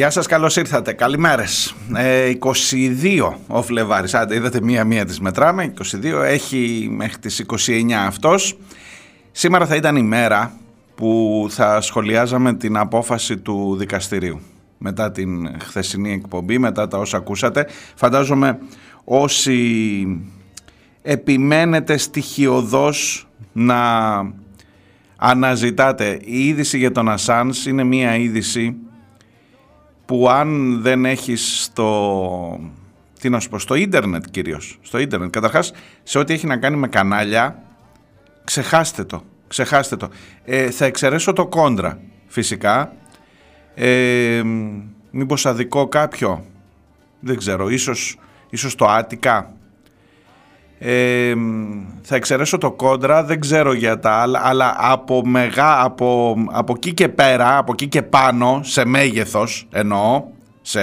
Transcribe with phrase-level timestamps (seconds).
[0.00, 0.92] Γεια σας, καλώς ήρθατε.
[0.92, 1.74] Καλημέρες.
[1.94, 4.14] Ε, 22 ο Φλεβάρης.
[4.14, 5.62] Άντε, είδατε μία-μία τις μετράμε.
[5.64, 8.58] 22 έχει μέχρι τις 29 αυτός.
[9.30, 10.52] Σήμερα θα ήταν η μέρα
[10.94, 14.40] που θα σχολιάζαμε την απόφαση του δικαστηρίου.
[14.78, 17.66] Μετά την χθεσινή εκπομπή, μετά τα όσα ακούσατε.
[17.94, 18.58] Φαντάζομαι
[19.04, 20.06] όσοι
[21.02, 23.82] επιμένετε στοιχειοδός να
[25.16, 26.18] αναζητάτε.
[26.24, 28.76] Η είδηση για τον Ασάνς είναι μία είδηση
[30.10, 32.60] που αν δεν έχεις στο,
[33.20, 35.72] τι να σου πω, στο ίντερνετ κυρίως, στο ίντερνετ, καταρχάς
[36.02, 37.62] σε ό,τι έχει να κάνει με κανάλια,
[38.44, 40.08] ξεχάστε το, ξεχάστε το.
[40.44, 42.92] Ε, θα εξαιρέσω το κόντρα φυσικά,
[43.74, 44.42] ε,
[45.10, 46.44] μήπως αδικό κάποιο,
[47.20, 48.18] δεν ξέρω, ίσως
[48.50, 49.54] ίσως το Άτικα.
[50.82, 51.34] Ε,
[52.02, 56.94] θα εξαιρέσω το κόντρα, δεν ξέρω για τα άλλα, αλλά από, μεγά, από, από εκεί
[56.94, 60.24] και πέρα, από εκεί και πάνω, σε μέγεθος εννοώ,
[60.62, 60.80] σε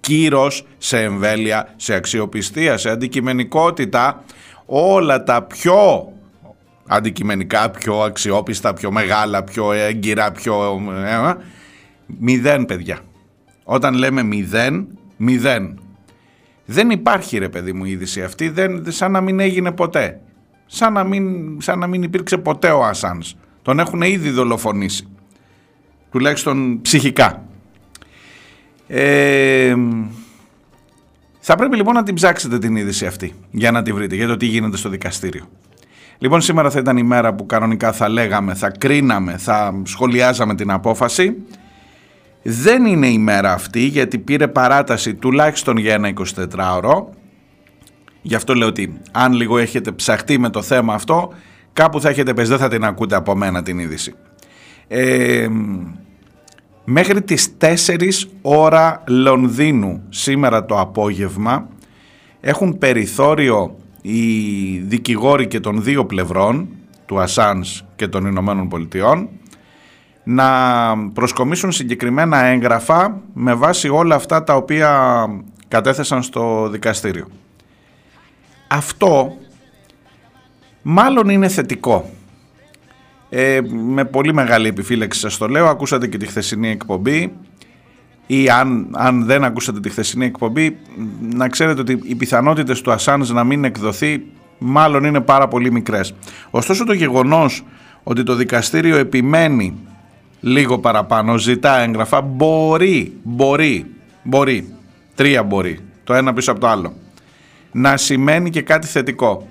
[0.00, 4.24] κύρος, σε εμβέλεια, σε αξιοπιστία, σε αντικειμενικότητα,
[4.66, 6.12] όλα τα πιο
[6.86, 10.82] αντικειμενικά, πιο αξιόπιστα, πιο μεγάλα, πιο έγκυρα, πιο...
[11.04, 11.34] Ε,
[12.18, 12.98] μηδέν παιδιά.
[13.64, 15.80] Όταν λέμε μηδέν, μηδέν.
[16.72, 20.20] Δεν υπάρχει ρε παιδί μου η είδηση αυτή, δεν, σαν να μην έγινε ποτέ.
[20.66, 23.34] Σαν να μην, σαν να μην υπήρξε ποτέ ο Ασάνς.
[23.62, 25.08] Τον έχουν ήδη δολοφονήσει.
[26.10, 27.44] Τουλάχιστον ψυχικά.
[28.86, 29.74] Ε,
[31.40, 34.36] θα πρέπει λοιπόν να την ψάξετε την είδηση αυτή για να τη βρείτε, για το
[34.36, 35.48] τι γίνεται στο δικαστήριο.
[36.18, 40.70] Λοιπόν σήμερα θα ήταν η μέρα που κανονικά θα λέγαμε, θα κρίναμε, θα σχολιάζαμε την
[40.70, 41.36] απόφαση.
[42.42, 47.04] Δεν είναι η μέρα αυτή γιατί πήρε παράταση τουλάχιστον για ένα 24ωρο.
[48.22, 51.32] Γι' αυτό λέω ότι αν λίγο έχετε ψαχτεί με το θέμα αυτό,
[51.72, 54.14] κάπου θα έχετε πες, δεν θα την ακούτε από μένα την είδηση.
[54.88, 55.48] Ε,
[56.84, 61.68] μέχρι τις 4 ώρα Λονδίνου σήμερα το απόγευμα
[62.40, 66.68] έχουν περιθώριο οι δικηγόροι και των δύο πλευρών
[67.06, 69.28] του Ασάνς και των Ηνωμένων Πολιτειών
[70.32, 70.48] να
[71.12, 75.26] προσκομίσουν συγκεκριμένα έγγραφα με βάση όλα αυτά τα οποία
[75.68, 77.26] κατέθεσαν στο δικαστήριο.
[78.68, 79.36] Αυτό
[80.82, 82.10] μάλλον είναι θετικό.
[83.28, 87.32] Ε, με πολύ μεγάλη επιφύλαξη σας το λέω, ακούσατε και τη χθεσινή εκπομπή
[88.26, 90.76] ή αν, αν δεν ακούσατε τη χθεσινή εκπομπή
[91.20, 94.22] να ξέρετε ότι οι πιθανότητες του Ασάνς να μην εκδοθεί
[94.58, 96.14] μάλλον είναι πάρα πολύ μικρές.
[96.50, 97.64] Ωστόσο το γεγονός
[98.02, 99.76] ότι το δικαστήριο επιμένει
[100.40, 103.86] λίγο παραπάνω, ζητά έγγραφα, μπορεί, μπορεί,
[104.22, 104.74] μπορεί,
[105.14, 106.92] τρία μπορεί, το ένα πίσω από το άλλο,
[107.72, 109.48] να σημαίνει και κάτι θετικό.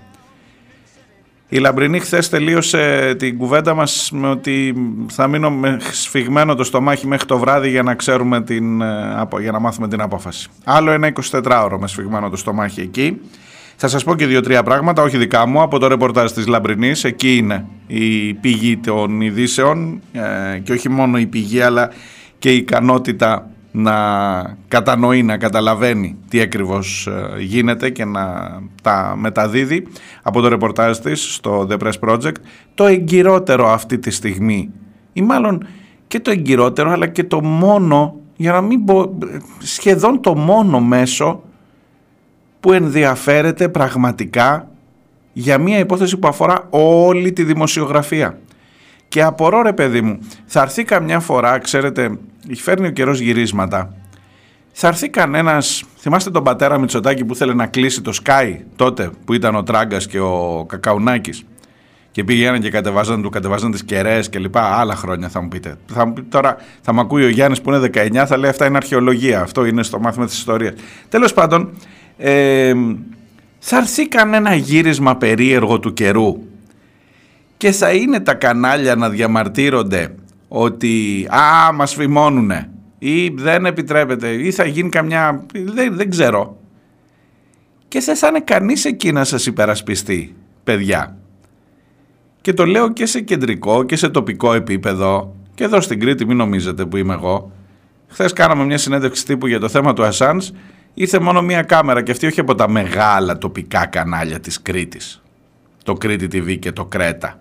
[1.52, 4.76] Η Λαμπρινή χθες τελείωσε την κουβέντα μας με ότι
[5.10, 9.52] θα μείνω με σφιγμένο το στομάχι μέχρι το βράδυ για να ξέρουμε την, ε, για
[9.52, 10.50] να μάθουμε την απόφαση.
[10.64, 13.22] Άλλο ένα 24ωρο με σφιγμένο το στομάχι εκεί.
[13.82, 17.04] Θα σας πω και δύο-τρία πράγματα, όχι δικά μου, από το ρεπορτάζ της Λαμπρινής.
[17.04, 21.90] Εκεί είναι η πηγή των ειδήσεων ε, και όχι μόνο η πηγή αλλά
[22.40, 23.94] και η ικανότητα να
[24.68, 28.24] κατανοεί, να καταλαβαίνει τι ακριβώς ε, γίνεται και να
[28.82, 29.88] τα μεταδίδει
[30.24, 32.36] από το ρεπορτάζ της στο The Press Project.
[32.76, 34.70] Το εγκυρότερο αυτή τη στιγμή
[35.14, 35.68] ή μάλλον
[36.08, 39.18] και το εγκυρότερο αλλά και το μόνο για να μην πω
[39.60, 41.44] σχεδόν το μόνο μέσο
[42.60, 44.70] που ενδιαφέρεται πραγματικά
[45.34, 48.40] για μια υπόθεση που αφορά όλη τη δημοσιογραφία.
[49.08, 52.18] Και απορώ ρε παιδί μου, θα έρθει καμιά φορά, ξέρετε,
[52.56, 53.94] φέρνει ο καιρός γυρίσματα,
[54.72, 55.84] θα έρθει κανένας.
[55.98, 60.08] Θυμάστε τον πατέρα Μητσοτάκη που ήθελε να κλείσει το Sky τότε που ήταν ο Τράγκας
[60.08, 61.44] και ο Κακαουνάκης.
[62.12, 64.62] Και πήγαιναν και κατεβάζαν, του κατεβάζαν τις κεραίες και λοιπά.
[64.62, 65.76] Άλλα χρόνια θα μου πείτε.
[65.94, 68.78] Θα μου τώρα θα μου ακούει ο Γιάννης που είναι 19, θα λέει αυτά είναι
[68.78, 69.42] αρχαιολογία.
[69.42, 70.74] Αυτό είναι στο μάθημα της ιστορίας.
[71.10, 71.70] Τέλος πάντων,
[72.22, 72.74] ε,
[73.60, 76.38] θα έρθει κανένα γύρισμα περίεργο του καιρού;
[77.58, 80.16] Και θα είναι τα κανάλια να διαμαρτύρονται
[80.48, 82.70] ότι «Α, μας φημώνουνε»
[83.00, 85.46] ή «Δεν επιτρέπεται» ή θα γίνει καμιά...
[85.54, 86.58] δεν, δεν ξέρω.
[87.88, 91.18] Και δεν θα είναι κανείς εκεί να σας υπερασπιστεί, παιδιά.
[92.42, 96.38] Και το λέω και σε κεντρικό και σε τοπικό επίπεδο και εδώ στην Κρήτη μην
[96.38, 97.52] νομίζετε που είμαι εγώ.
[98.08, 100.52] Χθες κάναμε μια συνέντευξη τύπου για το θέμα του Ασάνς
[101.00, 105.22] ήρθε μόνο μία κάμερα και αυτή όχι από τα μεγάλα τοπικά κανάλια της Κρήτης.
[105.84, 107.40] Το Κρήτη TV και το Κρέτα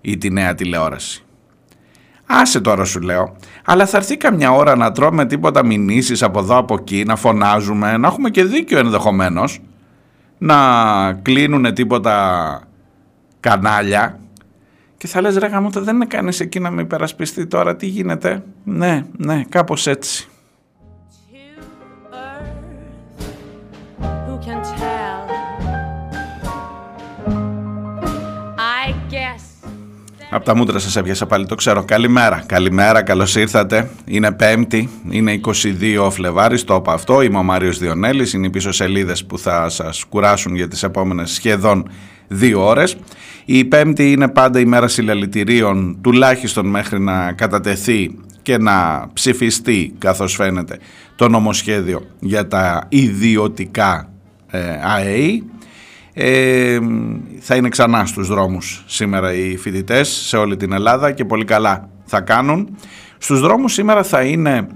[0.00, 1.24] ή τη νέα τηλεόραση.
[2.26, 6.56] Άσε τώρα σου λέω, αλλά θα έρθει καμιά ώρα να τρώμε τίποτα μηνύσεις από εδώ
[6.56, 9.60] από εκεί, να φωνάζουμε, να έχουμε και δίκιο ενδεχομένως,
[10.38, 10.56] να
[11.12, 12.60] κλείνουν τίποτα
[13.40, 14.20] κανάλια
[14.96, 18.42] και θα λες ρε γαμώτα δεν είναι κανείς εκεί να με υπερασπιστεί τώρα, τι γίνεται.
[18.64, 20.29] Ναι, ναι, κάπως έτσι.
[30.32, 31.84] Από τα μούτρα σας έπιασα πάλι, το ξέρω.
[31.84, 33.90] Καλημέρα, καλημέρα, καλώς ήρθατε.
[34.04, 37.22] Είναι Πέμπτη, είναι 22 Φλεβάρης, το είπα αυτό.
[37.22, 41.30] Είμαι ο Μάριος Διονέλης, είναι οι πίσω σελίδες που θα σας κουράσουν για τις επόμενες
[41.30, 41.90] σχεδόν
[42.28, 42.96] δύο ώρες.
[43.44, 50.34] Η Πέμπτη είναι πάντα η μέρα συλλαλητηρίων, τουλάχιστον μέχρι να κατατεθεί και να ψηφιστεί, καθώς
[50.34, 50.78] φαίνεται,
[51.16, 54.10] το νομοσχέδιο για τα ιδιωτικά
[54.50, 55.44] ε, ΑΕΗ.
[56.12, 56.78] Ε,
[57.38, 61.88] θα είναι ξανά στους δρόμους σήμερα οι φοιτητές σε όλη την Ελλάδα και πολύ καλά
[62.04, 62.76] θα κάνουν.
[63.18, 64.66] Στους δρόμους σήμερα θα είναι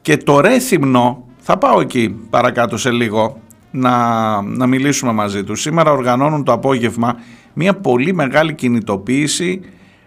[0.00, 3.40] και το Ρέθυμνο, θα πάω εκεί παρακάτω σε λίγο
[3.70, 5.60] να, να μιλήσουμε μαζί τους.
[5.60, 7.16] Σήμερα οργανώνουν το απόγευμα
[7.52, 9.60] μια πολύ μεγάλη κινητοποίηση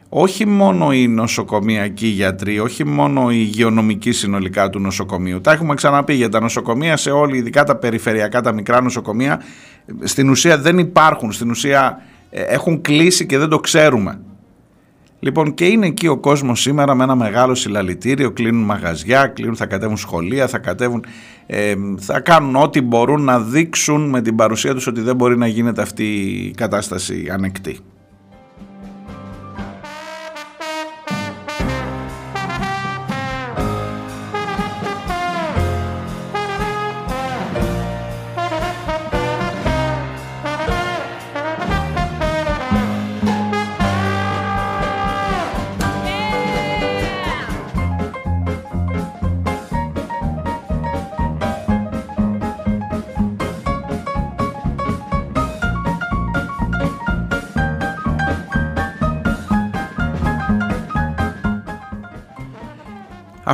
[0.10, 5.42] όχι μόνο οι νοσοκομιακοί γιατροί, όχι μόνο η υγειονομική συνολικά του νοσοκομείου.
[5.42, 9.42] Τα έχουμε ξαναπεί για τα νοσοκομεία σε όλη, ειδικά τα περιφερειακά, τα μικρά νοσοκομεία,
[10.04, 14.20] στην ουσία δεν υπάρχουν, στην ουσία ε, έχουν κλείσει και δεν το ξέρουμε.
[15.20, 19.66] Λοιπόν και είναι εκεί ο κόσμος σήμερα με ένα μεγάλο συλλαλητήριο, κλείνουν μαγαζιά, κλείνουν, θα
[19.66, 21.06] κατέβουν σχολεία, θα κατέβουν,
[21.46, 25.48] ε, θα κάνουν ό,τι μπορούν να δείξουν με την παρουσία τους ότι δεν μπορεί να
[25.48, 27.80] γίνεται αυτή η κατάσταση ανεκτή.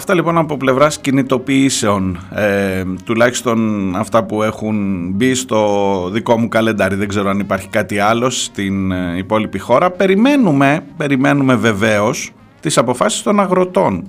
[0.01, 6.95] Αυτά λοιπόν από πλευράς κινητοποιήσεων, ε, τουλάχιστον αυτά που έχουν μπει στο δικό μου καλεντάρι,
[6.95, 9.91] δεν ξέρω αν υπάρχει κάτι άλλο στην ε, υπόλοιπη χώρα.
[9.91, 14.07] Περιμένουμε, περιμένουμε βεβαίως τις αποφάσεις των αγροτών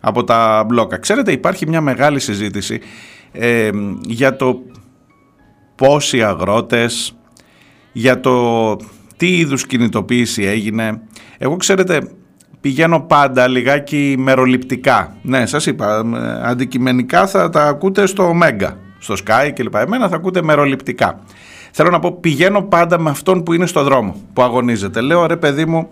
[0.00, 0.98] από τα μπλόκα.
[0.98, 2.80] Ξέρετε υπάρχει μια μεγάλη συζήτηση
[3.32, 3.70] ε,
[4.06, 4.62] για το
[5.74, 7.16] πόσοι αγρότες,
[7.92, 8.76] για το
[9.16, 11.02] τι είδους κινητοποίηση έγινε.
[11.38, 12.08] Εγώ ξέρετε
[12.62, 15.16] πηγαίνω πάντα λιγάκι μεροληπτικά.
[15.22, 16.04] Ναι, σας είπα,
[16.44, 19.74] αντικειμενικά θα τα ακούτε στο Μέγκα, στο Sky κλπ.
[19.74, 21.18] Εμένα θα ακούτε μεροληπτικά.
[21.70, 25.00] Θέλω να πω, πηγαίνω πάντα με αυτόν που είναι στο δρόμο, που αγωνίζεται.
[25.00, 25.88] Λέω, ρε παιδί μου,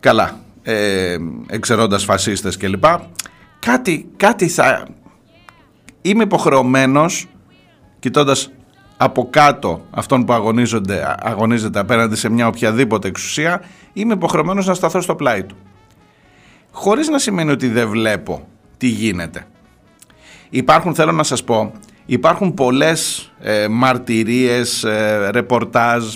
[0.00, 1.16] καλά, ε,
[1.46, 2.84] εξαιρώντας φασίστες κλπ.
[3.58, 4.86] Κάτι, κάτι θα...
[6.02, 7.26] Είμαι υποχρεωμένος,
[7.98, 8.50] κοιτώντας
[8.96, 15.00] από κάτω αυτόν που αγωνίζονται, αγωνίζεται απέναντι σε μια οποιαδήποτε εξουσία, είμαι υποχρεωμένος να σταθώ
[15.00, 15.56] στο πλάι του
[16.70, 19.46] χωρίς να σημαίνει ότι δεν βλέπω τι γίνεται.
[20.50, 21.72] Υπάρχουν, θέλω να σας πω,
[22.06, 26.14] υπάρχουν πολλές ε, μαρτυρίες, ε, ρεπορτάζ,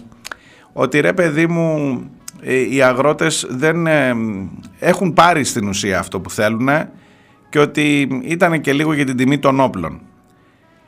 [0.72, 1.98] ότι ρε παιδί μου
[2.40, 4.14] ε, οι αγρότες δεν ε,
[4.78, 6.68] έχουν πάρει στην ουσία αυτό που θέλουν
[7.48, 10.00] και ότι ήταν και λίγο για την τιμή των όπλων.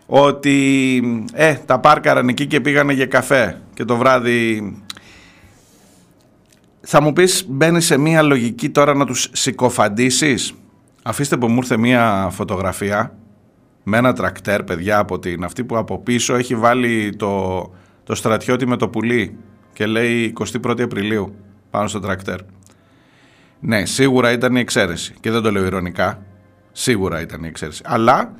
[0.06, 4.72] Ότι ε, τα πάρκαραν εκεί και πήγανε για καφέ και το βράδυ
[6.88, 10.54] θα μου πεις μπαίνει σε μια λογική τώρα να τους συκοφαντήσεις;
[11.02, 13.16] Αφήστε που μου ήρθε μια φωτογραφία
[13.82, 17.60] με ένα τρακτέρ παιδιά από την αυτή που από πίσω έχει βάλει το,
[18.04, 19.38] το στρατιώτη με το πουλί
[19.72, 21.34] και λέει 21η Απριλίου
[21.70, 22.38] πάνω στο τρακτέρ.
[23.60, 26.22] Ναι, σίγουρα ήταν η εξαίρεση και δεν το λέω ηρωνικά.
[26.72, 27.82] Σίγουρα ήταν η εξαίρεση.
[27.84, 28.32] Αλλά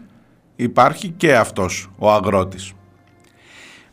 [0.57, 2.73] υπάρχει και αυτός ο αγρότης.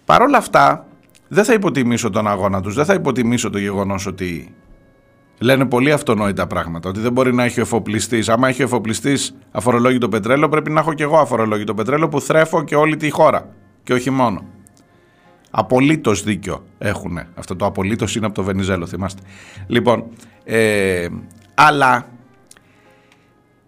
[0.05, 0.85] Παρ' όλα αυτά
[1.33, 4.53] δεν θα υποτιμήσω τον αγώνα τους, δεν θα υποτιμήσω το γεγονός ότι
[5.39, 8.29] λένε πολύ αυτονόητα πράγματα, ότι δεν μπορεί να έχει ο εφοπλιστής.
[8.29, 12.63] Άμα έχει ο εφοπλιστής αφορολόγητο πετρέλαιο, πρέπει να έχω και εγώ αφορολόγητο πετρέλαιο που θρέφω
[12.63, 13.49] και όλη τη χώρα
[13.83, 14.43] και όχι μόνο.
[15.51, 17.19] Απολύτως δίκιο έχουν.
[17.35, 19.21] Αυτό το απολύτως είναι από το Βενιζέλο, θυμάστε.
[19.67, 20.03] Λοιπόν,
[20.43, 21.07] ε,
[21.53, 22.07] αλλά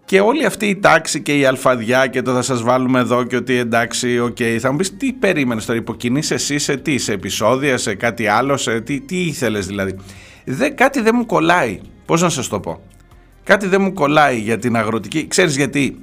[0.06, 3.36] και όλη αυτή η τάξη και η αλφαδιά και το θα σας βάλουμε εδώ και
[3.36, 7.12] ότι εντάξει, ok, okay, θα μου πεις τι περίμενες τώρα, υποκινείς εσύ σε τι, σε
[7.12, 9.96] επεισόδια, σε κάτι άλλο, σε τι, τι ήθελες δηλαδή.
[10.44, 12.80] Δε, κάτι δεν μου κολλάει, πώς να σας το πω.
[13.44, 16.00] Κάτι δεν μου κολλάει για την αγροτική, ξέρεις γιατί,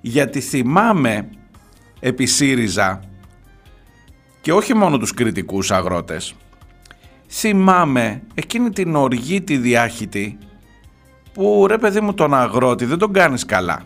[0.00, 1.28] γιατί θυμάμαι
[2.00, 3.00] επί ΣΥΡΙΖΑ
[4.40, 6.34] και όχι μόνο τους κριτικούς αγρότες,
[7.28, 10.38] θυμάμαι εκείνη την οργή τη διάχυτη
[11.34, 13.82] που ρε παιδί μου τον αγρότη δεν τον κάνεις καλά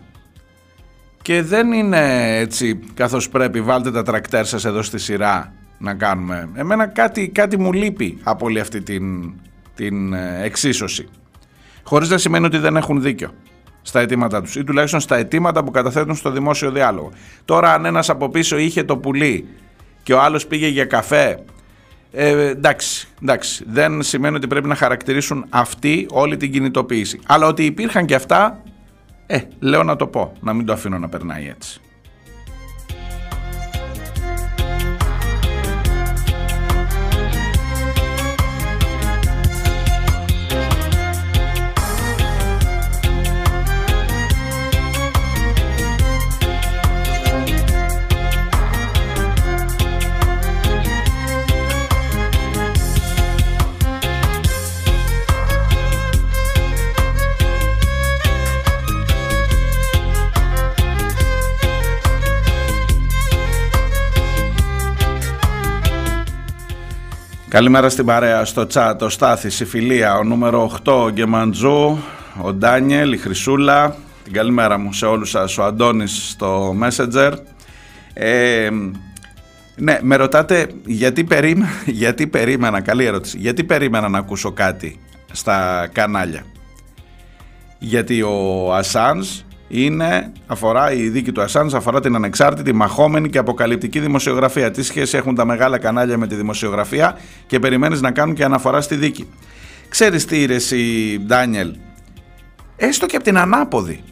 [1.23, 6.49] και δεν είναι έτσι καθώς πρέπει βάλτε τα τρακτέρ σας εδώ στη σειρά να κάνουμε.
[6.55, 9.33] Εμένα κάτι, κάτι μου λείπει από όλη αυτή την,
[9.75, 11.09] την ε, εξίσωση.
[11.83, 13.31] Χωρίς να σημαίνει ότι δεν έχουν δίκιο
[13.83, 17.11] στα αιτήματά τους ή τουλάχιστον στα αιτήματα που καταθέτουν στο δημόσιο διάλογο.
[17.45, 19.47] Τώρα αν ένας από πίσω είχε το πουλί
[20.03, 21.45] και ο άλλος πήγε για καφέ
[22.19, 27.21] ε, εντάξει, εντάξει, δεν σημαίνει ότι πρέπει να χαρακτηρίσουν αυτοί όλη την κινητοποίηση.
[27.27, 28.63] Αλλά ότι υπήρχαν και αυτά,
[29.27, 31.81] ε, λέω να το πω, να μην το αφήνω να περνάει έτσι.
[67.57, 71.99] Καλημέρα στην παρέα στο chat, ο Στάθης, η Φιλία, ο νούμερο 8, ο Γκεμαντζού,
[72.43, 73.97] ο Ντάνιελ, η Χρυσούλα.
[74.25, 77.33] Την καλημέρα μου σε όλους σας, ο Αντώνης στο Messenger.
[78.15, 78.71] Ε,
[79.77, 81.69] ναι, με ρωτάτε γιατί, περίμενα,
[82.03, 85.01] γιατί περίμενα, καλή ερώτηση, γιατί περίμενα να ακούσω κάτι
[85.33, 86.45] στα κανάλια.
[87.79, 94.01] Γιατί ο Ασάνς είναι, αφορά η δίκη του Ασάνς, αφορά την ανεξάρτητη, μαχόμενη και αποκαλυπτική
[94.01, 94.71] δημοσιογραφία.
[94.71, 98.81] Τι σχέση έχουν τα μεγάλα κανάλια με τη δημοσιογραφία και περιμένεις να κάνουν και αναφορά
[98.81, 99.29] στη δίκη.
[99.89, 101.75] Ξέρεις τι είναι η Ντάνιελ,
[102.77, 104.03] έστω και από την ανάποδη.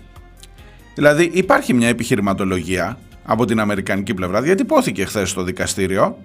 [0.94, 6.18] Δηλαδή υπάρχει μια επιχειρηματολογία από την αμερικανική πλευρά, διατυπώθηκε χθες στο δικαστήριο,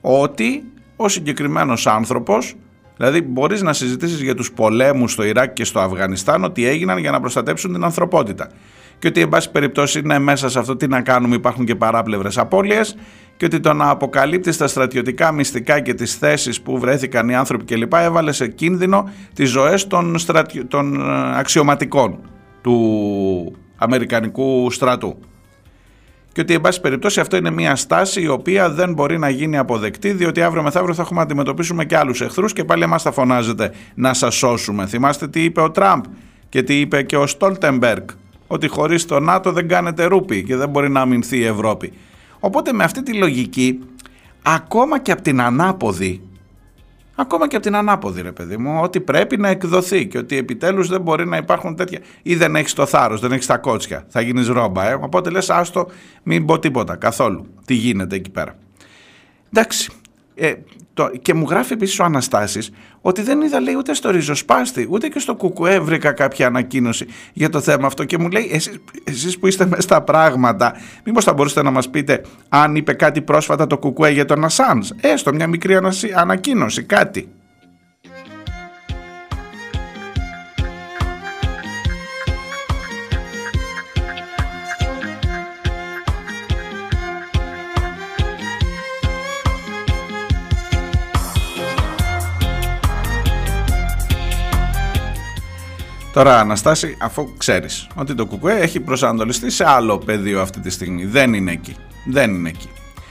[0.00, 0.64] ότι
[0.96, 2.56] ο συγκεκριμένος άνθρωπος
[3.00, 7.10] Δηλαδή, μπορείς να συζητήσεις για τους πολέμους στο Ιράκ και στο Αφγανιστάν ότι έγιναν για
[7.10, 8.50] να προστατέψουν την ανθρωπότητα.
[8.98, 12.38] Και ότι, εν πάση περιπτώσει, είναι μέσα σε αυτό τι να κάνουμε, υπάρχουν και παράπλευρες
[12.38, 12.96] απώλειες.
[13.36, 17.64] Και ότι το να αποκαλύπτεις τα στρατιωτικά μυστικά και τις θέσεις που βρέθηκαν οι άνθρωποι
[17.64, 17.92] κλπ.
[17.94, 20.16] έβαλες σε κίνδυνο τις ζωές των,
[20.68, 22.18] των ε, αξιωματικών
[22.60, 25.18] του Αμερικανικού στρατού
[26.40, 29.58] και ότι εν πάση περιπτώσει αυτό είναι μια στάση η οποία δεν μπορεί να γίνει
[29.58, 33.12] αποδεκτή διότι αύριο μεθαύριο θα έχουμε να αντιμετωπίσουμε και άλλους εχθρούς και πάλι εμάς θα
[33.12, 34.86] φωνάζετε να σας σώσουμε.
[34.86, 36.04] Θυμάστε τι είπε ο Τραμπ
[36.48, 38.08] και τι είπε και ο Στόλτεμπεργκ
[38.46, 41.92] ότι χωρίς το ΝΑΤΟ δεν κάνετε ρούπι και δεν μπορεί να αμυνθεί η Ευρώπη.
[42.40, 43.80] Οπότε με αυτή τη λογική
[44.42, 46.20] ακόμα και από την ανάποδη
[47.14, 50.88] Ακόμα και από την ανάποδη, ρε παιδί μου, ότι πρέπει να εκδοθεί και ότι επιτέλους
[50.88, 52.00] δεν μπορεί να υπάρχουν τέτοια.
[52.22, 54.04] ή δεν έχεις το θάρρος, δεν έχεις τα κότσια.
[54.08, 54.94] Θα γίνεις ρόμπα, ε.
[54.94, 55.90] Οπότε λες, άστο,
[56.22, 57.46] μην πω τίποτα καθόλου.
[57.64, 58.56] Τι γίνεται εκεί πέρα.
[59.52, 59.90] Εντάξει.
[60.42, 60.54] Ε,
[60.94, 62.70] το, και μου γράφει επίσης ο Αναστάσης
[63.00, 67.48] ότι δεν είδα λέει ούτε στο ριζοσπάστη ούτε και στο κουκουέ βρήκα κάποια ανακοίνωση για
[67.48, 71.32] το θέμα αυτό και μου λέει εσείς, εσείς που είστε μέσα στα πράγματα μήπως θα
[71.32, 75.46] μπορούσατε να μας πείτε αν είπε κάτι πρόσφατα το κουκουέ για τον Ασάνς έστω μια
[75.46, 75.78] μικρή
[76.14, 77.28] ανακοίνωση κάτι
[96.12, 101.04] Τώρα, Αναστάση, αφού ξέρεις ότι το ΚΚΕ έχει προσανατολιστεί σε άλλο πεδίο αυτή τη στιγμή.
[101.04, 101.76] Δεν είναι εκεί.
[102.06, 102.68] Δεν είναι εκεί.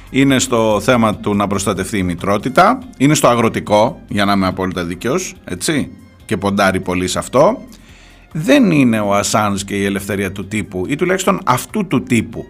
[0.10, 2.80] Είναι στο θέμα του να προστατευτεί η μητρότητα.
[2.98, 5.92] Είναι στο αγροτικό, για να είμαι απόλυτα δίκαιο, έτσι.
[6.26, 7.62] Και ποντάρει πολύ σε αυτό.
[8.32, 12.46] Δεν είναι ο Ασάνς και η ελευθερία του τύπου, ή τουλάχιστον αυτού του τύπου.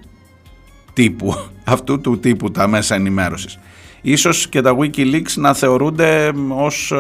[0.94, 1.36] Τύπου.
[1.64, 3.60] Αυτού του τύπου τα μέσα ενημέρωσης.
[4.02, 6.94] Ίσως και τα Wikileaks να θεωρούνται ως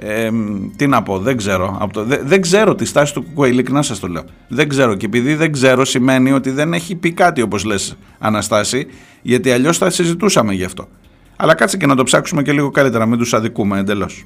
[0.00, 0.30] ε, ε,
[0.76, 1.76] τι να πω, δεν ξέρω.
[1.80, 4.24] Από το, δεν, δεν ξέρω τη στάση του Κουκουέ, ειλικρινά σας το λέω.
[4.48, 4.94] Δεν ξέρω.
[4.94, 8.86] Και επειδή δεν ξέρω, σημαίνει ότι δεν έχει πει κάτι όπως λες, Αναστάση,
[9.22, 10.88] γιατί αλλιώς θα συζητούσαμε γι' αυτό.
[11.36, 14.24] Αλλά κάτσε και να το ψάξουμε και λίγο καλύτερα, μην τους αδικούμε εντελώς.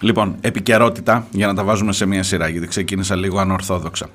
[0.00, 4.08] Λοιπόν, επικαιρότητα για να τα βάζουμε σε μια σειρά γιατί ξεκίνησα λίγο ανορθόδοξα.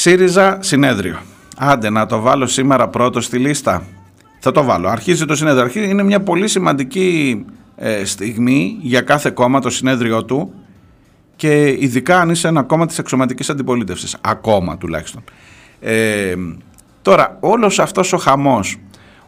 [0.00, 1.18] ΣΥΡΙΖΑ συνέδριο.
[1.56, 3.82] Άντε να το βάλω σήμερα πρώτο στη λίστα.
[4.40, 4.88] Θα το βάλω.
[4.88, 5.84] Αρχίζει το συνέδριο.
[5.84, 7.44] Είναι μια πολύ σημαντική
[7.76, 10.54] ε, στιγμή για κάθε κόμμα το συνέδριο του
[11.36, 14.16] και ειδικά αν είσαι ένα κόμμα της εξωματικής αντιπολίτευσης.
[14.20, 15.24] Ακόμα τουλάχιστον.
[15.80, 16.34] Ε,
[17.02, 18.76] τώρα, όλος αυτός ο χαμός,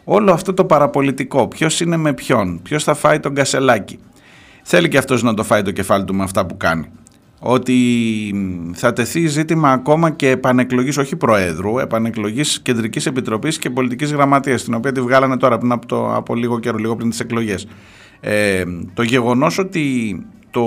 [0.03, 3.99] όλο αυτό το παραπολιτικό, ποιος είναι με ποιον, ποιος θα φάει τον κασελάκι,
[4.63, 6.89] θέλει και αυτός να το φάει το κεφάλι του με αυτά που κάνει.
[7.43, 7.75] Ότι
[8.73, 14.73] θα τεθεί ζήτημα ακόμα και επανεκλογής, όχι Προέδρου, επανεκλογής Κεντρικής Επιτροπής και Πολιτικής Γραμματείας, την
[14.73, 17.67] οποία τη βγάλανε τώρα πριν από, το, από λίγο καιρό, λίγο πριν τις εκλογές.
[18.19, 20.15] Ε, το γεγονός ότι
[20.51, 20.65] το,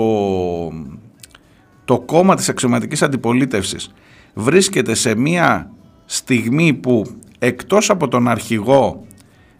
[1.85, 3.93] το κόμμα της αξιωματικής αντιπολίτευσης
[4.33, 5.71] βρίσκεται σε μια
[6.05, 7.05] στιγμή που
[7.39, 9.05] εκτός από τον αρχηγό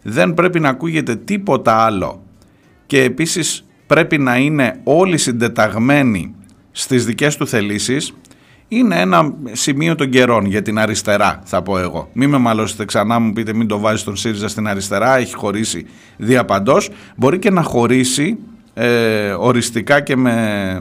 [0.02, 2.22] δεν πρέπει να ακούγεται τίποτα άλλο
[2.86, 6.34] και επίσης πρέπει να είναι όλοι συντεταγμένοι
[6.78, 8.12] στις δικές του θελήσεις
[8.68, 12.08] είναι ένα σημείο των καιρών για την αριστερά θα πω εγώ.
[12.12, 15.86] Μην με μαλώσετε ξανά μου πείτε μην το βάζεις τον ΣΥΡΙΖΑ στην αριστερά, έχει χωρίσει
[16.16, 16.90] διαπαντός.
[17.16, 18.38] Μπορεί και να χωρίσει
[18.74, 20.80] ε, οριστικά και με,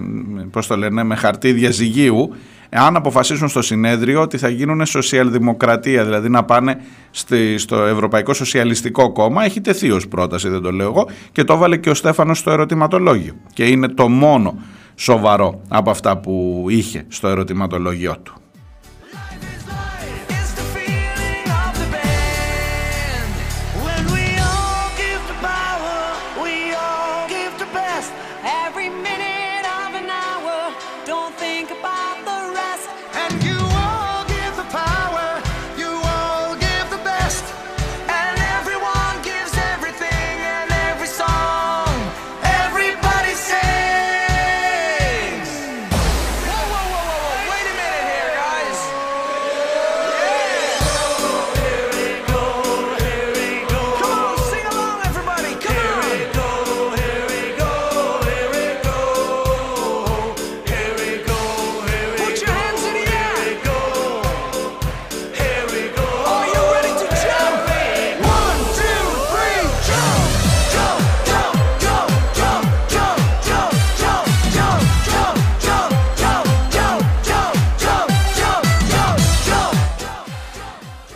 [0.52, 2.36] πώς το λένε, με χαρτί διαζυγίου
[2.70, 6.78] αν αποφασίσουν στο συνέδριο ότι θα γίνουν σοσιαλδημοκρατία, δηλαδή να πάνε
[7.12, 11.54] στη, στο Ευρωπαϊκό Σοσιαλιστικό Κόμμα, έχει τεθεί ως πρόταση, δεν το λέω εγώ, και το
[11.54, 13.34] έβαλε και ο Στέφανος στο ερωτηματολόγιο.
[13.54, 14.58] Και είναι το μόνο
[14.96, 18.34] σοβαρό από αυτά που είχε στο ερωτηματολόγιο του.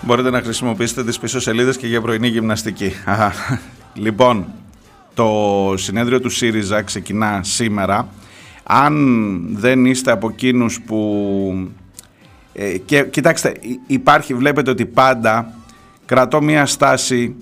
[0.09, 2.91] Μπορείτε να χρησιμοποιήσετε τις πίσω σελίδες και για πρωινή γυμναστική.
[3.93, 4.45] λοιπόν,
[5.13, 5.27] το
[5.77, 8.07] συνέδριο του ΣΥΡΙΖΑ ξεκινά σήμερα.
[8.63, 11.71] Αν δεν είστε από εκείνους που...
[12.53, 13.53] Ε, και κοιτάξτε,
[13.87, 15.53] υπάρχει, βλέπετε ότι πάντα
[16.05, 17.35] κρατώ μία στάση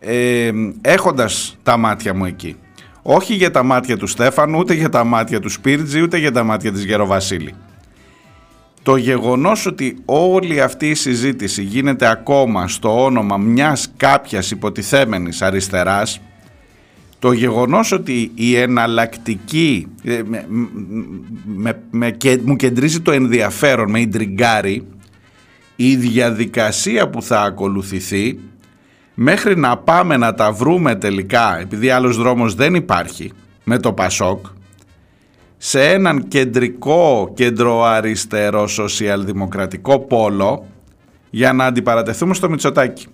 [0.00, 0.50] ε,
[0.80, 2.56] έχοντας τα μάτια μου εκεί.
[3.02, 6.42] Όχι για τα μάτια του Στέφανου, ούτε για τα μάτια του Σπίρτζη, ούτε για τα
[6.42, 7.54] μάτια της Γεροβασίλη
[8.82, 16.20] το γεγονός ότι όλη αυτή η συζήτηση γίνεται ακόμα στο όνομα μιας κάποιας υποτιθέμενης αριστεράς
[17.18, 20.22] το γεγονός ότι η εναλλακτική ε,
[21.90, 24.86] με, μου κεντρίζει το ενδιαφέρον, με ιντριγκάρει
[25.76, 28.38] η διαδικασία που θα ακολουθηθεί
[29.14, 33.32] μέχρι να πάμε να τα βρούμε τελικά επειδή άλλος δρόμος δεν υπάρχει
[33.64, 34.46] με το Πασόκ
[35.64, 40.66] σε έναν κεντρικό κεντροαριστερό σοσιαλδημοκρατικό πόλο
[41.30, 43.06] για να αντιπαρατεθούμε στο Μητσοτάκι.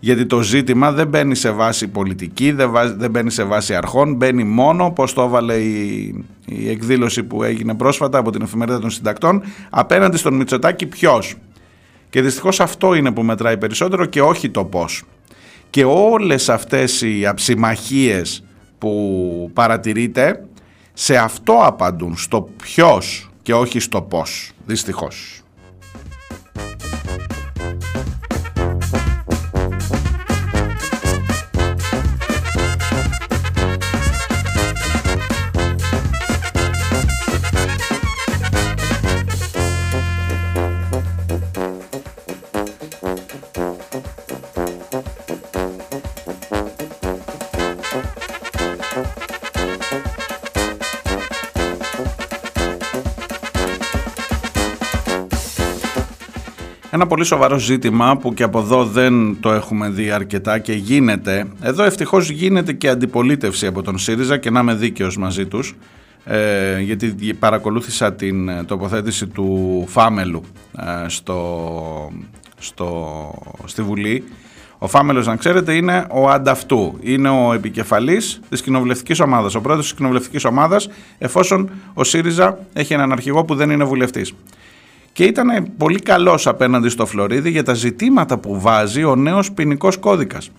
[0.00, 2.52] Γιατί το ζήτημα δεν μπαίνει σε βάση πολιτική,
[2.96, 7.74] δεν μπαίνει σε βάση αρχών, μπαίνει μόνο, όπως το έβαλε η, η εκδήλωση που έγινε
[7.74, 11.34] πρόσφατα από την εφημερίδα των συντακτών, απέναντι στον Μητσοτάκι ποιος.
[12.10, 15.02] Και δυστυχώς αυτό είναι που μετράει περισσότερο και όχι το πώς.
[15.70, 18.44] Και όλες αυτές οι αψιμαχίες
[18.78, 20.44] που παρατηρείτε
[20.94, 25.43] σε αυτό απαντούν, στο ποιος και όχι στο πώς, δυστυχώς.
[56.94, 61.46] Ένα πολύ σοβαρό ζήτημα που και από εδώ δεν το έχουμε δει αρκετά και γίνεται.
[61.60, 65.74] Εδώ ευτυχώς γίνεται και αντιπολίτευση από τον ΣΥΡΙΖΑ και να είμαι δίκαιος μαζί τους.
[66.24, 70.42] Ε, γιατί παρακολούθησα την τοποθέτηση του Φάμελου
[70.78, 72.12] ε, στο,
[72.58, 73.08] στο,
[73.64, 74.24] στη Βουλή.
[74.78, 76.98] Ο Φάμελος, να ξέρετε, είναι ο ανταυτού.
[77.00, 82.92] Είναι ο επικεφαλής της κοινοβουλευτικής ομάδας, ο πρόεδρος της κοινοβουλευτικής ομάδας, εφόσον ο ΣΥΡΙΖΑ έχει
[82.92, 84.32] έναν αρχηγό που δεν είναι βουλευτής.
[85.14, 89.96] Και ήταν πολύ καλός απέναντι στο Φλωρίδη για τα ζητήματα που βάζει ο νέος ποινικός
[89.96, 90.50] κώδικας.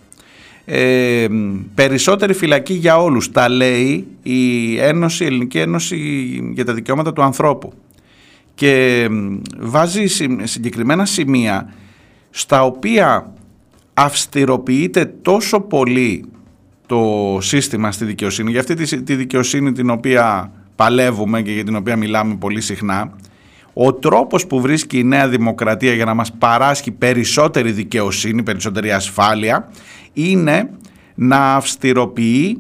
[0.66, 1.28] Ε,
[1.76, 5.98] περισσότερη φυλακή για όλους τα λέει η Ένωση, η Ελληνική Ένωση
[6.54, 7.74] για τα Δικαιώματα του Ανθρώπου
[8.56, 9.08] και
[9.60, 10.06] βάζει
[10.44, 11.74] συγκεκριμένα σημεία
[12.30, 13.34] στα οποία
[13.94, 16.26] αυστηροποιείται τόσο πολύ
[16.86, 21.96] το σύστημα στη δικαιοσύνη, για αυτή τη δικαιοσύνη την οποία παλεύουμε και για την οποία
[21.96, 23.12] μιλάμε πολύ συχνά,
[23.78, 29.70] ο τρόπος που βρίσκει η Νέα Δημοκρατία για να μας παράσχει περισσότερη δικαιοσύνη, περισσότερη ασφάλεια,
[30.14, 30.70] είναι
[31.16, 32.58] να αυστηροποιεί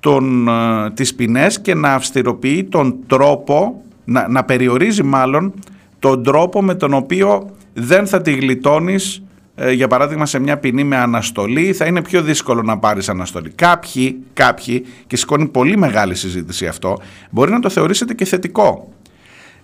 [0.00, 5.52] τον, ε, τις ποινές και να αυστηροποιεί τον τρόπο, να, να περιορίζει μάλλον
[5.98, 9.22] τον τρόπο με τον οποίο δεν θα τη γλιτώνεις
[9.54, 13.50] ε, για παράδειγμα σε μια ποινή με αναστολή θα είναι πιο δύσκολο να πάρεις αναστολή.
[13.50, 16.98] Κάποιοι, κάποιοι και σηκώνει πολύ μεγάλη συζήτηση αυτό,
[17.30, 18.88] μπορεί να το θεωρήσετε και θετικό.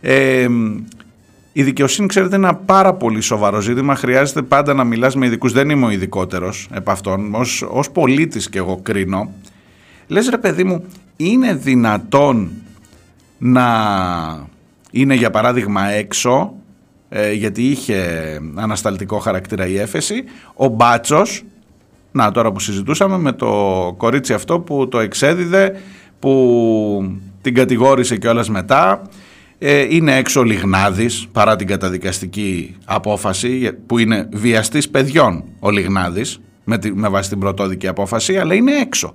[0.01, 0.47] Ε,
[1.53, 3.95] η δικαιοσύνη, ξέρετε, είναι ένα πάρα πολύ σοβαρό ζήτημα.
[3.95, 5.53] Χρειάζεται πάντα να μιλάς με ειδικούς.
[5.53, 7.35] Δεν είμαι ο ειδικότερος επ' αυτών.
[7.35, 9.33] Ως, ως πολίτης και εγώ κρίνω.
[10.07, 10.85] Λες ρε παιδί μου,
[11.17, 12.51] είναι δυνατόν
[13.39, 13.67] να
[14.91, 16.53] είναι για παράδειγμα έξω
[17.09, 18.03] ε, γιατί είχε
[18.55, 21.45] ανασταλτικό χαρακτήρα η έφεση ο Μπάτσος
[22.13, 25.81] να τώρα που συζητούσαμε με το κορίτσι αυτό που το εξέδιδε
[26.19, 29.09] που την κατηγόρησε κιόλας μετά ε,
[29.89, 36.79] είναι έξω ο Λιγνάδης παρά την καταδικαστική απόφαση που είναι βιαστής παιδιών ο Λιγνάδης με,
[36.79, 39.13] τη, με βάση την πρωτόδικη απόφαση αλλά είναι έξω.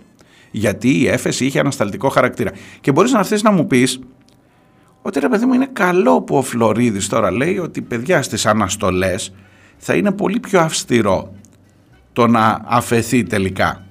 [0.51, 2.51] Γιατί η έφεση είχε ανασταλτικό χαρακτήρα.
[2.81, 3.99] Και μπορείς να έρθεις να μου πεις
[5.01, 9.33] ότι ρε παιδί μου είναι καλό που ο Φλωρίδης τώρα λέει ότι παιδιά στις αναστολές
[9.77, 11.33] θα είναι πολύ πιο αυστηρό
[12.13, 13.85] το να αφαιθεί τελικά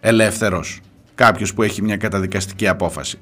[0.00, 0.80] ελεύθερος
[1.14, 3.18] κάποιος που έχει μια καταδικαστική απόφαση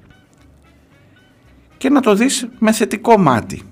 [1.85, 3.63] και να το δεις με θετικό μάτι.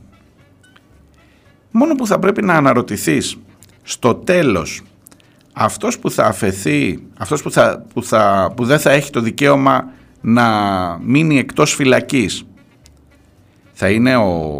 [1.70, 3.36] Μόνο που θα πρέπει να αναρωτηθείς
[3.82, 4.82] στο τέλος
[5.52, 9.88] αυτός που θα αφαιθεί, αυτός που, θα, που, θα, που δεν θα έχει το δικαίωμα
[10.20, 10.46] να
[11.02, 12.44] μείνει εκτός φυλακής
[13.72, 14.58] θα είναι ο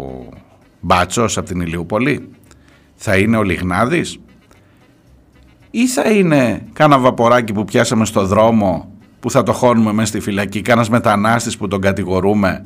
[0.79, 2.29] Μπάτσος από την Ηλιούπολη,
[2.95, 4.19] θα είναι ο Λιγνάδης;
[5.71, 10.19] Ή θα είναι κάνα βαποράκι που πιάσαμε στο δρόμο που θα το χώνουμε μέσα στη
[10.19, 12.65] φυλακή, κάνας μετανάστης που τον κατηγορούμε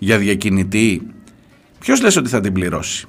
[0.00, 1.02] για διακινητή,
[1.78, 3.06] ποιος λες ότι θα την πληρώσει;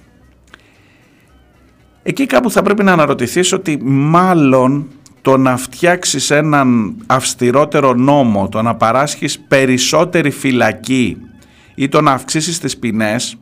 [2.04, 4.88] Εκεί κάπου θα πρέπει να αναρωτηθείς ότι μάλλον
[5.22, 11.18] το να φτιάξεις έναν αυστηρότερο νόμο, το να παράσχεις περισσότερη φυλακή
[11.76, 13.36] ή το να αυξήσεις τις ποινές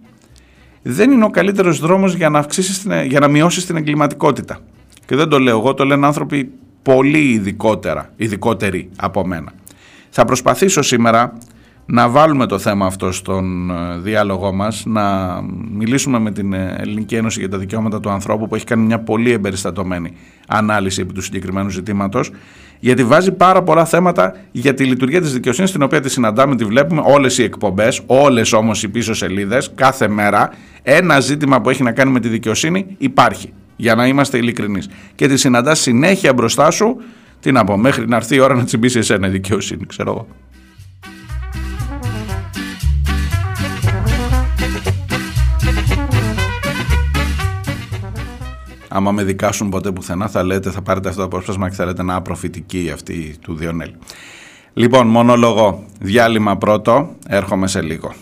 [0.82, 4.60] δεν είναι ο καλύτερος δρόμος για να, αυξήσεις, για να μειώσεις την εγκληματικότητα.
[5.06, 9.52] Και δεν το λέω εγώ, το λένε άνθρωποι πολύ ειδικότερα, ειδικότεροι από μένα.
[10.10, 11.38] Θα προσπαθήσω σήμερα
[11.92, 15.40] να βάλουμε το θέμα αυτό στον ε, διάλογό μας, να
[15.72, 19.00] μιλήσουμε με την ε, Ελληνική Ένωση για τα Δικαιώματα του Ανθρώπου που έχει κάνει μια
[19.00, 20.12] πολύ εμπεριστατωμένη
[20.48, 22.32] ανάλυση επί του συγκεκριμένου ζητήματος
[22.80, 26.66] γιατί βάζει πάρα πολλά θέματα για τη λειτουργία της δικαιοσύνης την οποία τη συναντάμε, τη
[26.66, 31.84] βλέπουμε όλες οι εκπομπές, όλες όμως οι πίσω σελίδες, κάθε μέρα ένα ζήτημα που έχει
[31.84, 34.90] να κάνει με τη δικαιοσύνη υπάρχει για να είμαστε ειλικρινείς.
[35.16, 37.02] Και τη συναντάς συνέχεια μπροστά σου,
[37.40, 40.28] τι να πω, μέχρι να έρθει η ώρα να τσιμπήσεις εσένα η δικαιοσύνη, ξέρω εγώ.
[48.90, 52.04] Άμα με δικάσουν ποτέ πουθενά θα λέτε, θα πάρετε αυτό το απόσπασμα και θα λέτε
[52.04, 53.96] να προφητική αυτή του Διονέλη.
[54.74, 58.14] Λοιπόν, μονόλογο, διάλειμμα πρώτο, έρχομαι σε λίγο.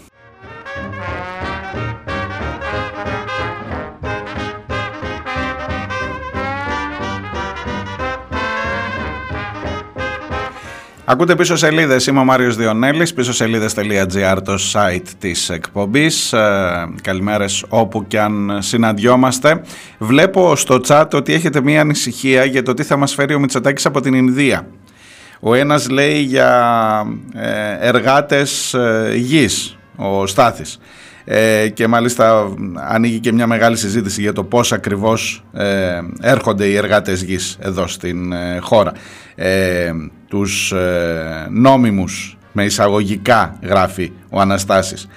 [11.09, 16.33] Ακούτε πίσω σελίδες, είμαι ο Μάριος Διονέλης, πίσω σελίδες.gr το site της εκπομπής.
[16.33, 19.61] Ε, καλημέρες όπου και αν συναντιόμαστε.
[19.97, 23.85] Βλέπω στο chat ότι έχετε μία ανησυχία για το τι θα μας φέρει ο Μητσοτάκης
[23.85, 24.67] από την Ινδία.
[25.39, 30.79] Ο ένας λέει για ε, εργάτες ε, γης, ο Στάθης.
[31.25, 36.75] Ε, και μάλιστα ανοίγει και μια μεγάλη συζήτηση για το πώς ακριβώς ε, έρχονται οι
[36.75, 38.91] εργάτες γης εδώ στην ε, χώρα.
[40.27, 45.07] Ε, τους ε, νόμιμους με εισαγωγικά γράφει ο Αναστάσης.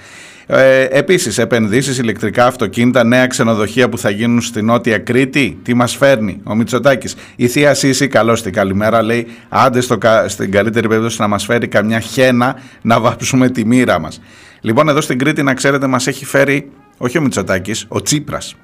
[0.47, 5.59] Ε, επίσης επενδύσεις, ηλεκτρικά αυτοκίνητα, νέα ξενοδοχεία που θα γίνουν στην Νότια Κρήτη.
[5.63, 10.51] Τι μας φέρνει ο Μητσοτάκης; Η Θεία Σύση καλώς την καλημέρα λέει άντε στο, στην
[10.51, 14.21] καλύτερη περίπτωση να μας φέρει καμιά χένα να βάψουμε τη μοίρα μας.
[14.61, 18.55] Λοιπόν εδώ στην Κρήτη να ξέρετε μας έχει φέρει όχι ο Μητσοτάκης, ο Τσίπρας.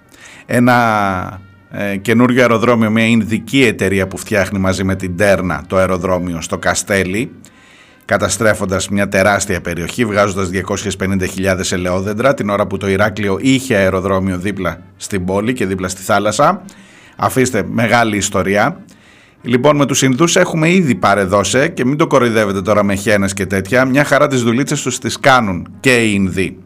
[0.45, 1.41] Ένα
[1.79, 6.57] ε, καινούριο αεροδρόμιο, μια Ινδική εταιρεία που φτιάχνει μαζί με την Τέρνα το αεροδρόμιο στο
[6.57, 7.31] Καστέλι
[8.05, 10.49] καταστρέφοντας μια τεράστια περιοχή, βγάζοντας
[10.99, 16.01] 250.000 ελαιόδεντρα την ώρα που το Ηράκλειο είχε αεροδρόμιο δίπλα στην πόλη και δίπλα στη
[16.01, 16.61] θάλασσα.
[17.15, 18.83] Αφήστε μεγάλη ιστορία.
[19.41, 23.45] Λοιπόν, με τους Ινδούς έχουμε ήδη παρεδώσει και μην το κοροϊδεύετε τώρα με χένες και
[23.45, 23.85] τέτοια.
[23.85, 26.57] Μια χαρά τις δουλίτσες τους τις κάνουν και οι Ινδοί.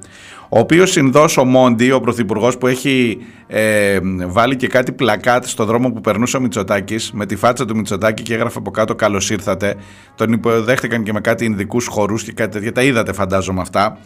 [0.53, 5.65] Ο οποίος Ινδό ο Μόντι, ο πρωθυπουργός που έχει ε, βάλει και κάτι πλακάτ στο
[5.65, 9.29] δρόμο που περνούσε ο Μητσοτάκης με τη φάτσα του Μητσοτάκη και έγραφε από κάτω Καλώς
[9.29, 9.75] ήρθατε.
[10.15, 12.71] Τον υποδέχτηκαν και με κάτι Ινδικού χορούς και κάτι τέτοια.
[12.71, 13.97] Τα είδατε, φαντάζομαι αυτά.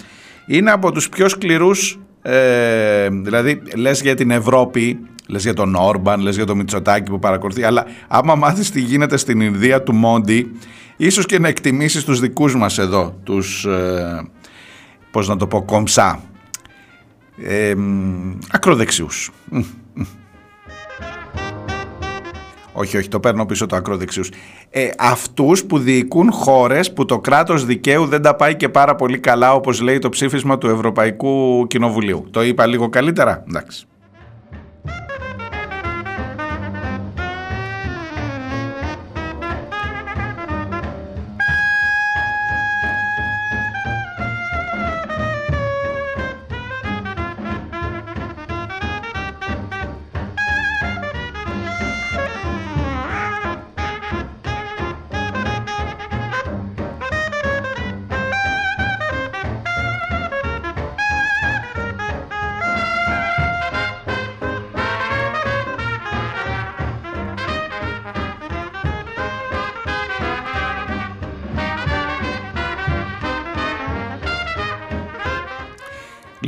[0.48, 2.00] Είναι από τους πιο σκληρούς.
[2.22, 7.20] Ε, δηλαδή, λες για την Ευρώπη, λες για τον Όρμπαν, λες για τον Μητσοτάκη που
[7.20, 7.64] παρακολουθεί.
[7.64, 10.52] Αλλά άμα μάθεις τι γίνεται στην Ινδία του Μόντι,
[10.98, 13.66] ίσως και να εκτιμήσεις τους δικούς μας εδώ, τους.
[13.66, 14.30] Ε,
[15.12, 16.20] πώς να το πω, κομψά
[17.44, 17.74] ε,
[18.52, 19.32] ακροδεξιούς.
[22.78, 24.30] Όχι, όχι, το παίρνω πίσω το ακροδεξιούς.
[24.70, 29.20] Ε, αυτούς που διοικούν χώρες που το κράτος δικαίου δεν τα πάει και πάρα πολύ
[29.20, 32.28] καλά όπως λέει το ψήφισμα του Ευρωπαϊκού Κοινοβουλίου.
[32.32, 33.88] Το είπα λίγο καλύτερα, εντάξει.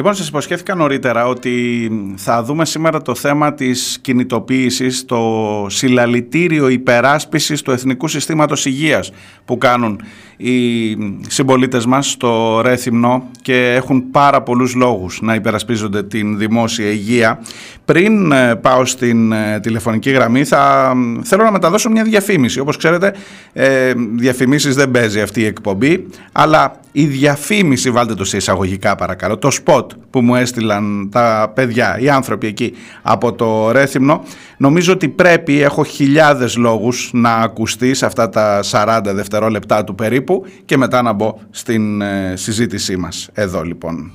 [0.07, 5.21] Λοιπόν, σας υποσχέθηκα νωρίτερα ότι θα δούμε σήμερα το θέμα της κινητοποίησης, το
[5.69, 9.11] συλλαλητήριο υπεράσπισης του Εθνικού Συστήματος Υγείας
[9.45, 10.01] που κάνουν
[10.37, 17.39] οι συμπολίτες μας στο Ρέθυμνο και έχουν πάρα πολλούς λόγους να υπερασπίζονται την δημόσια υγεία.
[17.85, 20.93] Πριν ε, πάω στην ε, τηλεφωνική γραμμή θα
[21.23, 22.59] θέλω να μεταδώσω μια διαφήμιση.
[22.59, 23.13] Όπως ξέρετε,
[23.53, 29.37] ε, διαφημίσεις δεν παίζει αυτή η εκπομπή, αλλά η διαφήμιση, βάλτε το σε εισαγωγικά παρακαλώ,
[29.37, 34.23] το σποτ που μου έστειλαν τα παιδιά, οι άνθρωποι εκεί από το Ρέθυμνο,
[34.57, 40.45] νομίζω ότι πρέπει, έχω χιλιάδες λόγους να ακουστεί σε αυτά τα 40 δευτερόλεπτά του περίπου
[40.65, 43.29] και μετά να μπω στην ε, συζήτησή μας.
[43.33, 44.11] Εδώ λοιπόν.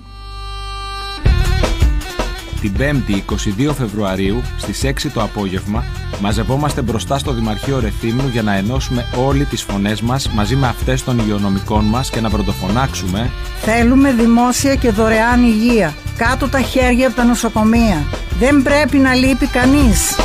[2.62, 3.32] Την 5η
[3.68, 5.84] 22 Φεβρουαρίου στις 6 το απόγευμα
[6.20, 11.04] μαζευόμαστε μπροστά στο Δημαρχείο Ρεθύμνου για να ενώσουμε όλοι τις φωνές μας μαζί με αυτές
[11.04, 13.30] των υγειονομικών μας και να πρωτοφωνάξουμε
[13.62, 15.94] Θέλουμε δημόσια και δωρεάν υγεία.
[16.16, 18.04] Κάτω τα χέρια από τα νοσοκομεία.
[18.38, 20.16] Δεν πρέπει να λείπει κανείς.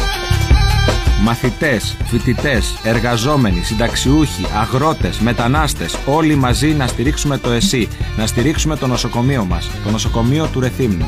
[1.24, 8.88] Μαθητές, φοιτητές, εργαζόμενοι, συνταξιούχοι, αγρότες, μετανάστες, όλοι μαζί να στηρίξουμε το ΕΣΥ, να στηρίξουμε το
[8.88, 11.06] νοσοκομείο μας, το νοσοκομείο του Ρεθύμνου.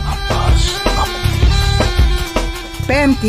[2.89, 3.27] 5η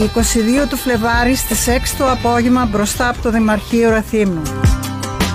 [0.65, 4.43] 22 του Φλεβάρι στις 6 το απόγευμα μπροστά από το Δημαρχείο Ραθύμνου.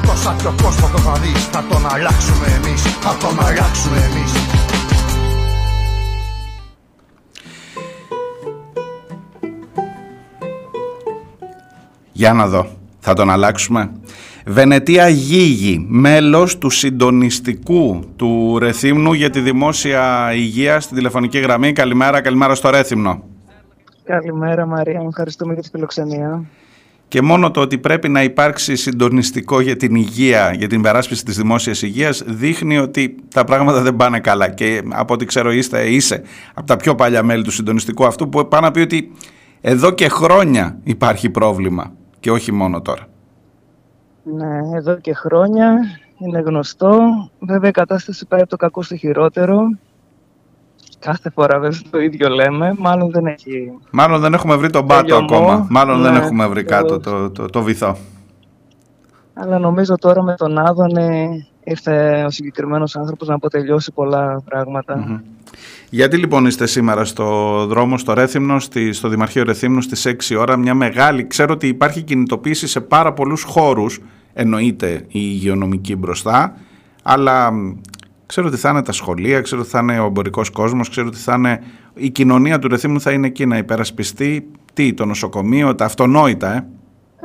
[0.01, 4.31] Τόσα πιο πρόσφατο θα δεις, θα τον αλλάξουμε εμείς, θα τον αλλάξουμε εμείς.
[12.11, 12.67] Για να δω,
[12.99, 13.91] θα τον αλλάξουμε.
[14.45, 21.73] Βενετία Γίγη, μέλος του συντονιστικού του Ρεθύμνου για τη δημόσια υγεία στην τηλεφωνική γραμμή.
[21.73, 23.34] Καλημέρα, καλημέρα στο Ρέθυμνο.
[24.05, 26.43] Καλημέρα Μαρία, μου ευχαριστούμε για τη φιλοξενία.
[27.07, 31.37] Και μόνο το ότι πρέπει να υπάρξει συντονιστικό για την υγεία, για την περάσπιση της
[31.37, 34.49] δημόσιας υγείας, δείχνει ότι τα πράγματα δεν πάνε καλά.
[34.49, 36.21] Και από ό,τι ξέρω είστε, είσαι
[36.53, 39.11] από τα πιο παλιά μέλη του συντονιστικού αυτού που πάνε να πει ότι
[39.61, 43.07] εδώ και χρόνια υπάρχει πρόβλημα και όχι μόνο τώρα.
[44.23, 45.77] Ναι, εδώ και χρόνια
[46.17, 46.99] είναι γνωστό.
[47.39, 49.77] Βέβαια η κατάσταση πάει από το κακό στο χειρότερο.
[51.05, 52.75] Κάθε φορά βέβαια το ίδιο λέμε.
[52.77, 53.71] Μάλλον δεν έχει...
[53.91, 55.25] Μάλλον δεν έχουμε βρει τον πάτο Τελειωμό.
[55.35, 55.67] ακόμα.
[55.69, 57.21] Μάλλον δεν Ναι, έχουμε βρει κάτω ακριβώς.
[57.21, 57.97] το, το, το βυθό.
[59.33, 61.27] Αλλά νομίζω τώρα με τον Άδωνε
[61.63, 64.97] ήρθε ο συγκεκριμένος άνθρωπος να αποτελειώσει πολλά πράγματα.
[64.97, 65.17] Μμμ.
[65.89, 67.25] Γιατί λοιπόν είστε σήμερα στο
[67.65, 72.01] δρόμο, στο Ρέθυμνο, στη, στο Δημαρχείο Ρεθύμνου στις 6 ώρα, μια μεγάλη, ξέρω ότι υπάρχει
[72.01, 73.99] κινητοποίηση σε πάρα πολλούς χώρους,
[74.33, 76.53] εννοείται η υγειονομική μπροστά,
[77.03, 77.71] αλλά μ,
[78.25, 81.17] ξέρω ότι θα είναι τα σχολεία, ξέρω ότι θα είναι ο εμπορικός κόσμος, ξέρω ότι
[81.17, 81.61] θα είναι
[81.93, 86.55] η κοινωνία του Ρεθύμνου θα είναι εκεί να υπερασπιστεί, τι, το νοσοκομείο, τα αυτονόητα, ε.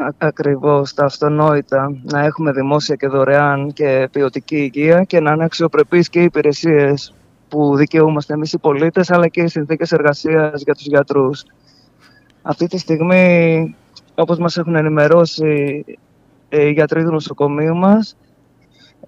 [0.04, 5.44] Α- Ακριβώς, τα αυτονόητα, να έχουμε δημόσια και δωρεάν και ποιοτική υγεία και να είναι
[5.44, 7.14] αξιοπρεπείς και οι υπηρεσίες
[7.48, 11.42] που δικαιούμαστε εμείς οι πολίτες, αλλά και οι συνθήκες εργασίας για τους γιατρούς.
[12.42, 13.74] Αυτή τη στιγμή,
[14.14, 15.84] όπως μας έχουν ενημερώσει
[16.48, 18.16] ε, οι γιατροί του νοσοκομείου μας,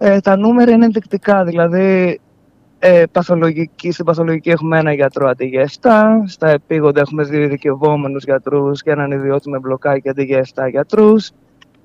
[0.05, 1.45] ε, τα νούμερα είναι ενδεικτικά.
[1.45, 2.21] Δηλαδή,
[2.79, 5.91] ε, παθολογική, στην παθολογική έχουμε ένα γιατρό αντί για 7.
[6.27, 11.31] Στα επίγοντα έχουμε δύο ειδικευόμενους γιατρούς και έναν ιδιώτη με μπλοκάκι αντί για 7 γιατρούς.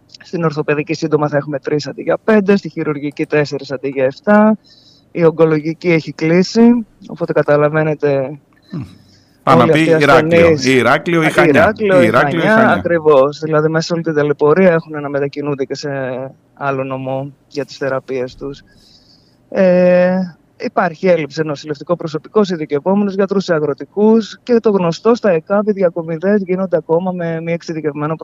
[0.06, 2.58] Στην ορθοπαιδική σύντομα θα έχουμε 3 αντί για 5.
[2.58, 4.52] Στη χειρουργική 4 αντί για 7.
[5.12, 6.86] Η ογκολογική έχει κλείσει.
[7.08, 8.40] Οπότε καταλαβαίνετε.
[9.48, 10.50] Πάμε να πει Ηράκλειο.
[10.50, 11.52] Ή Ηράκλειο ή Χανιά.
[11.52, 12.70] Ηράκλειο ή Χανιά.
[12.70, 13.40] Ακριβώς.
[13.40, 15.90] Δηλαδή, μέσα σε όλη την ταλαιπωρία έχουν να μετακινούνται και σε
[16.54, 18.62] άλλο νομό για τις θεραπείες τους.
[19.50, 20.20] Ε,
[20.60, 25.72] Υπάρχει έλλειψη νοσηλευτικό προσωπικό σε ειδικευόμενους γιατρούς, σε αγροτικούς και το γνωστό στα ΕΚΑΒ οι
[25.72, 28.16] διακομιδές γίνονται ακόμα με μη εξειδικευμένο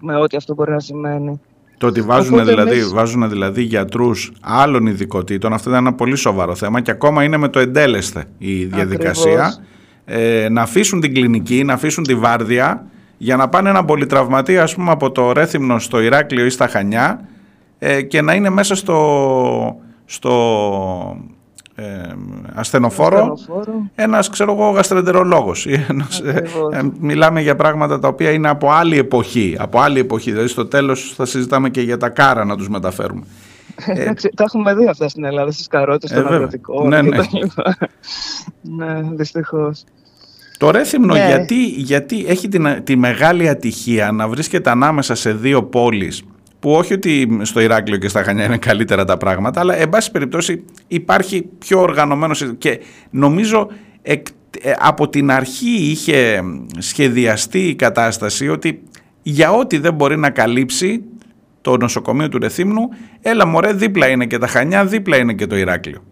[0.00, 1.40] Με ό,τι αυτό μπορεί να σημαίνει.
[1.80, 2.92] Το ότι βάζουν, δηλαδή, εμείς...
[2.92, 7.48] βάζουν δηλαδή γιατρούς άλλων ειδικοτήτων, αυτό είναι ένα πολύ σοβαρό θέμα και ακόμα είναι με
[7.48, 9.64] το εντέλεσθε η διαδικασία.
[10.04, 14.74] Ε, να αφήσουν την κλινική, να αφήσουν τη βάρδια για να πάνε ένα πολυτραυματία ας
[14.74, 17.28] πούμε από το Ρέθυμνο στο Ηράκλειο ή στα Χανιά
[17.78, 21.16] ε, και να είναι μέσα στο στο
[21.80, 22.14] ε,
[22.54, 23.38] ασθενοφόρο,
[23.94, 25.66] ένας ξέρω εγώ γαστρεντερολόγος.
[25.88, 29.56] Ένας, ε, ε, μιλάμε για πράγματα τα οποία είναι από άλλη εποχή.
[29.58, 33.22] Από άλλη εποχή, δηλαδή στο τέλος θα συζητάμε και για τα κάρα να τους μεταφέρουμε.
[33.86, 37.18] Ε, τα έχουμε δει αυτά στην Ελλάδα στις καρότες, στον αγροτικό ναι, ναι.
[38.62, 39.84] ναι, δυστυχώς.
[40.58, 41.26] Το Ρέθυμνο ναι.
[41.26, 46.22] γιατί, γιατί έχει την, τη μεγάλη ατυχία να βρίσκεται ανάμεσα σε δύο πόλεις
[46.60, 50.10] που όχι ότι στο Ηράκλειο και στα Χανιά είναι καλύτερα τα πράγματα, αλλά εν πάση
[50.10, 53.68] περιπτώσει υπάρχει πιο οργανωμένος και νομίζω
[54.02, 54.14] ε,
[54.78, 56.42] από την αρχή είχε
[56.78, 58.82] σχεδιαστεί η κατάσταση ότι
[59.22, 61.04] για ό,τι δεν μπορεί να καλύψει
[61.60, 62.88] το νοσοκομείο του Ρεθύμνου,
[63.22, 66.02] έλα μωρέ δίπλα είναι και τα Χανιά, δίπλα είναι και το Ηράκλειο.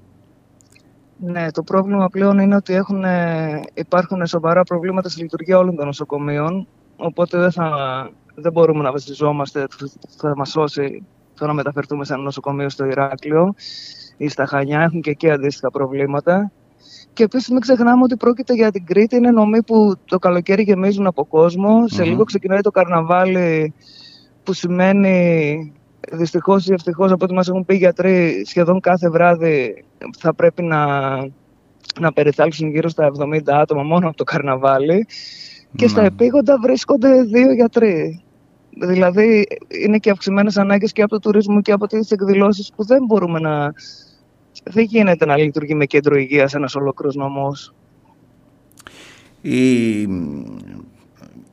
[1.21, 3.05] Ναι, το πρόβλημα πλέον είναι ότι έχουν,
[3.75, 7.71] υπάρχουν σοβαρά προβλήματα στη λειτουργία όλων των νοσοκομείων, οπότε δεν θα
[8.41, 9.67] δεν μπορούμε να βασιζόμαστε,
[10.17, 11.03] θα μας σώσει
[11.39, 13.55] το να μεταφερθούμε σε ένα νοσοκομείο στο Ηράκλειο
[14.17, 16.53] ή στα Χανιά, έχουν και εκεί αντίστοιχα προβλήματα.
[17.13, 21.07] Και επίσης μην ξεχνάμε ότι πρόκειται για την Κρήτη, είναι νομοί που το καλοκαίρι γεμίζουν
[21.07, 21.49] από
[21.87, 23.75] Σε λίγο ξεκινάει το καρναβάλι,
[24.43, 25.73] που σημαίνει
[26.13, 29.85] δυστυχώς ή ευτυχώς από ό,τι μας έχουν πει οι γιατροί, σχεδόν κάθε βράδυ
[30.19, 30.87] θα πρέπει να,
[32.01, 35.07] να περιθάλψουν γύρω στα 70 άτομα μόνο από το καρναβάλι.
[35.77, 38.23] Και στα επίγοντα βρίσκονται δύο γιατροί.
[38.81, 39.47] Δηλαδή
[39.85, 43.41] είναι και αυξημένες ανάγκες και από το τουρισμό και από τις εκδηλώσεις που δεν μπορούμε
[43.41, 43.73] να.
[44.63, 47.75] Δεν γίνεται να λειτουργεί με κέντρο υγείας ένας ολόκληρος νομός.
[49.41, 50.01] Η,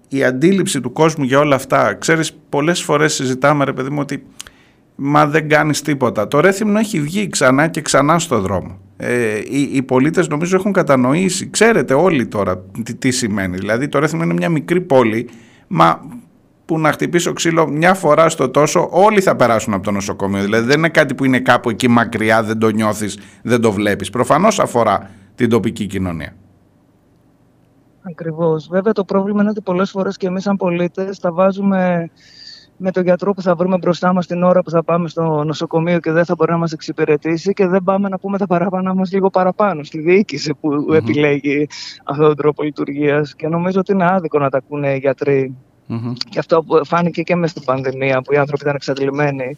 [0.10, 4.26] η αντίληψη του κόσμου για όλα αυτά, ξέρεις πολλές φορές συζητάμε ρε παιδί μου ότι
[4.96, 6.28] μα δεν κάνεις τίποτα.
[6.28, 8.80] Το Ρέθυμνο έχει βγει ξανά και ξανά στο δρόμο.
[8.98, 13.58] Ε, οι, οι πολίτες νομίζω έχουν κατανοήσει, ξέρετε όλοι τώρα τι, τι σημαίνει.
[13.58, 15.30] Δηλαδή το Ρέθυμνο είναι μια μικρή πόλη,
[15.68, 16.02] μα
[16.66, 20.42] που να χτυπήσω ξύλο μια φορά στο τόσο όλοι θα περάσουν από το νοσοκομείο.
[20.42, 24.10] Δηλαδή δεν είναι κάτι που είναι κάπου εκεί μακριά, δεν το νιώθεις, δεν το βλέπεις.
[24.10, 26.36] Προφανώς αφορά την τοπική κοινωνία.
[28.10, 28.68] Ακριβώς.
[28.72, 32.10] Βέβαια το πρόβλημα είναι ότι πολλές φορές και εμείς σαν πολίτες τα βάζουμε
[32.78, 36.00] με τον γιατρό που θα βρούμε μπροστά μας την ώρα που θα πάμε στο νοσοκομείο
[36.00, 39.12] και δεν θα μπορεί να μας εξυπηρετήσει και δεν πάμε να πούμε τα παράπονα μας
[39.12, 41.68] λίγο παραπάνω στη διοίκηση που επιλέγει
[42.04, 45.56] αυτόν τον τρόπο λειτουργίας και νομίζω ότι είναι άδικο να τα ακούνε οι γιατροί
[45.90, 46.14] Mm-hmm.
[46.30, 49.58] Και αυτό που φάνηκε και μέσα στην πανδημία που οι άνθρωποι ήταν εξαντλημένοι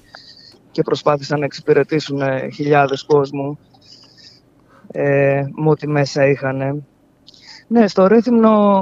[0.71, 3.59] και προσπάθησαν να εξυπηρετήσουν ε, χιλιάδες κόσμου
[4.91, 6.83] ε, με ό,τι μέσα είχαν.
[7.67, 8.81] Ναι, στο ρύθμο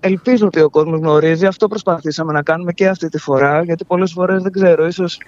[0.00, 1.46] ελπίζω ότι ο κόσμος γνωρίζει.
[1.46, 5.18] Αυτό προσπαθήσαμε να κάνουμε και αυτή τη φορά, γιατί πολλές φορές δεν ξέρω, ίσως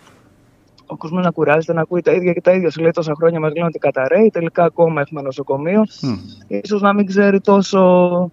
[0.86, 2.70] ο κόσμος να κουράζεται να ακούει τα ίδια και τα ίδια.
[2.70, 4.30] Σου λέει τόσα χρόνια μας λένε ότι καταραίει.
[4.32, 5.82] Τελικά ακόμα έχουμε νοσοκομείο.
[5.82, 6.18] Mm.
[6.46, 8.30] Ίσως να μην ξέρει τόσο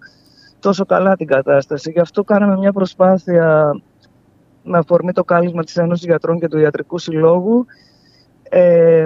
[0.59, 1.91] τόσο καλά την κατάσταση.
[1.91, 3.79] Γι' αυτό κάναμε μια προσπάθεια
[4.63, 7.65] με αφορμή το κάλεσμα της Ένωσης Γιατρών και του Ιατρικού Συλλόγου.
[8.49, 9.05] Ε,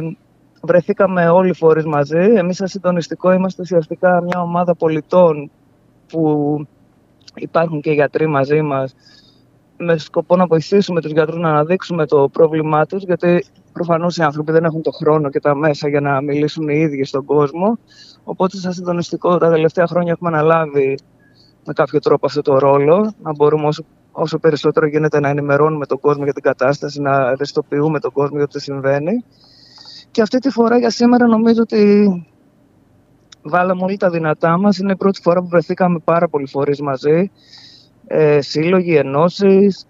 [0.61, 2.33] βρεθήκαμε όλοι οι φορείς μαζί.
[2.35, 5.51] Εμείς σαν συντονιστικό είμαστε ουσιαστικά μια ομάδα πολιτών
[6.07, 6.65] που
[7.35, 8.95] υπάρχουν και γιατροί μαζί μας
[9.77, 14.51] με σκοπό να βοηθήσουμε τους γιατρούς να αναδείξουμε το πρόβλημά τους γιατί προφανώς οι άνθρωποι
[14.51, 17.77] δεν έχουν το χρόνο και τα μέσα για να μιλήσουν οι ίδιοι στον κόσμο.
[18.23, 20.97] Οπότε σαν συντονιστικό τα τελευταία χρόνια έχουμε αναλάβει
[21.65, 25.99] με κάποιο τρόπο αυτό το ρόλο, να μπορούμε όσο, όσο περισσότερο γίνεται να ενημερώνουμε τον
[25.99, 29.23] κόσμο για την κατάσταση, να ευαισθητοποιούμε τον κόσμο για το τι συμβαίνει.
[30.11, 32.07] Και αυτή τη φορά για σήμερα νομίζω ότι
[33.41, 34.77] βάλαμε όλοι τα δυνατά μας.
[34.77, 37.31] Είναι η πρώτη φορά που βρεθήκαμε πάρα πολλοί φορείς μαζί,
[38.07, 39.87] ε, σύλλογοι, ενώσεις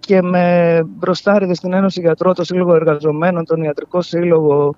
[0.00, 4.74] και με μπροστάριδες στην Ένωση Γιατρό, το Σύλλογο Εργαζομένων, τον Ιατρικό Σύλλογο,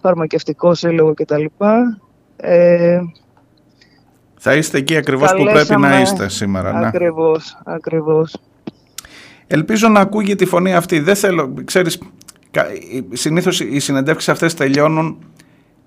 [0.00, 1.44] Φαρμακευτικό Σύλλογο κτλ.
[2.36, 3.00] Ε,
[4.48, 6.78] Θα είστε εκεί ακριβώς που πρέπει να είστε σήμερα.
[6.78, 6.86] Ναι.
[6.86, 8.36] Ακριβώς, ακριβώς.
[9.46, 11.00] Ελπίζω να ακούγει τη φωνή αυτή.
[11.00, 11.98] Δεν θέλω, ξέρεις,
[13.12, 15.18] συνήθως οι συνεντεύξεις αυτές τελειώνουν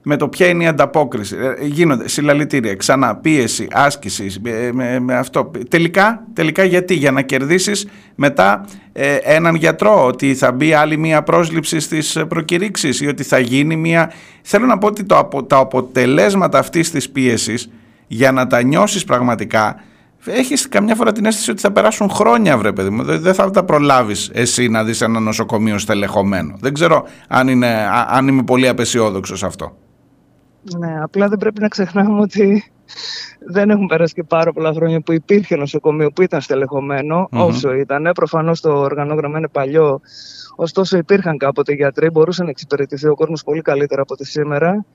[0.04, 1.36] με το ποια είναι η ανταπόκριση.
[1.36, 5.52] Ε, γίνονται συλλαλητήρια, ξανά πίεση, άσκηση, ε, με, με, αυτό.
[5.70, 11.24] Τελικά, τελικά γιατί, για να κερδίσεις μετά ε, έναν γιατρό, ότι θα μπει άλλη μία
[11.24, 14.12] πρόσληψη στις προκηρύξεις ή ότι θα γίνει μία...
[14.42, 17.70] Θέλω να πω ότι το, τα αποτελέσματα αυτής της πίεσης,
[18.12, 19.76] για να τα νιώσεις πραγματικά,
[20.26, 23.04] έχεις καμιά φορά την αίσθηση ότι θα περάσουν χρόνια, βρε παιδί μου.
[23.04, 26.56] Δεν θα τα προλάβεις εσύ να δεις ένα νοσοκομείο στελεχωμένο.
[26.60, 29.78] Δεν ξέρω αν, είναι, αν είμαι πολύ απεσιόδοξος αυτό.
[30.78, 32.72] Ναι, απλά δεν πρέπει να ξεχνάμε ότι
[33.48, 36.42] δεν έχουν περάσει και πάρα πολλά χρόνια που υπήρχε νοσοκομείο που ήταν
[37.30, 38.12] όσο ήταν.
[38.14, 40.02] Προφανώς το οργανόγραμμα είναι παλιό.
[40.56, 44.86] Ωστόσο, υπήρχαν κάποτε γιατροί, μπορούσε να εξυπηρετηθεί ο κόσμος πολύ καλύτερα από τη σήμερα.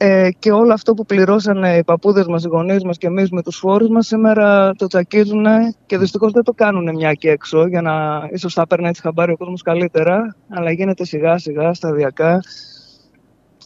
[0.00, 3.42] Ε, και όλο αυτό που πληρώσαν οι παππούδες μας, οι γονείς μας και εμείς με
[3.42, 5.46] τους φόρους μας, σήμερα το τσακίζουν
[5.86, 9.32] και δυστυχώς δεν το κάνουν μια και έξω για να ίσως θα παίρνει έτσι χαμπάρι
[9.32, 10.36] ο κόσμος καλύτερα.
[10.48, 12.40] Αλλά γίνεται σιγά σιγά, σταδιακά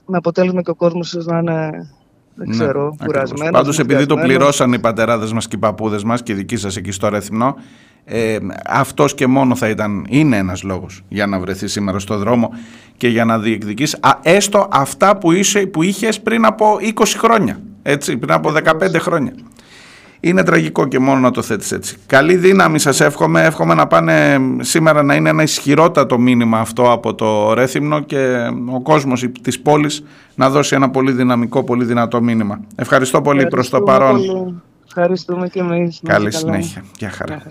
[0.07, 1.71] με αποτέλεσμα και ο κόσμος να είναι
[2.35, 3.53] δεν ναι, ξέρω, ναι, κουρασμένος.
[3.53, 6.77] Πάντως, επειδή το πληρώσαν οι πατεράδες μας και οι παππούδες μας και οι δικοί σας
[6.77, 7.57] εκεί στο Ρεθυμνό,
[8.05, 12.51] ε, αυτός και μόνο θα ήταν, είναι ένας λόγος για να βρεθείς σήμερα στο δρόμο
[12.97, 17.61] και για να διεκδικήσει έστω αυτά που, είσαι, που είχες πριν από 20 χρόνια.
[17.83, 19.33] Έτσι, πριν από 15 χρόνια.
[20.25, 21.97] Είναι τραγικό και μόνο να το θέτεις έτσι.
[22.07, 23.45] Καλή δύναμη σας εύχομαι.
[23.45, 28.81] Εύχομαι να πάνε σήμερα να είναι ένα ισχυρότατο μήνυμα αυτό από το Ρέθυμνο και ο
[28.83, 30.05] κόσμος της πόλης
[30.35, 32.61] να δώσει ένα πολύ δυναμικό, πολύ δυνατό μήνυμα.
[32.75, 34.21] Ευχαριστώ πολύ προς το παρόν.
[34.87, 36.01] Ευχαριστούμε και εμείς.
[36.05, 36.85] Καλή συνέχεια.
[36.99, 37.43] Γεια χαρά.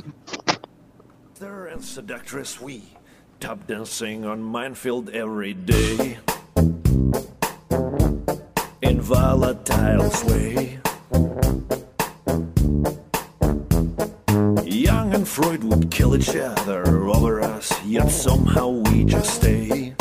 [14.63, 19.93] Young and Freud would kill each other over us, yet somehow we just stay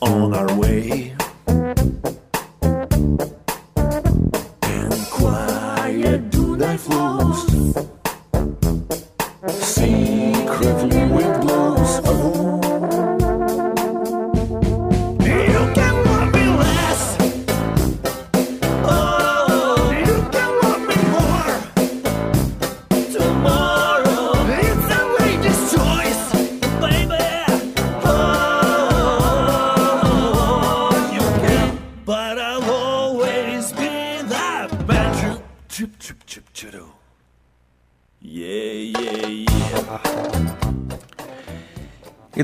[0.00, 1.16] on our way.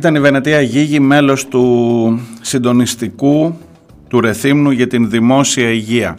[0.00, 3.58] Ήταν η Βενετία Γίγη μέλος του συντονιστικού
[4.08, 6.18] του Ρεθύμνου για την δημόσια υγεία.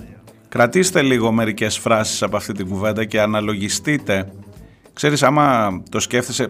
[0.50, 4.32] Κρατήστε λίγο μερικές φράσεις από αυτή την κουβέντα και αναλογιστείτε.
[4.94, 6.48] Ξέρεις, άμα το σκέφτεσαι,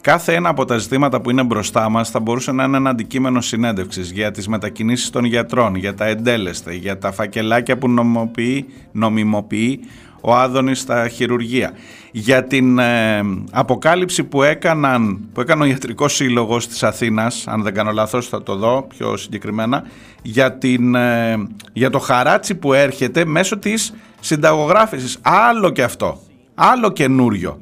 [0.00, 3.40] κάθε ένα από τα ζητήματα που είναι μπροστά μας θα μπορούσε να είναι ένα αντικείμενο
[3.40, 9.80] συνέντευξης για τις μετακινήσεις των γιατρών, για τα εντέλεστα, για τα φακελάκια που νομιμοποιεί, νομιμοποιεί
[10.20, 11.72] ο Άδωνης στα χειρουργεία.
[12.12, 17.74] Για την ε, αποκάλυψη που, έκαναν, που έκανε ο Ιατρικός Σύλλογος της Αθήνας, αν δεν
[17.74, 19.82] κάνω λάθος θα το δω πιο συγκεκριμένα,
[20.22, 21.36] για, την, ε,
[21.72, 25.18] για το χαράτσι που έρχεται μέσω της συνταγογράφησης.
[25.22, 26.20] Άλλο και αυτό.
[26.54, 27.58] Άλλο καινούριο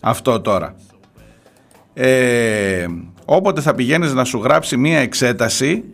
[0.00, 0.74] αυτό τώρα.
[1.94, 2.86] Ε,
[3.24, 5.84] όποτε θα πηγαίνεις να σου γράψει μία εξέταση,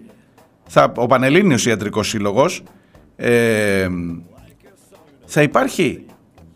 [0.67, 2.63] θα, ο Πανελλήνιος Ιατρικός Σύλλογος
[3.17, 3.89] ε,
[5.31, 6.05] θα υπάρχει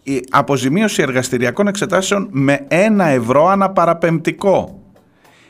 [0.03, 4.83] η αποζημίωση εργαστηριακών εξετάσεων με ένα ευρώ αναπαραπεμπτικό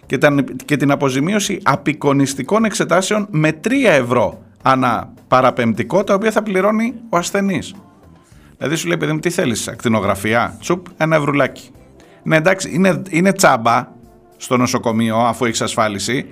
[0.07, 0.18] και,
[0.64, 7.75] και την αποζημίωση απεικονιστικών εξετάσεων με 3 ευρώ αναπαραπεμπτικό τα οποία θα πληρώνει ο ασθενής.
[8.59, 11.70] Δηλαδή σου λέει παιδί μου τι θέλεις, ακτινογραφία, τσουπ, ένα ευρουλάκι.
[12.23, 13.89] Ναι εντάξει είναι, είναι τσάμπα
[14.37, 16.27] στο νοσοκομείο αφού έχεις ασφάλιση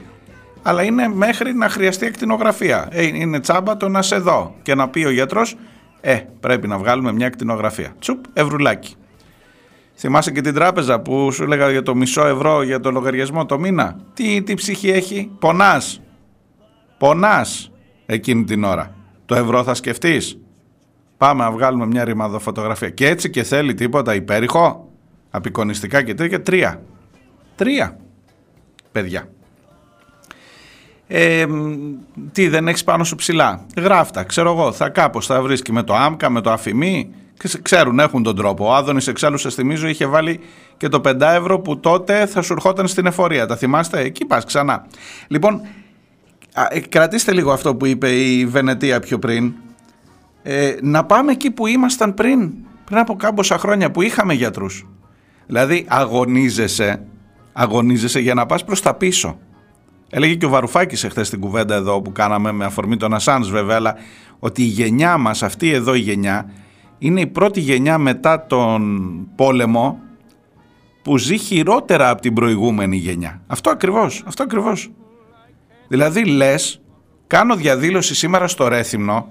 [0.63, 2.89] αλλά είναι μέχρι να χρειαστεί ακτινογραφία.
[2.91, 5.57] Ε, είναι τσάμπα το να σε δω και να πει ο γιατρός
[6.01, 7.95] ε, πρέπει να βγάλουμε μια κτηνογραφία.
[7.99, 8.95] Τσουπ, ευρουλάκι.
[9.95, 13.59] Θυμάσαι και την τράπεζα που σου έλεγα για το μισό ευρώ για το λογαριασμό το
[13.59, 16.01] μήνα; Τι, τι ψυχή έχει, πονάς.
[16.99, 17.73] Πονάς
[18.07, 18.95] εκείνη την ώρα.
[19.27, 20.39] Το ευρώ θα σκεφτείς;
[21.17, 22.91] Πάμε να βγάλουμε μια ρημαδοφωτογραφία.
[22.91, 24.91] Και έτσι και θέλει τίποτα υπέρηχο.
[25.31, 26.43] Απεικονιστικά και τέτοια.
[26.43, 26.83] Τρία.
[27.57, 27.97] Τρία.
[28.93, 29.29] Παιδιά.
[31.13, 31.47] Ε,
[32.33, 35.95] τι δεν έχεις πάνω σου ψηλά; Γράφτα, ξέρω εγώ, θα κάπως θα βρίσκει με το
[35.95, 37.11] άμκα, με το αφημί.
[37.63, 38.67] Ξέρουν, έχουν τον τρόπο.
[38.67, 40.41] Ο Άδωνης εξάλλου σας θυμίζω είχε βάλει
[40.77, 43.47] και το 5 ευρώ που τότε θα σου ερχόταν στην εφορία.
[43.47, 44.87] Τα θυμάστε, εκεί πας ξανά.
[45.29, 45.61] Λοιπόν,
[46.71, 49.53] ε, κρατήστε λίγο αυτό που είπε η Βενετία πιο πριν.
[50.43, 52.53] ε, να πάμε εκεί που ήμασταν πριν,
[52.85, 54.87] πριν από κάμποσα χρόνια που είχαμε γιατρούς.
[55.47, 57.03] Δηλαδή αγωνίζεσαι,
[57.53, 59.39] αγωνίζεσαι για να πας προς τα πίσω.
[60.11, 63.77] Έλεγε και ο Βαρουφάκης εχθές στην κουβέντα εδώ που κάναμε με αφορμή τον Ασάνς βέβαια,
[63.77, 63.97] αλλά
[64.39, 66.51] ότι η γενιά μας, αυτή εδώ η γενιά,
[66.99, 70.01] είναι η πρώτη γενιά μετά τον πόλεμο
[71.03, 73.43] που ζει χειρότερα από την προηγούμενη γενιά.
[73.47, 74.91] Αυτό ακριβώς, αυτό ακριβώς.
[75.89, 76.81] Δηλαδή λες,
[77.27, 79.29] κάνω διαδήλωση σήμερα στο Ρέθυμνο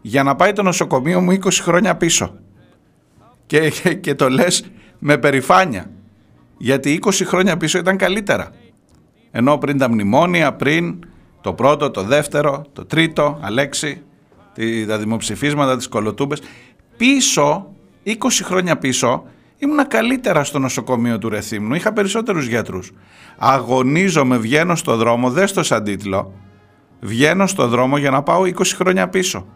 [0.00, 2.38] για να πάει το νοσοκομείο μου 20 χρόνια πίσω.
[3.46, 5.90] Και, και, και το λες με περηφάνεια.
[6.58, 8.50] Γιατί 20 χρόνια πίσω ήταν καλύτερα.
[9.38, 10.98] Ενώ πριν τα μνημόνια, πριν
[11.40, 14.02] το πρώτο, το δεύτερο, το τρίτο, Αλέξη,
[14.86, 16.42] τα δημοψηφίσματα, τις κολοτούμπες,
[16.96, 17.72] πίσω,
[18.04, 18.12] 20
[18.42, 19.24] χρόνια πίσω,
[19.58, 22.92] ήμουνα καλύτερα στο νοσοκομείο του Ρεθύμνου, είχα περισσότερους γιατρούς.
[23.38, 26.32] Αγωνίζομαι, βγαίνω στο δρόμο, δες το σαν τίτλο,
[27.00, 29.46] βγαίνω στο δρόμο για να πάω 20 χρόνια πίσω.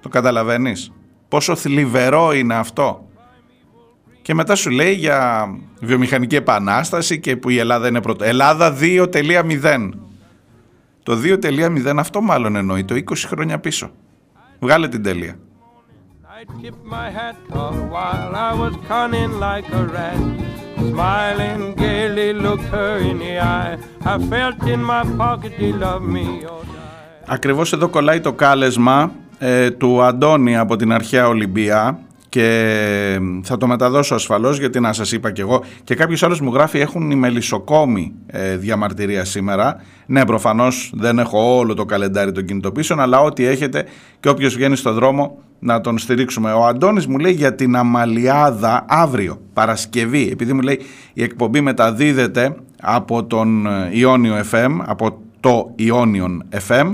[0.00, 0.92] Το καταλαβαίνεις;
[1.28, 3.08] Πόσο θλιβερό είναι αυτό.
[4.24, 5.48] Και μετά σου λέει για
[5.80, 8.24] βιομηχανική επανάσταση και που η Ελλάδα είναι πρώτο.
[8.24, 9.90] Ελλάδα 2.0.
[11.02, 13.90] Το 2.0 αυτό μάλλον εννοεί, το 20 χρόνια πίσω.
[14.58, 15.36] Βγάλε την τελεία.
[27.26, 31.98] Ακριβώς εδώ κολλάει το κάλεσμα ε, του Αντώνη από την αρχαία Ολυμπία
[32.34, 35.64] και θα το μεταδώσω ασφαλώς γιατί να σας είπα και εγώ.
[35.84, 39.80] Και κάποιος άλλος μου γράφει έχουν οι μελισσοκόμοι ε, διαμαρτυρία σήμερα.
[40.06, 43.84] Ναι προφανώς δεν έχω όλο το καλεντάρι των κινητοποίησεων αλλά ό,τι έχετε
[44.20, 48.84] και όποιος βγαίνει στο δρόμο να τον στηρίξουμε ο Αντώνης μου λέει για την Αμαλιάδα
[48.88, 50.28] αύριο Παρασκευή.
[50.32, 50.80] Επειδή μου λέει
[51.12, 56.92] η εκπομπή μεταδίδεται από τον Ιόνιο FM από το Ιόνιον FM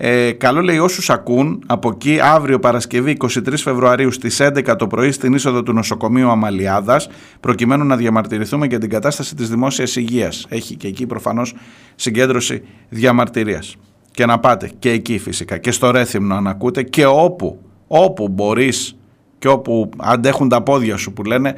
[0.00, 5.12] ε, καλό λέει όσους ακούν από εκεί αύριο Παρασκευή 23 Φεβρουαρίου στις 11 το πρωί
[5.12, 7.08] στην είσοδο του νοσοκομείου Αμαλιάδας,
[7.40, 10.46] προκειμένου να διαμαρτυρηθούμε για την κατάσταση της δημόσιας υγείας.
[10.48, 11.54] Έχει και εκεί προφανώς
[11.94, 13.76] συγκέντρωση διαμαρτυρίας.
[14.10, 18.96] Και να πάτε και εκεί φυσικά και στο Ρέθυμνο αν ακούτε και όπου, όπου μπορείς
[19.38, 21.54] και όπου αντέχουν τα πόδια σου που λένε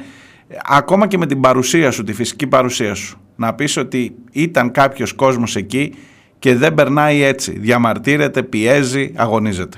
[0.63, 5.13] ακόμα και με την παρουσία σου, τη φυσική παρουσία σου να πεις ότι ήταν κάποιος
[5.13, 5.93] κόσμος εκεί
[6.41, 7.59] και δεν περνάει έτσι.
[7.59, 9.77] Διαμαρτύρεται, πιέζει, αγωνίζεται.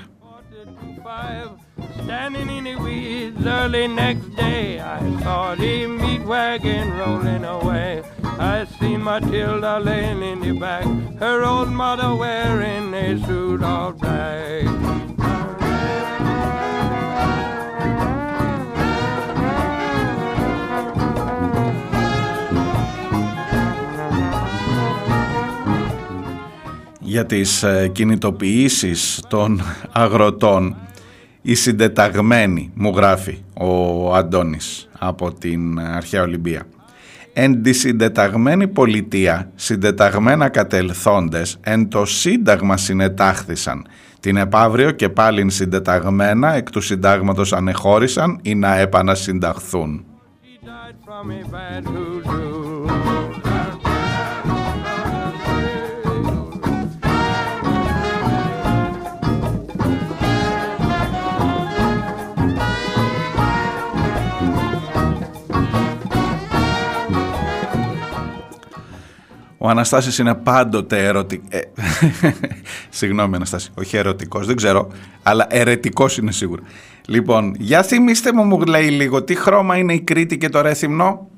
[3.64, 8.02] early next day I saw the meat wagon rolling away
[8.56, 10.86] I see Matilda laying in the back
[11.24, 15.13] Her old mother wearing a suit of black
[27.14, 29.62] για τις ε, κινητοποιήσεις των
[29.92, 30.76] αγροτών.
[31.42, 36.62] Η συντεταγμένη μου γράφει ο Αντώνης από την αρχαία Ολυμπία.
[37.32, 43.86] Εν τη συντεταγμένη πολιτεία συντεταγμένα κατελθόντες εν το σύνταγμα συνετάχθησαν.
[44.20, 50.04] Την επαύριο και πάλιν συντεταγμένα εκ του συντάγματος ανεχώρησαν ή να επανασυνταχθούν.
[69.64, 71.48] Ο Αναστάσης είναι πάντοτε ερωτικός.
[71.50, 71.72] Ε,
[72.98, 74.88] συγγνώμη Αναστάση, όχι ερωτικός, δεν ξέρω,
[75.22, 76.62] αλλά ερετικός είναι σίγουρα.
[77.06, 81.28] Λοιπόν, για θυμίστε μου μου λέει λίγο, τι χρώμα είναι η Κρήτη και το Ρέθυμνο.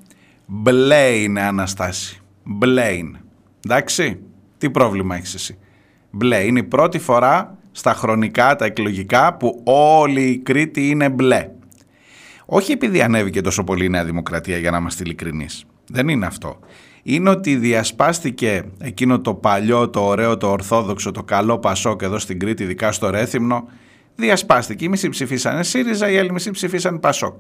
[0.46, 3.20] Μπλε είναι Αναστάση, μπλε είναι.
[3.66, 4.18] Εντάξει,
[4.58, 5.58] τι πρόβλημα έχεις εσύ;
[6.10, 11.50] Μπλε, είναι η πρώτη φορά στα χρονικά, τα εκλογικά που όλη η Κρήτη είναι μπλε.
[12.46, 15.64] Όχι επειδή ανέβηκε τόσο πολύ η Νέα Δημοκρατία για να είμαστε ειλικρινείς.
[15.88, 16.58] Δεν είναι αυτό
[17.08, 22.38] είναι ότι διασπάστηκε εκείνο το παλιό, το ωραίο, το ορθόδοξο, το καλό Πασόκ εδώ στην
[22.38, 23.68] Κρήτη, ειδικά στο Ρέθυμνο,
[24.14, 24.84] διασπάστηκε.
[24.84, 27.38] Οι μισοί ψηφίσανε ΣΥΡΙΖΑ, οι άλλοι μισοί ψηφίσαν Πασόκ.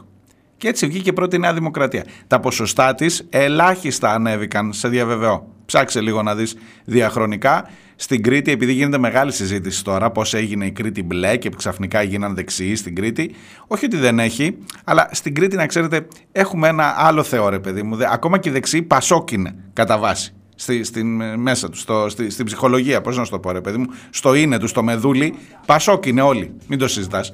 [0.56, 2.04] Και έτσι βγήκε πρώτη Νέα Δημοκρατία.
[2.26, 5.55] Τα ποσοστά της ελάχιστα ανέβηκαν, σε διαβεβαιώ.
[5.66, 7.68] Ψάξε λίγο να δεις διαχρονικά.
[7.96, 12.34] Στην Κρήτη, επειδή γίνεται μεγάλη συζήτηση τώρα, πώς έγινε η Κρήτη μπλε και ξαφνικά γίναν
[12.34, 13.34] δεξιοί στην Κρήτη.
[13.66, 17.82] Όχι ότι δεν έχει, αλλά στην Κρήτη, να ξέρετε, έχουμε ένα άλλο θεό, ρε παιδί
[17.82, 17.98] μου.
[18.12, 20.34] Ακόμα και οι δεξιοί πασόκινε κατά βάση.
[20.54, 23.76] Στη, στην, μέσα τους, στο, στη, στην ψυχολογία, πώς να σου το πω, ρε παιδί
[23.76, 25.34] μου, στο είναι τους, στο μεδούλι,
[25.66, 26.54] πασόκινε όλοι.
[26.66, 27.32] Μην το συζητάς.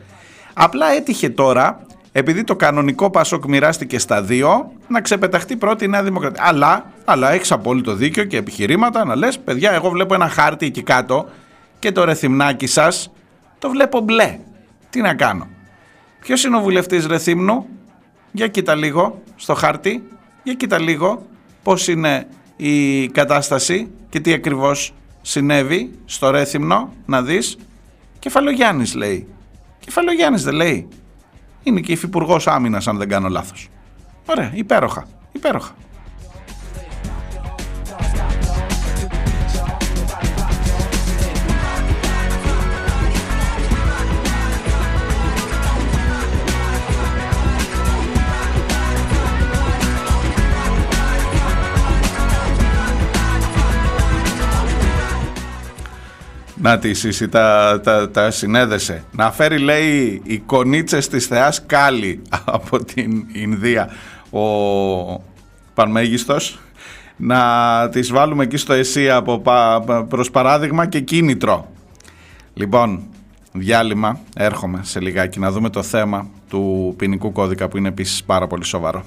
[0.52, 6.02] Απλά έτυχε τώρα επειδή το κανονικό Πασόκ μοιράστηκε στα δύο, να ξεπεταχτεί πρώτη η Νέα
[6.02, 6.42] Δημοκρατία.
[6.46, 10.82] Αλλά, αλλά έχεις απόλυτο δίκιο και επιχειρήματα να λες: Παιδιά, εγώ βλέπω ένα χάρτη εκεί
[10.82, 11.28] κάτω
[11.78, 13.10] και το ρεθυμνάκι σας
[13.58, 14.38] το βλέπω μπλε.
[14.90, 15.46] Τι να κάνω.
[16.20, 17.66] Ποιος είναι ο βουλευτής Ρεθύμνου,
[18.32, 20.02] για κοίτα λίγο στο χάρτη,
[20.42, 21.26] για κοίτα λίγο
[21.62, 27.56] πώς είναι η κατάσταση και τι ακριβώς συνέβη στο Ρέθυμνο, να δεις.
[28.18, 29.26] Κεφαλογιάννης λέει.
[29.78, 30.88] Κεφαλογιάννης δεν λέει.
[31.62, 33.68] Είναι και υφυπουργός άμυνας, αν δεν κάνω λάθος.
[34.26, 35.74] Ωραία, υπέροχα, υπέροχα.
[56.62, 59.04] Να τη Σύση, τα, τα, τα συνέδεσε.
[59.12, 63.88] Να φέρει λέει οι κονίτσες της θεάς Κάλι από την Ινδία
[64.30, 64.42] ο
[65.74, 66.58] Πανμέγιστος
[67.16, 69.42] να τις βάλουμε εκεί στο ΕΣΥ από,
[70.08, 71.70] προς παράδειγμα και κίνητρο.
[72.54, 73.02] Λοιπόν,
[73.52, 78.46] διάλειμμα, έρχομαι σε λιγάκι να δούμε το θέμα του ποινικού κώδικα που είναι επίσης πάρα
[78.46, 79.04] πολύ σοβαρό.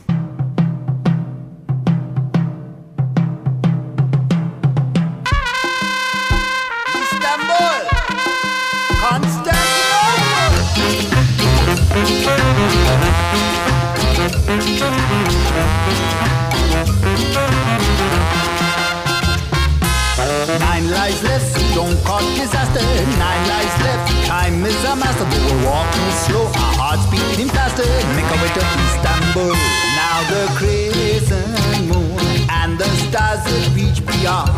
[24.96, 25.44] I'm masterful.
[25.44, 27.84] We're walking slow, our hearts beating faster.
[28.16, 29.52] Make our way to Istanbul.
[30.00, 31.52] Now the crescent
[31.92, 34.56] moon and the stars that reach beyond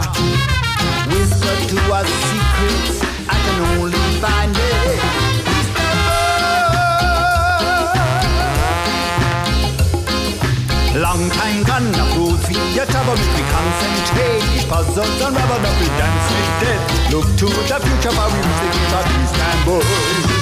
[1.09, 5.26] whisper to us secrets I can only find it.
[10.97, 13.19] Long time gone, now fools we a tavern.
[13.35, 17.13] We concentrate, each puzzles and rubber, now we dance with death.
[17.13, 20.36] Look to the future, for we music is our beast and boys.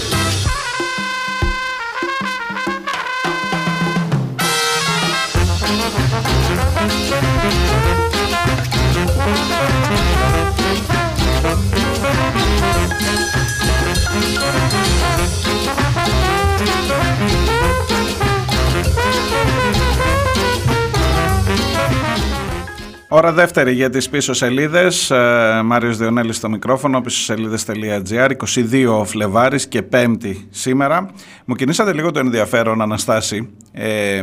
[23.10, 29.68] Ώρα δεύτερη για τις πίσω σελίδες, ε, Μάριος Διονέλης στο μικρόφωνο, πίσω σελίδες.gr, 22 Φλεβάρης
[29.68, 31.10] και 5η σήμερα.
[31.46, 34.22] Μου κινήσατε λίγο το ενδιαφέρον, Αναστάση, ε,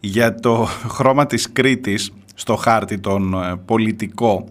[0.00, 4.48] για το χρώμα της Κρήτης στο χάρτη τον ε, πολιτικό.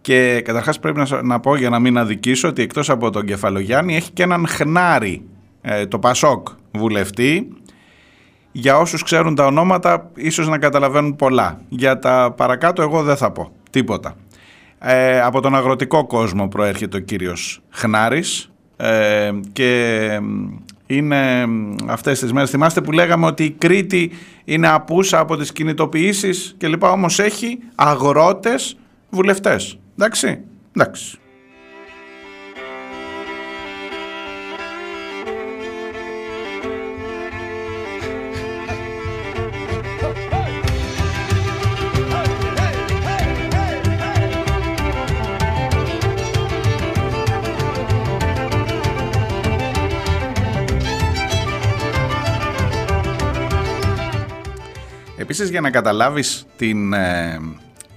[0.00, 3.96] Και καταρχάς πρέπει να, να πω για να μην αδικήσω ότι εκτός από τον Κεφαλογιάννη
[3.96, 5.22] έχει και έναν χνάρι,
[5.62, 7.48] ε, το Πασόκ βουλευτή,
[8.52, 11.60] για όσους ξέρουν τα ονόματα ίσως να καταλαβαίνουν πολλά.
[11.68, 14.16] Για τα παρακάτω εγώ δεν θα πω τίποτα.
[14.78, 20.20] Ε, από τον αγροτικό κόσμο προέρχεται ο κύριος Χνάρης ε, και
[20.86, 21.46] είναι
[21.88, 22.50] αυτές τις μέρες.
[22.50, 24.10] Θυμάστε που λέγαμε ότι η Κρήτη
[24.44, 28.76] είναι απούσα από τις κινητοποιήσεις και λοιπά όμως έχει αγρότες
[29.10, 29.78] βουλευτές.
[29.98, 30.40] Εντάξει,
[30.76, 31.16] εντάξει.
[55.32, 57.40] Επίσης για να καταλάβεις την, ε,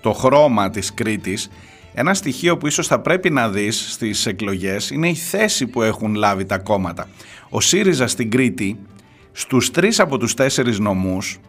[0.01, 1.49] το χρώμα της Κρήτης,
[1.93, 6.15] ένα στοιχείο που ίσως θα πρέπει να δεις στις εκλογές είναι η θέση που έχουν
[6.15, 7.07] λάβει τα κόμματα.
[7.49, 8.79] Ο ΣΥΡΙΖΑ στην Κρήτη,
[9.31, 11.39] στους τρεις από τους τέσσερις νομούς,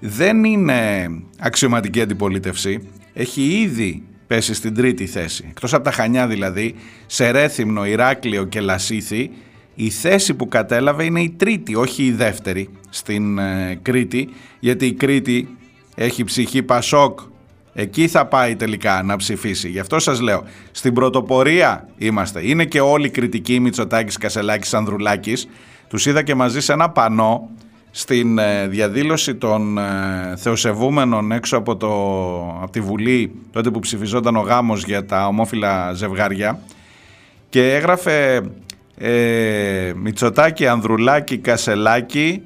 [0.00, 1.08] δεν είναι
[1.38, 5.44] αξιωματική αντιπολίτευση, έχει ήδη πέσει στην τρίτη θέση.
[5.48, 6.74] Εκτός από τα Χανιά δηλαδή,
[7.06, 9.30] σε Ρέθυμνο, Ηράκλειο και Λασίθι,
[9.74, 14.28] η θέση που κατέλαβε είναι η τρίτη, όχι η δεύτερη στην ε, Κρήτη,
[14.60, 15.56] γιατί η Κρήτη
[15.94, 17.20] έχει ψυχή Πασόκ.
[17.76, 19.68] Εκεί θα πάει τελικά να ψηφίσει.
[19.68, 22.48] Γι' αυτό σας λέω, στην πρωτοπορία είμαστε.
[22.48, 25.48] Είναι και όλοι κριτικοί Μητσοτάκης, Κασελάκης, Ανδρουλάκης.
[25.88, 27.50] Τους είδα και μαζί σε ένα πανό
[27.90, 29.82] στην ε, διαδήλωση των ε,
[30.36, 31.92] θεοσεβούμενων έξω από, το,
[32.62, 36.60] από τη Βουλή τότε που ψηφιζόταν ο γάμος για τα ομόφυλα ζευγάρια
[37.48, 38.42] και έγραφε
[38.98, 42.42] ε, Μητσοτάκη, Ανδρουλάκη, Κασελάκη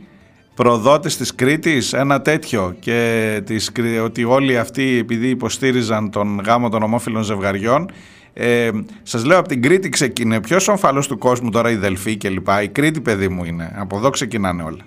[0.55, 2.77] προδότης της Κρήτης, ένα τέτοιο.
[2.81, 3.73] Και της,
[4.05, 7.91] ότι όλοι αυτοί επειδή υποστήριζαν τον γάμο των ομόφυλων ζευγαριών
[8.33, 8.71] ε,
[9.03, 10.41] σας λέω από την Κρήτη ξεκινάει.
[10.41, 13.73] Ποιος ομφαλός του κόσμου τώρα η Δελφή και λοιπά η Κρήτη παιδί μου είναι.
[13.77, 14.85] Από εδώ ξεκινάνε όλα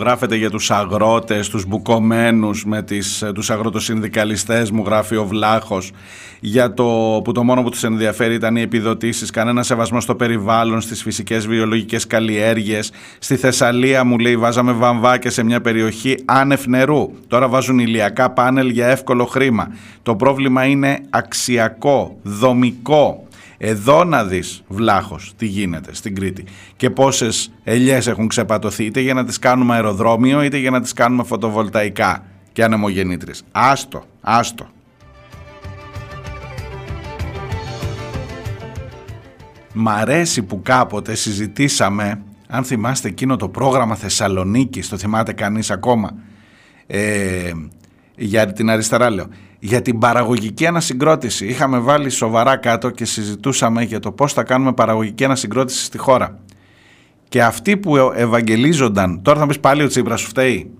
[0.00, 5.90] γράφετε για τους αγρότες, τους μπουκωμένους με τις, ε, τους αγροτοσυνδικαλιστές, μου γράφει ο Βλάχος,
[6.40, 10.80] για το που το μόνο που τους ενδιαφέρει ήταν οι επιδοτήσεις, κανένα σεβασμό στο περιβάλλον,
[10.80, 12.92] στις φυσικές βιολογικές καλλιέργειες.
[13.18, 17.10] Στη Θεσσαλία μου λέει βάζαμε βαμβάκια σε μια περιοχή άνευ νερού.
[17.28, 19.74] Τώρα βάζουν ηλιακά πάνελ για εύκολο χρήμα.
[20.02, 23.28] Το πρόβλημα είναι αξιακό, δομικό.
[23.62, 26.44] Εδώ να δεις βλάχος τι γίνεται στην Κρήτη
[26.76, 30.92] και πόσες ελιές έχουν ξεπατωθεί είτε για να τις κάνουμε αεροδρόμιο είτε για να τις
[30.92, 33.42] κάνουμε φωτοβολταϊκά και ανεμογεννήτρες.
[33.52, 34.68] Άστο, άστο.
[39.72, 46.14] Μ' αρέσει που κάποτε συζητήσαμε, αν θυμάστε εκείνο το πρόγραμμα Θεσσαλονίκης, το θυμάται κανείς ακόμα,
[46.86, 47.52] ε,
[48.16, 49.26] για την αριστερά λέω,
[49.60, 51.46] για την παραγωγική ανασυγκρότηση.
[51.46, 56.38] Είχαμε βάλει σοβαρά κάτω και συζητούσαμε για το πώς θα κάνουμε παραγωγική ανασυγκρότηση στη χώρα.
[57.28, 60.70] Και αυτοί που ευαγγελίζονταν, τώρα θα πεις πάλι ο Τσίπρας σου φταίει.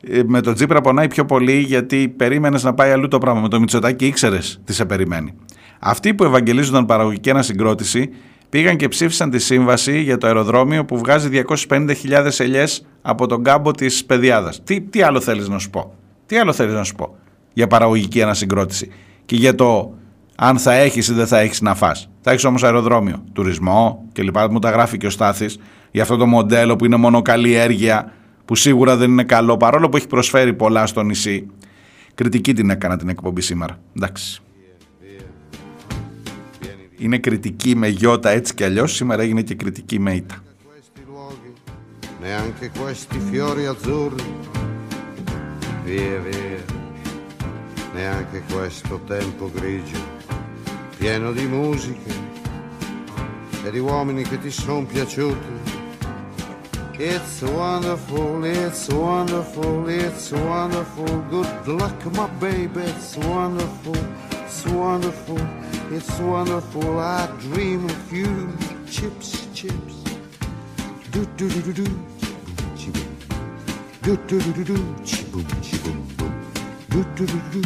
[0.00, 3.40] Ε, με τον Τσίπρα πονάει πιο πολύ γιατί περίμενες να πάει αλλού το πράγμα.
[3.40, 5.34] Με το Μητσοτάκι ήξερες τι σε περιμένει.
[5.78, 8.10] Αυτοί που ευαγγελίζονταν παραγωγική ανασυγκρότηση
[8.48, 11.94] πήγαν και ψήφισαν τη σύμβαση για το αεροδρόμιο που βγάζει 250.000
[12.38, 14.62] ελιές από τον κάμπο της Παιδιάδας.
[14.64, 15.94] Τι, τι άλλο θέλεις να σου πω;
[16.26, 17.16] Τι άλλο θέλεις να σου πω;
[17.58, 18.90] Για παραγωγική ανασυγκρότηση
[19.24, 19.94] και για το
[20.36, 22.10] αν θα έχεις ή δεν θα έχεις να φας.
[22.20, 24.36] Θα έχεις όμως αεροδρόμιο, τουρισμό κλπ.
[24.50, 25.58] Μου τα γράφει και ο Στάθης
[25.90, 28.12] για αυτό το μοντέλο που είναι μόνο καλλιέργεια
[28.44, 31.46] που σίγουρα δεν είναι καλό παρόλο που έχει προσφέρει πολλά στο νησί.
[32.14, 33.78] Κριτική την έκανα την εκπομπή σήμερα.
[33.96, 34.42] Εντάξει.
[36.98, 40.34] Είναι κριτική με γιώτα έτσι κι αλλιώς, σήμερα έγινε και κριτική με ήττα.
[42.22, 44.28] Neanche questi fiori azzurri,
[45.84, 46.77] via via,
[47.92, 49.98] neanche questo tempo grigio,
[50.96, 52.12] pieno di musiche
[53.64, 55.56] e di uomini che ti sono piaciuti.
[57.00, 61.22] It's wonderful, it's wonderful, it's wonderful.
[61.30, 63.96] Good luck, my baby, it's wonderful,
[64.44, 65.38] it's wonderful.
[65.90, 68.52] It's wonderful, I dream of you.
[68.86, 70.02] Chips, chips.
[71.10, 71.84] Do do do do do.
[74.02, 74.74] Do do do do do.
[75.02, 76.37] Chiboom, chiboom, boom.
[76.88, 77.60] Do do do.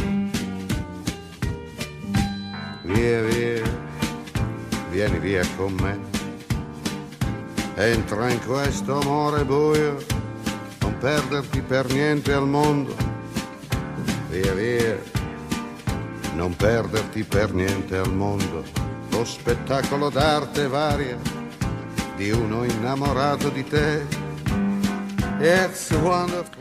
[2.83, 3.62] Via, via.
[4.91, 5.99] Vieni via con me.
[7.77, 9.97] Entra in questo amore buio.
[10.81, 12.95] Non perderti per niente al mondo.
[14.29, 15.11] Via, via
[16.35, 18.64] non perderti per niente al mondo
[19.11, 21.16] lo spettacolo d'arte varia
[22.16, 24.05] di uno innamorato di te.
[25.39, 26.61] It's wonderful.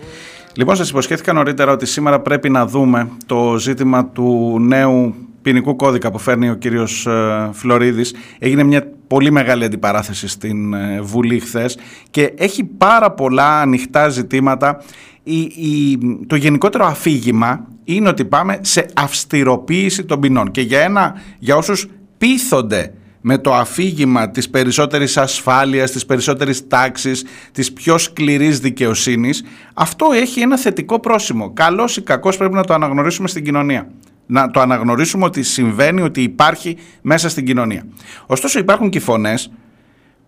[0.55, 6.11] Λοιπόν, σας υποσχέθηκα νωρίτερα ότι σήμερα πρέπει να δούμε το ζήτημα του νέου ποινικού κώδικα
[6.11, 8.13] που φέρνει ο κύριος ε, Φλωρίδης.
[8.39, 11.77] Έγινε μια πολύ μεγάλη αντιπαράθεση στην ε, Βουλή χθες
[12.09, 14.81] και έχει πάρα πολλά ανοιχτά ζητήματα.
[15.23, 15.97] Η, η,
[16.27, 21.87] το γενικότερο αφήγημα είναι ότι πάμε σε αυστηροποίηση των ποινών και για, ένα, για όσους
[22.17, 29.43] πείθονται με το αφήγημα της περισσότερης ασφάλειας, της περισσότερης τάξης, της πιο σκληρής δικαιοσύνης,
[29.73, 31.53] αυτό έχει ένα θετικό πρόσημο.
[31.53, 33.87] Καλός ή κακός πρέπει να το αναγνωρίσουμε στην κοινωνία.
[34.25, 37.85] Να το αναγνωρίσουμε ότι συμβαίνει, ότι υπάρχει μέσα στην κοινωνία.
[38.25, 39.51] Ωστόσο υπάρχουν και φωνές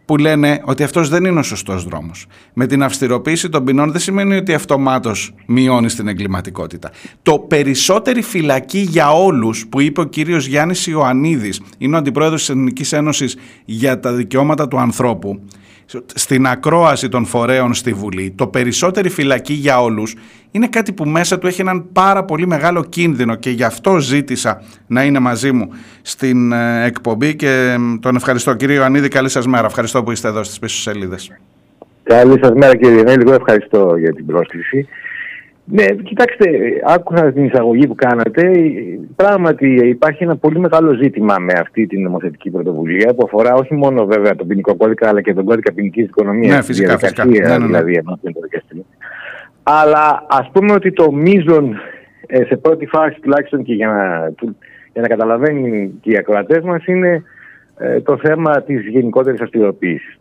[0.05, 2.25] που λένε ότι αυτός δεν είναι ο σωστός δρόμος.
[2.53, 6.91] Με την αυστηροποίηση των ποινών δεν σημαίνει ότι αυτομάτως μειώνει την εγκληματικότητα.
[7.23, 12.49] Το περισσότερη φυλακή για όλους που είπε ο κύριος Γιάννης Ιωαννίδης, είναι ο αντιπρόεδρος της
[12.49, 15.39] Εθνικής Ένωσης για τα δικαιώματα του ανθρώπου,
[16.13, 20.15] στην ακρόαση των φορέων στη Βουλή, το περισσότερη φυλακή για όλους
[20.51, 24.61] είναι κάτι που μέσα του έχει έναν πάρα πολύ μεγάλο κίνδυνο και γι' αυτό ζήτησα
[24.87, 25.69] να είναι μαζί μου
[26.01, 28.53] στην ε, εκπομπή και τον ευχαριστώ.
[28.53, 29.65] Κύριε Ιωαννίδη, καλή σας μέρα.
[29.65, 31.31] Ευχαριστώ που είστε εδώ στις πίσω σελίδες.
[32.03, 34.87] Καλή σας μέρα κύριε Νέλη, ευχαριστώ για την πρόσκληση.
[35.65, 36.45] Ναι, κοιτάξτε,
[36.83, 38.51] άκουσα την εισαγωγή που κάνατε.
[39.15, 44.05] Πράγματι υπάρχει ένα πολύ μεγάλο ζήτημα με αυτή την νομοθετική πρωτοβουλία που αφορά όχι μόνο
[44.05, 46.55] βέβαια τον ποινικό κώδικα αλλά και τον κώδικα ποινικής οικονομίας.
[46.55, 46.97] Ναι, φυσικά.
[46.97, 47.25] φυσικά.
[47.25, 47.83] Ναι, ναι, ναι.
[47.83, 48.85] Δηλαδή, το δικαστήριο.
[49.63, 51.75] Αλλά ας πούμε ότι το μείζον
[52.27, 54.33] ε, σε πρώτη φάση τουλάχιστον και για να,
[54.93, 57.23] για να καταλαβαίνει και οι ακροατές μας είναι
[57.77, 60.19] ε, το θέμα της γενικότερης αυστηροποίησης.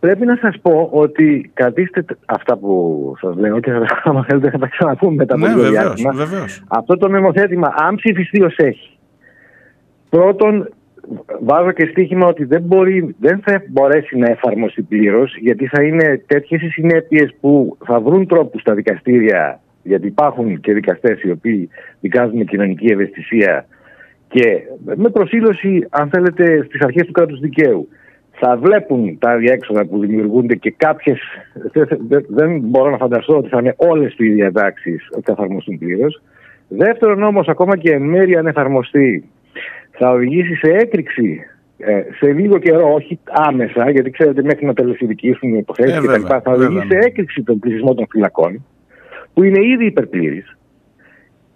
[0.00, 3.70] Πρέπει να σας πω ότι κρατήστε αυτά που σας λέω και
[4.04, 6.12] άμα θέλετε θα τα ξαναπούμε μετά από ναι, το διάστημα.
[6.68, 8.98] Αυτό το νομοθέτημα, αν ψηφιστεί ως έχει,
[10.08, 10.68] πρώτον
[11.40, 16.22] βάζω και στοίχημα ότι δεν, μπορεί, δεν θα μπορέσει να εφαρμοστεί πλήρως, γιατί θα είναι
[16.26, 21.68] τέτοιες οι συνέπειες που θα βρουν τρόπους στα δικαστήρια, γιατί υπάρχουν και δικαστές οι οποίοι
[22.00, 23.66] δικάζουν με κοινωνική ευαισθησία
[24.28, 27.88] και με προσήλωση, αν θέλετε, στις αρχές του κράτους δικαίου
[28.38, 31.18] θα βλέπουν τα διέξοδα που δημιουργούνται και κάποιες,
[32.28, 36.22] δεν μπορώ να φανταστώ ότι θα είναι όλες οι διατάξεις ότι θα εφαρμοστούν πλήρως.
[36.68, 39.24] Δεύτερον όμως ακόμα και εν μέρει αν εφαρμοστεί
[39.90, 41.40] θα οδηγήσει σε έκρηξη
[41.78, 46.06] ε, σε λίγο καιρό, όχι άμεσα, γιατί ξέρετε μέχρι να τελεσυδικήσουν οι υποθέσεις Ε, κτλ.
[46.10, 47.00] βέβαια, Θα οδηγήσει βέβαια.
[47.00, 48.64] σε έκρηξη των πληθυσμών των φυλακών,
[49.34, 50.55] που είναι ήδη υπερπλήρης.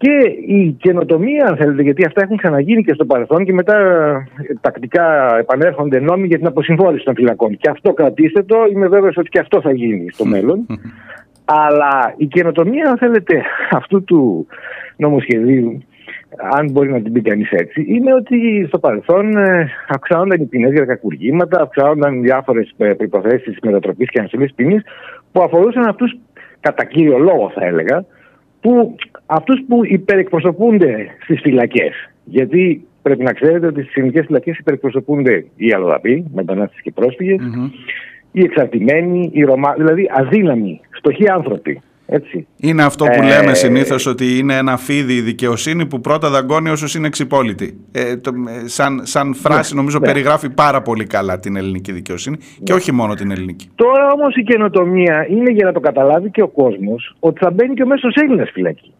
[0.03, 0.13] Και
[0.47, 5.37] η καινοτομία, αν θέλετε, γιατί αυτά έχουν ξαναγίνει και στο παρελθόν και μετά ε, τακτικά
[5.39, 7.57] επανέρχονται νόμοι για την αποσυμφόρηση των φυλακών.
[7.57, 10.67] Και αυτό κρατήστε το, είμαι βέβαιος ότι και αυτό θα γίνει στο μέλλον.
[11.45, 14.47] Αλλά η καινοτομία, αν θέλετε, αυτού του
[14.97, 15.83] νομοσχεδίου,
[16.53, 20.71] αν μπορεί να την πει κανείς έτσι, είναι ότι στο παρελθόν ε, αυξάνονταν οι ποινές
[20.71, 24.83] για τα κακουργήματα, αυξάνονταν διάφορες προποθέσει μετατροπής και αναστολής ποινής
[25.33, 26.19] που αφορούσαν αυτούς,
[26.61, 28.05] κατά κύριο λόγο θα έλεγα,
[28.61, 28.97] που,
[29.31, 32.11] αυτούς που υπερεκπροσωπούνται στις φυλακές.
[32.25, 37.41] Γιατί πρέπει να ξέρετε ότι στις ελληνικές φυλακές υπερεκπροσωπούνται οι αλλοδαποί, μετανάστες και προσφυγες
[38.33, 41.81] οι εξαρτημένοι, οι Ρωμά, δηλαδή αδύναμοι, φτωχοί άνθρωποι.
[42.13, 42.47] Έτσι.
[42.57, 46.71] Είναι αυτό που Ε, λέμε συνήθως ότι είναι ένα φίδι η δικαιοσύνη που πρώτα δαγκώνει
[46.71, 47.81] όσους είναι εξυπόλυτοι.
[47.93, 48.31] Ε, το,
[48.65, 50.07] ε, σαν, σαν φράση νομίζω ναι.
[50.07, 53.69] περιγράφει πάρα πολύ καλά την ελληνική δικαιοσύνη και όχι μόνο την ελληνική.
[53.75, 57.75] Τώρα όμως η καινοτομία είναι για να το καταλάβει και ο κόσμος ότι θα μπαίνει
[57.75, 58.93] και ο μέσος Έλληνας φυλακή.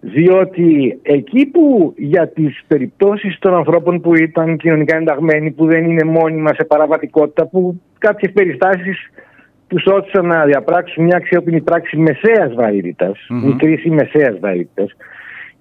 [0.00, 6.04] Διότι εκεί που για τις περιπτώσεις των ανθρώπων που ήταν κοινωνικά ενταγμένοι, που δεν είναι
[6.04, 9.10] μόνιμα σε παραβατικότητα, που κάποιες περιστάσεις
[9.66, 14.96] τους όθησαν να διαπράξουν μια αξιόπινη πράξη μεσαίας βαρύτητας, μικρής ή μεσαίας βαρύτητας,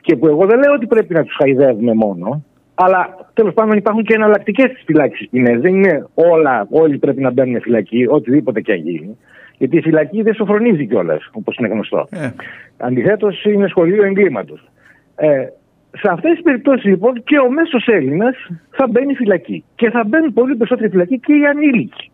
[0.02, 2.44] και που εγώ δεν λέω ότι πρέπει να τους χαϊδεύουμε μόνο,
[2.76, 5.62] αλλά τέλος πάντων υπάρχουν και εναλλακτικές στι φυλάξεις ποινές.
[5.62, 9.18] Δεν είναι όλα, όλοι πρέπει να μπαίνουν φυλακή, οτιδήποτε και αν γίνει.
[9.58, 12.08] Γιατί η φυλακή δεν σοφρονίζει κιόλας, όπως είναι γνωστό.
[12.12, 12.30] Ε,
[12.78, 14.70] Αντιθέτως, είναι σχολείο εγκλήματος.
[15.16, 15.48] Ε,
[15.92, 18.36] σε αυτές τις περιπτώσεις, λοιπόν, και ο μέσος Έλληνας
[18.70, 19.64] θα μπαίνει φυλακή.
[19.76, 22.12] Και θα μπαίνουν πολύ περισσότεροι φυλακή και οι ανήλικοι.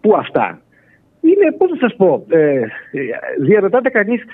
[0.00, 0.60] Που αυτά
[1.20, 2.60] είναι, πώς θα σας πω, ε,
[3.40, 4.24] διαρωτάται κανείς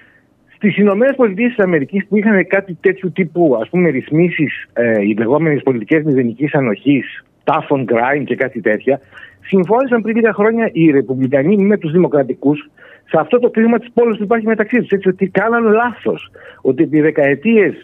[0.55, 5.15] στις Ηνωμένες Πολιτείες της Αμερικής που είχαν κάτι τέτοιου τύπου ας πούμε ρυθμίσεις, ε, οι
[5.19, 9.01] λεγόμενες πολιτικές μηδενικής ανοχής, tough on crime και κάτι τέτοια,
[9.41, 12.71] συμφώνησαν πριν λίγα χρόνια οι Ρεπουμπλικανοί με τους Δημοκρατικούς
[13.13, 14.91] σε αυτό το κλίμα της πόλης που υπάρχει μεταξύ τους.
[14.91, 16.31] Έτσι, ότι κάναν λάθος.
[16.61, 17.75] Ότι επί δεκαετίες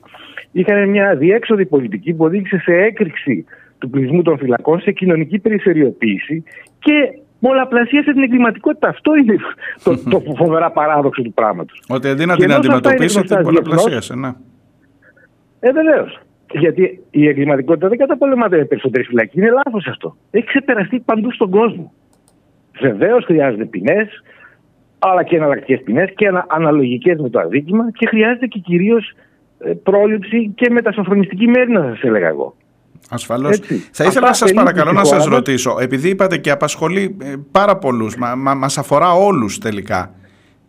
[0.52, 3.44] είχαν μια διέξοδη πολιτική που οδήγησε σε έκρηξη
[3.78, 6.44] του πληθυσμού των φυλακών, σε κοινωνική περιφερειοποίηση
[6.78, 6.92] και
[7.40, 8.88] πολλαπλασίασε την εγκληματικότητα.
[8.88, 9.36] Αυτό είναι
[9.84, 11.82] το, το φοβερά παράδοξο του πράγματος.
[11.88, 14.14] ότι αντί να Και την ενώ αυτά είναι αντιμετωπίσει γνωστά την διεθνώς, πολλαπλασίασε.
[14.14, 14.32] Ναι.
[15.61, 16.20] Ε, βεβαίως.
[16.53, 19.38] Γιατί η εγκληματικότητα δεν καταπολεμάται με περισσότερη φυλακή.
[19.38, 20.16] Είναι λάθος αυτό.
[20.30, 21.92] Έχει ξεπεραστεί παντού στον κόσμο.
[22.80, 24.09] Βεβαίως χρειάζονται ποινές,
[24.99, 29.12] αλλά και εναλλακτικές ποινές και ανα, αναλογικές με το αδίκημα και χρειάζεται και κυρίως
[29.82, 32.57] πρόληψη και μετασοφρονιστική μέρη, να σας έλεγα εγώ.
[33.11, 33.57] Ασφαλώς.
[33.57, 33.88] Έτσι.
[33.92, 35.38] Θα ήθελα Αυτά να σας περίπου παρακαλώ στη να σας χώρα μας.
[35.38, 40.14] ρωτήσω, επειδή είπατε και απασχολεί ε, πάρα πολλούς, μα, μα, μας αφορά όλους τελικά,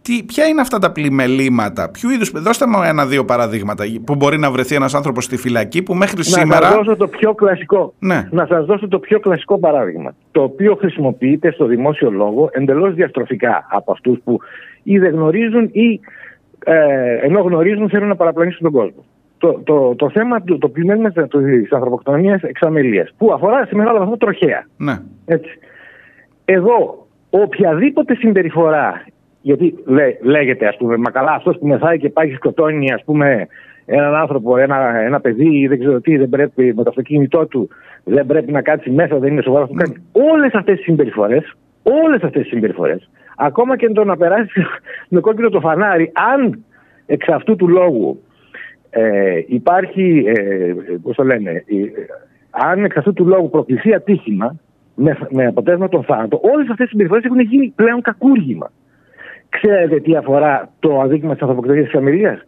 [0.02, 4.52] τι, ποια είναι αυτά τα πλημελήματα, ποιου είδους, δώστε μου ένα-δύο παραδείγματα που μπορεί να
[4.52, 6.68] βρεθεί ένας άνθρωπος στη φυλακή που μέχρι Να σήμερα...
[6.68, 7.94] σας δώσω το πιο κλασικό.
[8.00, 8.28] Ναι.
[8.32, 10.16] Να σας δώσω το πιο κλασικό παράδειγμα.
[10.32, 14.40] Το οποίο χρησιμοποιείται στο δημόσιο λόγο εντελώς διαστροφικά από αυτούς που
[14.84, 16.00] ή δεν γνωρίζουν ή
[16.66, 19.04] ε, ενώ γνωρίζουν θέλουν να παραπλανήσουν τον κόσμο.
[19.38, 24.18] Το, το, το θέμα του το πλημέλημα της ανθρωποκτονίας εξαμελίας που αφορά σε μεγάλο βαθμό
[24.18, 24.66] τροχέα.
[24.78, 25.00] Ναι.
[25.26, 25.60] Έτσι.
[26.46, 29.06] Εδώ οποιαδήποτε συμπεριφορά,
[29.42, 33.04] γιατί λέ, λέγεται ας πούμε, μα καλά αυτός που μεθάει και πάει και σκοτώνει ας
[33.04, 33.48] πούμε
[33.86, 37.70] έναν άνθρωπο, ένα, ένα παιδί ή δεν ξέρω τι, δεν πρέπει με το αυτοκίνητό του,
[38.04, 40.08] δεν πρέπει να κάτσει μέσα, δεν είναι σοβαρός αυτό που κάνει.
[40.32, 44.66] Όλες αυτές τις συμπεριφορές, όλες αυτές τις συμπεριφορές, ακόμα και το να περάσει
[45.10, 46.64] με κόκκινο το φανάρι, αν
[47.06, 48.24] εξ αυτού του λόγου
[48.90, 51.64] ε, υπάρχει, ε, πώς το λένε, ε,
[52.50, 54.56] αν εξ αυτού του λόγου προκληθεί ατύχημα
[54.96, 58.72] με, με αποτέλεσμα τον θάνατο, όλες αυτές οι συμπεριφορές έχουν γίνει πλέον κακούργημα.
[59.50, 62.42] Ξέρετε τι αφορά το αδίκημα της ανθρωποκτονίας της Αμερία.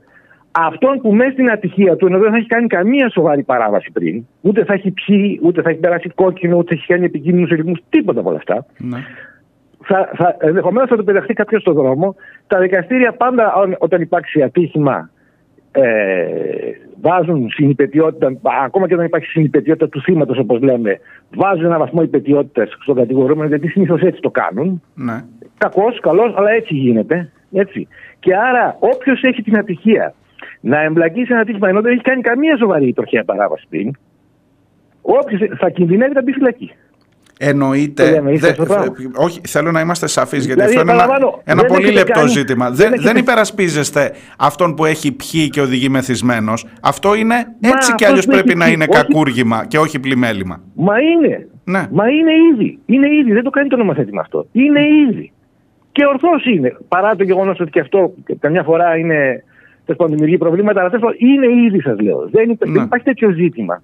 [0.51, 4.25] Αυτόν που μέσα στην ατυχία του, ενώ δεν θα έχει κάνει καμία σοβαρή παράβαση πριν,
[4.41, 7.79] ούτε θα έχει πιει, ούτε θα έχει περάσει κόκκινο, ούτε θα έχει κάνει επικίνδυνους ελιγμούς,
[7.89, 8.97] τίποτα από όλα αυτά, ναι.
[9.83, 12.15] θα, θα, ενδεχομένως θα του πεταχτεί κάποιος στον δρόμο.
[12.47, 15.09] Τα δικαστήρια πάντα ό- όταν υπάρξει ατύχημα
[15.71, 15.83] ε,
[17.01, 18.33] βάζουν συνυπετιότητα,
[18.63, 20.99] ακόμα και όταν υπάρχει συνυπετιότητα του θύματος, όπως λέμε,
[21.35, 24.81] βάζουν ένα βαθμό υπετιότητας στον κατηγορούμενο, γιατί συνήθως έτσι το κάνουν.
[24.95, 25.23] ναι.
[25.57, 27.31] Κακός, καλός, αλλά έτσι γίνεται.
[27.53, 27.87] Έτσι.
[28.19, 30.13] Και άρα, όποιος έχει την ατυχία
[30.61, 33.91] να εμπλακεί σε ένα ατύχημα ενώ δεν έχει κάνει καμία σοβαρή τροχαία παράβαση πριν,
[35.01, 36.71] όποιος θα κινδυνεύει να μπει φυλακή.
[37.43, 38.03] Εννοείται.
[38.05, 38.93] Το λέμε, είστε δε- στο πράγμα.
[39.15, 41.99] όχι, θέλω να είμαστε σαφείς, γιατί Δηλαδή, αυτό είναι ένα, επαναλαμβάνω, ένα δεν πολύ έχετε
[41.99, 42.65] λεπτό κάνει- ζήτημα.
[42.69, 46.65] δεν Δεν, δεν έχετε- υπερασπίζεστε αυτόν που έχει πιει και οδηγεί μεθυσμένος.
[46.81, 49.65] Αυτό είναι Μα έτσι κι αυτός αλλιώς που πρέπει έχει να πιει, είναι όχι- κακούργημα
[49.67, 50.61] και όχι πλημέλημα.
[50.75, 51.47] Μα είναι.
[51.63, 51.87] Ναι.
[51.91, 52.79] Μα είναι ήδη.
[52.85, 53.31] Είναι ήδη.
[53.33, 54.47] Δεν το κάνει το νομοθέτημα αυτό.
[54.51, 54.79] Είναι
[55.09, 55.31] ήδη.
[55.91, 56.77] Και ορθώς είναι.
[56.87, 59.43] Παρά το γεγονός ότι και αυτό καμιά φορά είναι.
[59.85, 62.29] Τέλος πάντων, δημιουργεί προβλήματα, αλλά τέλος πάντων είναι ήδη, σας λέω.
[62.31, 62.73] Δεν, υπά- Ναι.
[62.73, 63.81] δεν υπάρχει τέτοιο ζήτημα.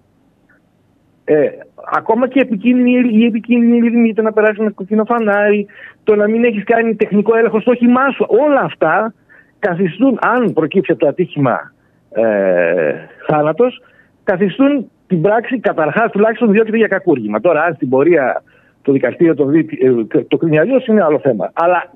[1.24, 1.48] Ε,
[1.94, 5.66] ακόμα και επικίνδυνη, η επικίνδυνη ρύθμη, το να περάσει με κοκκινό φανάρι,
[6.04, 9.14] το να μην έχεις κάνει τεχνικό έλεγχο στο όχημά σου, όλα αυτά
[9.60, 11.72] καθιστούν, αν προκύψει από το ατύχημα
[12.12, 12.94] ε,
[13.28, 13.82] θάνατος,
[14.24, 17.40] καθιστούν την πράξη καταρχάς τουλάχιστον διώκεται για κακούργημα.
[17.40, 18.44] Τώρα, αν στην πορεία
[18.82, 19.68] το δικαστήριο το, δει,
[20.14, 21.50] ε, το κρίνει αλλιώς, είναι άλλο θέμα.
[21.54, 21.92] Αλλά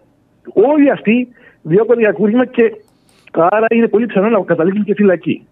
[0.54, 1.28] όλοι αυτοί
[1.62, 2.72] διώκονται για κακούργημα και
[3.32, 5.48] άρα είναι πολύ πιθανό να καταλήξουν και φυλακή.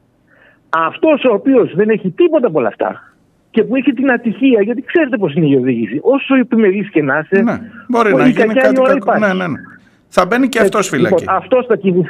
[0.69, 3.13] Αυτός ο οποίος δεν έχει τίποτα από όλα αυτά
[3.51, 7.19] και που έχει την ατυχία, γιατί ξέρετε πώς είναι η οδήγηση, όσο επιμελή και να
[7.19, 9.03] είσαι, Ναι, μπορεί όλη να η γίνει κακιά κάτι η ώρα κακό.
[9.03, 9.25] υπάρχει.
[9.25, 9.59] Ναι, ναι, ναι.
[10.07, 11.15] Θα μπαίνει και αυτός φυλακή.
[11.19, 12.09] Λοιπόν, αυτός θα κινηθεί.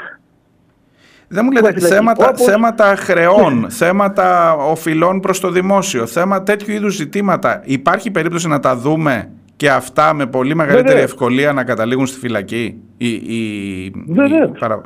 [1.27, 1.93] Δεν μου λέτε φυλακή.
[1.93, 7.61] θέματα, Όπως- θέματα χρεών, θέματα οφειλών προς το δημόσιο, θέμα τέτοιου είδους ζητήματα.
[7.65, 9.29] Υπάρχει περίπτωση να τα δούμε;
[9.59, 11.11] Και αυτά με πολύ μεγαλύτερη Βεβαίως.
[11.11, 12.81] ευκολία να καταλήγουν στη φυλακή.
[12.97, 14.49] Η, η, Βεβαίως.
[14.49, 14.81] η παρα-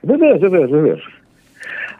[0.00, 0.96] Βεβαίω, βεβαίω, βεβαίω.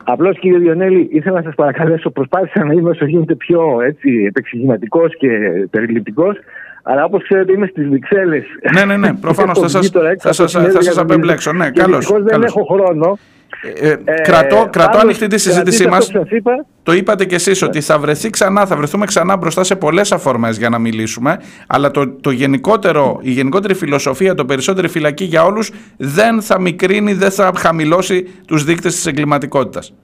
[0.05, 5.17] Απλώς κύριε Διονέλη, ήθελα να σας παρακαλέσω, προσπάθησα να είμαι όσο γίνεται πιο έτσι, επεξηγηματικός
[5.17, 5.29] και
[5.71, 6.37] περιληπτικός.
[6.83, 8.45] Αλλά όπως ξέρετε, είμαι στις Βρυξέλλες.
[8.75, 11.53] Ναι, ναι, ναι, προφανώς, θα σας- θα σας- θα σας απεμπλέξω.
[11.53, 12.47] Ναι, καλώς, Δεν καλώς.
[12.57, 13.19] έχω χρόνο.
[13.63, 15.99] Ε, ε, Ε, κρατώ, κρατώ πάντως, ανοιχτή τη συζήτησή κρατήστε μας.
[15.99, 16.67] αυτό που σας είπα.
[16.83, 20.59] Το είπατε κι εσείς ότι θα βρεθεί ξανά, θα βρεθούμε ξανά μπροστά σε πολλές αφορμές
[20.59, 21.37] για να μιλήσουμε,
[21.67, 27.13] αλλά το, το γενικότερο, η γενικότερη φιλοσοφία, το περισσότερη φυλακή για όλους δεν θα μικρύνει,
[27.13, 29.95] δεν θα χαμηλώσει τους δείκτες της εγκληματικότητας.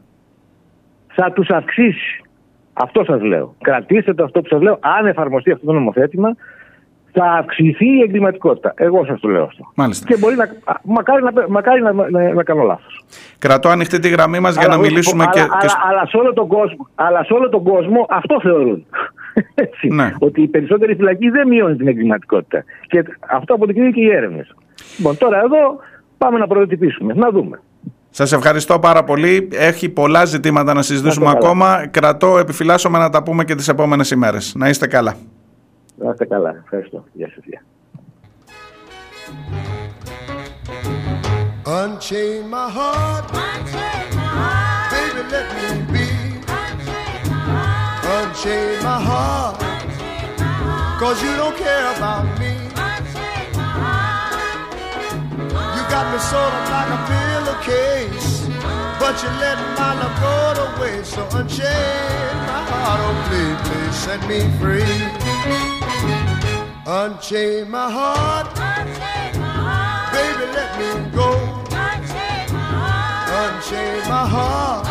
[1.15, 2.23] θα τους αυξήσει.
[2.73, 3.55] Αυτό σας λέω.
[3.61, 4.79] Κρατήστε το αυτό που σας λέω.
[4.81, 6.37] Αν εφαρμοστεί αυτό το νομοθέτημα,
[7.13, 8.73] θα αυξηθεί η εγκληματικότητα.
[8.77, 9.71] Εγώ σας το λέω αυτό.
[9.75, 10.07] Μάλιστα.
[10.07, 10.43] Και μπορεί να.
[10.45, 13.05] α, Μακάρι να, μακάρι να, να, να κάνω λάθος.
[13.39, 15.41] Κρατώ ανοιχτή τη γραμμή μας για να μιλήσουμε αλλά, και...
[15.41, 15.69] αλλά, και...
[15.69, 18.87] σ- αλλά, σε όλο τον κόσμο, αλλά σε όλο τον κόσμο αυτό θεωρούν.
[19.55, 20.13] Έτσι, Ναι.
[20.19, 22.65] Ότι η περισσότερη φυλακή δεν μειώνει την εγκληματικότητα.
[22.87, 24.55] Και αυτό αποδεικνύουν και οι έρευνες.
[24.99, 25.79] Λοιπόν, τώρα εδώ
[26.19, 27.15] πάμε να πρωτοτυπήσουμε.
[27.15, 27.61] Να δούμε.
[28.11, 29.49] Σας ευχαριστώ πάρα πολύ.
[29.53, 31.61] Έχει πολλά ζητήματα να συζητήσουμε Να είστε καλά.
[31.63, 31.87] ακόμα.
[31.87, 34.55] Κρατώ, επιφυλάσσομαι να τα πούμε και τις επόμενες ημέρες.
[34.57, 35.15] Να είστε καλά.
[36.00, 36.62] Να είστε καλά.
[36.64, 37.06] Ευχαριστώ.
[37.14, 37.44] Γεια σας.
[37.46, 37.62] Γεια.
[41.68, 43.26] Unchain my heart,
[44.92, 46.08] baby, let me be.
[48.16, 49.58] Unchain my heart,
[51.00, 52.54] cause you don't care about me.
[55.76, 58.32] You got me sort of like a pillowcase,
[59.02, 61.14] but you let my love go to waste.
[61.16, 65.29] So unchain my heart, oh please, please set me free.
[66.87, 68.55] Unchain my heart,
[70.13, 71.31] baby, let me go.
[73.41, 74.87] Unchain my heart,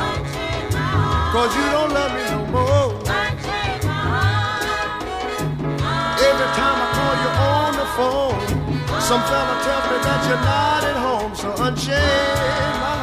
[1.33, 2.89] cause you don't love me no more.
[6.27, 8.41] Every time I call you on the phone,
[9.01, 11.31] some fella tells me that you're not at home.
[11.35, 12.98] So unchain my heart.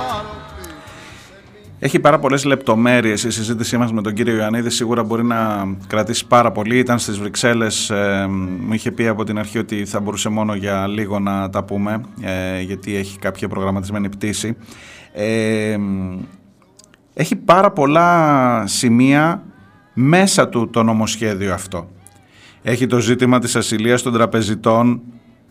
[1.79, 4.71] Έχει πάρα πολλές λεπτομέρειες η συζήτησή μας με τον κύριο Ιωαννίδη.
[4.71, 6.79] Σίγουρα μπορεί να κρατήσει πάρα πολύ.
[6.79, 8.27] Ήταν στις Βρυξέλλες, ε,
[8.61, 12.01] μου είχε πει από την αρχή ότι θα μπορούσε μόνο για λίγο να τα πούμε,
[12.21, 14.57] ε, γιατί έχει κάποια προγραμματισμένη πτήση.
[15.13, 15.77] Ε,
[17.15, 19.43] έχει πάρα πολλά σημεία
[19.95, 21.91] μέσα του το νομοσχέδιο αυτό.
[22.63, 25.01] Έχει το ζήτημα της ασυλίας των τραπεζιτών,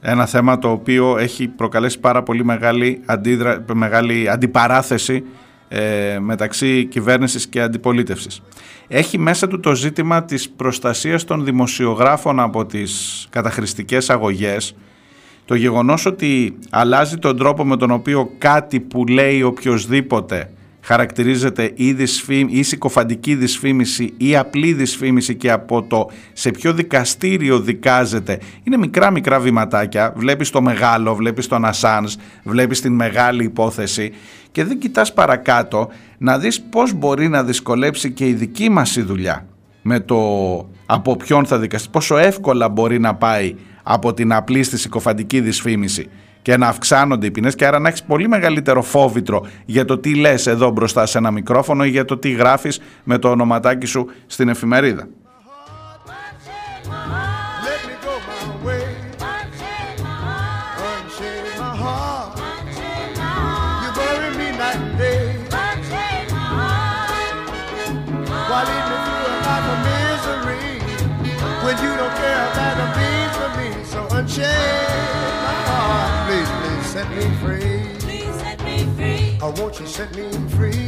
[0.01, 5.23] ένα θέμα το οποίο έχει προκαλέσει πάρα πολύ μεγάλη, αντίδρα, μεγάλη αντιπαράθεση
[5.67, 8.41] ε, μεταξύ κυβέρνησης και αντιπολίτευσης.
[8.87, 14.75] Έχει μέσα του το ζήτημα της προστασίας των δημοσιογράφων από τις καταχρηστικές αγωγές,
[15.45, 20.49] το γεγονός ότι αλλάζει τον τρόπο με τον οποίο κάτι που λέει οποιοδήποτε
[20.85, 27.59] χαρακτηρίζεται ή, δυσφήμ, ή συκοφαντική δυσφήμιση ή απλή δυσφήμιση και από το σε ποιο δικαστήριο
[27.59, 30.13] δικάζεται είναι μικρά μικρά βηματάκια.
[30.15, 34.11] Βλέπεις το μεγάλο, βλέπεις τον Ασάνς βλέπεις την μεγάλη υπόθεση
[34.55, 39.01] και δεν κοιτάς παρακάτω να δεις πώς μπορεί να δυσκολέψει και η δική μας η
[39.01, 39.45] δουλειά
[39.81, 40.17] με το
[40.85, 46.07] από ποιον θα δικαστεί, πόσο εύκολα μπορεί να πάει από την απλή στη συκοφαντική δυσφήμιση
[46.41, 50.15] και να αυξάνονται οι ποινές και άρα να έχεις πολύ μεγαλύτερο φόβητρο για το τι
[50.15, 54.09] λες εδώ μπροστά σε ένα μικρόφωνο ή για το τι γράφεις με το ονοματάκι σου
[54.25, 55.07] στην εφημερίδα.
[79.41, 80.84] I want you to set me free.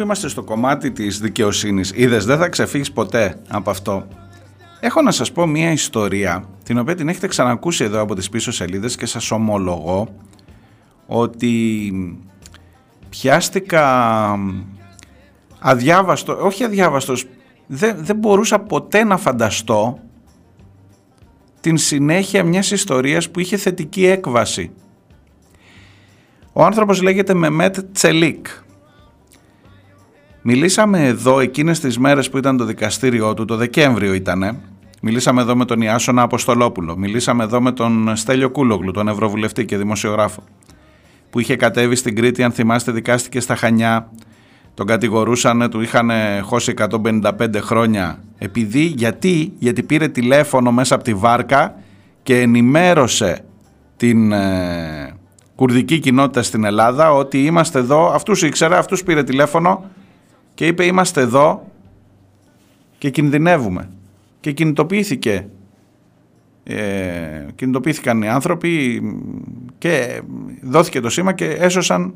[0.00, 4.06] Είμαστε στο κομμάτι της δικαιοσύνης, είδες δεν θα ξεφύγεις ποτέ από αυτό.
[4.80, 8.52] Έχω να σας πω μια ιστορία, την οποία την έχετε ξανακούσει εδώ από τις πίσω
[8.52, 10.08] σελίδες και σας ομολογώ
[11.06, 11.92] ότι
[13.08, 14.38] πιάστηκα
[15.58, 17.24] αδιάβαστο, όχι αδιάβαστος,
[17.66, 19.98] δεν, δεν μπορούσα ποτέ να φανταστώ
[21.60, 24.70] την συνέχεια μιας ιστορίας που είχε θετική έκβαση.
[26.52, 28.46] Ο άνθρωπος λέγεται Μεμέτ Τσελίκ.
[30.44, 34.60] Μιλήσαμε εδώ εκείνες τις μέρες που ήταν το δικαστήριό του, το Δεκέμβριο ήτανε.
[35.00, 36.96] Μιλήσαμε εδώ με τον Ιάσονα Αποστολόπουλο.
[36.96, 40.42] Μιλήσαμε εδώ με τον Στέλιο Κούλογλου, τον Ευρωβουλευτή και δημοσιογράφο.
[41.30, 44.10] Που είχε κατέβει στην Κρήτη, αν θυμάστε, δικάστηκε στα Χανιά.
[44.74, 46.10] Τον κατηγορούσαν, του είχαν
[46.42, 47.30] χώσει 155
[47.60, 48.18] χρόνια.
[48.38, 51.74] Επειδή, γιατί, γιατί πήρε τηλέφωνο μέσα από τη βάρκα
[52.22, 53.44] και ενημέρωσε
[53.96, 55.14] την ε,
[55.54, 59.84] κουρδική κοινότητα στην Ελλάδα ότι είμαστε εδώ, αυτούς ήξερα, αυτούς πήρε τηλέφωνο
[60.54, 61.66] και είπε είμαστε εδώ
[62.98, 63.90] και κινδυνεύουμε.
[64.40, 65.48] Και κινητοποιήθηκε,
[66.64, 69.02] ε, κινητοποιήθηκαν οι άνθρωποι
[69.78, 70.22] και
[70.62, 72.14] δόθηκε το σήμα και έσωσαν,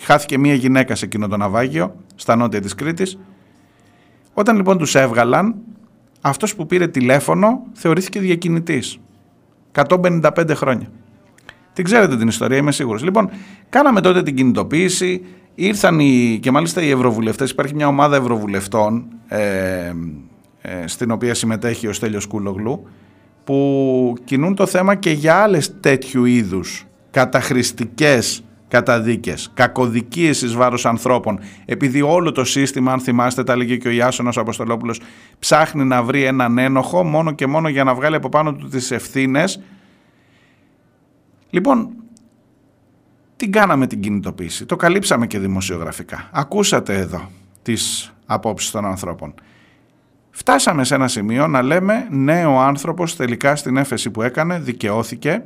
[0.00, 3.18] χάθηκε μία γυναίκα σε εκείνο το ναυάγιο, στα νότια της Κρήτης.
[4.34, 5.54] Όταν λοιπόν τους έβγαλαν,
[6.20, 8.98] αυτός που πήρε τηλέφωνο θεωρήθηκε διακινητής.
[9.72, 10.88] 155 χρόνια.
[11.72, 13.02] Την ξέρετε την ιστορία, είμαι σίγουρος.
[13.02, 13.30] Λοιπόν,
[13.68, 15.24] κάναμε τότε την κινητοποίηση,
[15.54, 19.92] ήρθαν οι, και μάλιστα οι ευρωβουλευτές, υπάρχει μια ομάδα ευρωβουλευτών ε,
[20.60, 22.86] ε, στην οποία συμμετέχει ο Στέλιος Κούλογλου
[23.44, 31.38] που κινούν το θέμα και για άλλες τέτοιου είδους καταχρηστικές καταδίκες, κακοδικίες εις βάρος ανθρώπων.
[31.64, 35.00] Επειδή όλο το σύστημα αν θυμάστε τα έλεγε και ο Ιάσονας Αποστολόπουλος
[35.38, 38.90] ψάχνει να βρει έναν ένοχο μόνο και μόνο για να βγάλει από πάνω του τις
[38.90, 39.60] ευθύνες.
[41.50, 41.90] Λοιπόν,
[43.44, 46.28] την κάναμε την κινητοποίηση, το καλύψαμε και δημοσιογραφικά.
[46.32, 47.30] Ακούσατε εδώ
[47.62, 49.34] τις απόψεις των ανθρώπων.
[50.30, 55.44] Φτάσαμε σε ένα σημείο να λέμε ναι ο άνθρωπος τελικά στην έφεση που έκανε δικαιώθηκε.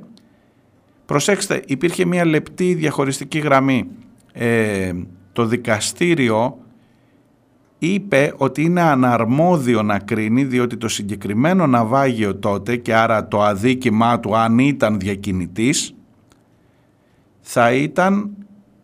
[1.06, 3.88] Προσέξτε υπήρχε μια λεπτή διαχωριστική γραμμή.
[4.32, 4.92] Ε,
[5.32, 6.58] το δικαστήριο
[7.78, 14.20] είπε ότι είναι αναρμόδιο να κρίνει διότι το συγκεκριμένο ναυάγιο τότε και άρα το αδίκημά
[14.20, 15.92] του αν ήταν διακινητής
[17.50, 18.30] θα ήταν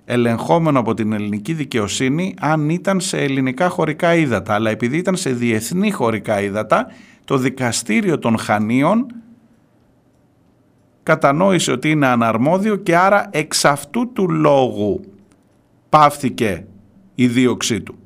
[0.04, 4.54] ελεγχόμενο από την ελληνική δικαιοσύνη αν ήταν σε ελληνικά χωρικά ύδατα.
[4.54, 6.86] Αλλά επειδή ήταν σε διεθνή χωρικά ύδατα,
[7.24, 9.06] το δικαστήριο των Χανίων
[11.02, 15.00] κατανόησε ότι είναι αναρμόδιο και άρα εξ αυτού του λόγου
[15.88, 16.66] πάυθηκε
[17.14, 17.98] η δίωξή του.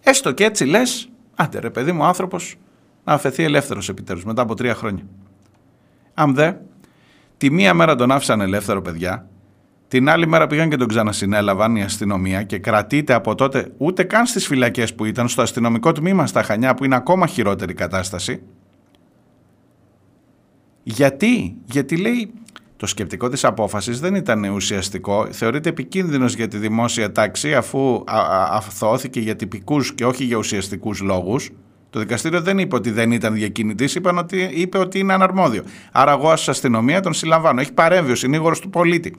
[0.00, 2.56] Έστω και έτσι λες, άντε ρε παιδί μου άνθρωπος
[3.04, 5.04] να αφαιθεί ελεύθερος επιτέλους μετά από τρία χρόνια.
[6.14, 6.52] Αν δε,
[7.40, 9.28] Τη μία μέρα τον άφησαν ελεύθερο παιδιά,
[9.88, 14.26] την άλλη μέρα πήγαν και τον ξανασυνέλαβαν η αστυνομία και κρατείται από τότε ούτε καν
[14.26, 18.42] στις φυλακές που ήταν στο αστυνομικό τμήμα στα Χανιά που είναι ακόμα χειρότερη κατάσταση.
[20.82, 22.32] Γιατί, γιατί λέει
[22.76, 28.04] το σκεπτικό της απόφασης δεν ήταν ουσιαστικό, θεωρείται επικίνδυνος για τη δημόσια τάξη αφού
[28.50, 31.50] αθώθηκε για τυπικούς και όχι για ουσιαστικούς λόγους
[31.90, 35.62] το δικαστήριο δεν είπε ότι δεν ήταν διακινητής, ότι, είπε ότι είναι αναρμόδιο.
[35.92, 37.60] Άρα, εγώ ως αστυνομία τον συλλαμβάνω.
[37.60, 39.16] Έχει παρέμβει ο συνήγορος του πολίτη.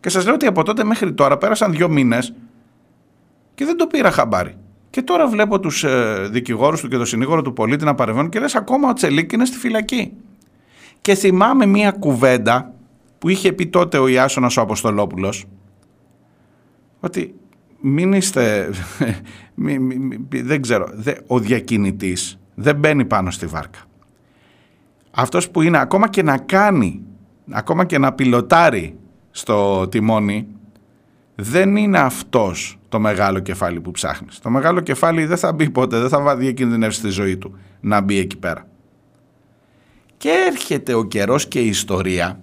[0.00, 2.34] Και σας λέω ότι από τότε μέχρι τώρα πέρασαν δύο μήνες
[3.54, 4.56] και δεν το πήρα χαμπάρι.
[4.90, 8.38] Και τώρα βλέπω τους ε, δικηγόρους του και τον συνήγορο του πολίτη να παρεμβαίνουν και
[8.38, 10.12] λες ακόμα ο Τσελίκ είναι στη φυλακή.
[11.00, 12.74] Και θυμάμαι μία κουβέντα
[13.18, 15.44] που είχε πει τότε ο Ιάσονας ο Αποστολόπουλος
[17.00, 17.34] ότι
[17.88, 18.70] μην είστε,
[20.44, 20.88] δεν ξέρω,
[21.26, 23.78] ο διακινητής δεν μπαίνει πάνω στη βάρκα.
[25.10, 27.02] Αυτός που είναι ακόμα και να κάνει,
[27.50, 28.98] ακόμα και να πιλωτάρει
[29.30, 30.46] στο τιμόνι,
[31.34, 34.38] δεν είναι αυτός το μεγάλο κεφάλι που ψάχνεις.
[34.38, 38.18] Το μεγάλο κεφάλι δεν θα μπει ποτέ, δεν θα διακινδυνεύσει τη ζωή του να μπει
[38.18, 38.66] εκεί πέρα.
[40.16, 42.40] Και έρχεται ο καιρός και η ιστορία.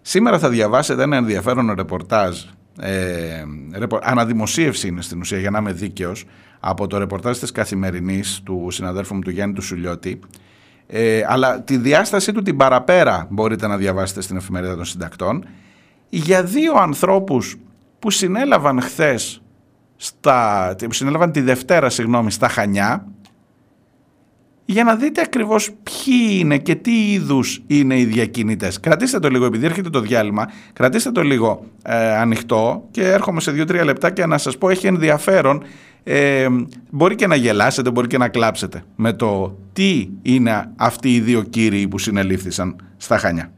[0.00, 2.44] Σήμερα θα διαβάσετε ένα ενδιαφέρον ρεπορτάζ
[2.80, 3.44] ε,
[4.02, 6.24] αναδημοσίευση είναι στην ουσία για να είμαι δίκαιος
[6.60, 10.20] από το ρεπορτάζ της Καθημερινής του συναδέλφου μου του Γιάννη του Σουλιώτη.
[10.86, 15.44] Ε, αλλά τη διάστασή του την παραπέρα μπορείτε να διαβάσετε στην εφημερίδα των συντακτών.
[16.08, 17.56] Για δύο ανθρώπους
[17.98, 19.42] που συνέλαβαν χθες
[19.96, 23.06] στα, συνέλαβαν τη Δευτέρα συγγνώμη, στα Χανιά
[24.70, 28.80] για να δείτε ακριβώς ποιοι είναι και τι είδους είναι οι διακινητές.
[28.80, 33.50] Κρατήστε το λίγο, επειδή έρχεται το διάλειμμα, κρατήστε το λίγο ε, ανοιχτό και έρχομαι σε
[33.50, 35.62] δύο-τρία λεπτάκια να σας πω έχει ενδιαφέρον.
[36.04, 36.46] Ε,
[36.90, 41.42] μπορεί και να γελάσετε, μπορεί και να κλάψετε με το τι είναι αυτοί οι δύο
[41.42, 43.52] κύριοι που συνελήφθησαν στα Χανιά.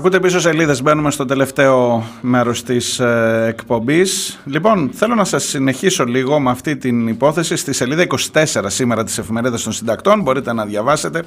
[0.00, 4.40] Ακούτε πίσω σελίδες, μπαίνουμε στο τελευταίο μέρος της ε, εκπομπής.
[4.44, 9.18] Λοιπόν, θέλω να σας συνεχίσω λίγο με αυτή την υπόθεση στη σελίδα 24 σήμερα της
[9.18, 10.20] εφημερίδας των συντακτών.
[10.20, 11.22] Μπορείτε να διαβάσετε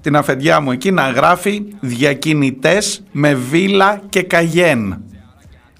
[0.00, 5.02] την αφεντιά μου εκεί να γράφει διακινητές με βίλα και καγέν.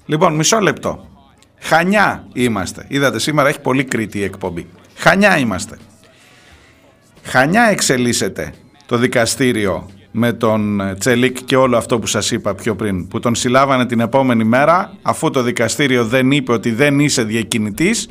[0.05, 1.07] Λοιπόν, μισό λεπτό.
[1.59, 2.85] Χανιά είμαστε.
[2.87, 4.67] Είδατε σήμερα έχει πολύ κρίτη η εκπομπή.
[4.95, 5.77] Χανιά είμαστε.
[7.23, 8.53] Χανιά εξελίσσεται
[8.85, 13.35] το δικαστήριο με τον Τσελίκ και όλο αυτό που σας είπα πιο πριν που τον
[13.35, 18.09] συλλάβανε την επόμενη μέρα αφού το δικαστήριο δεν είπε ότι δεν είσαι διακινητής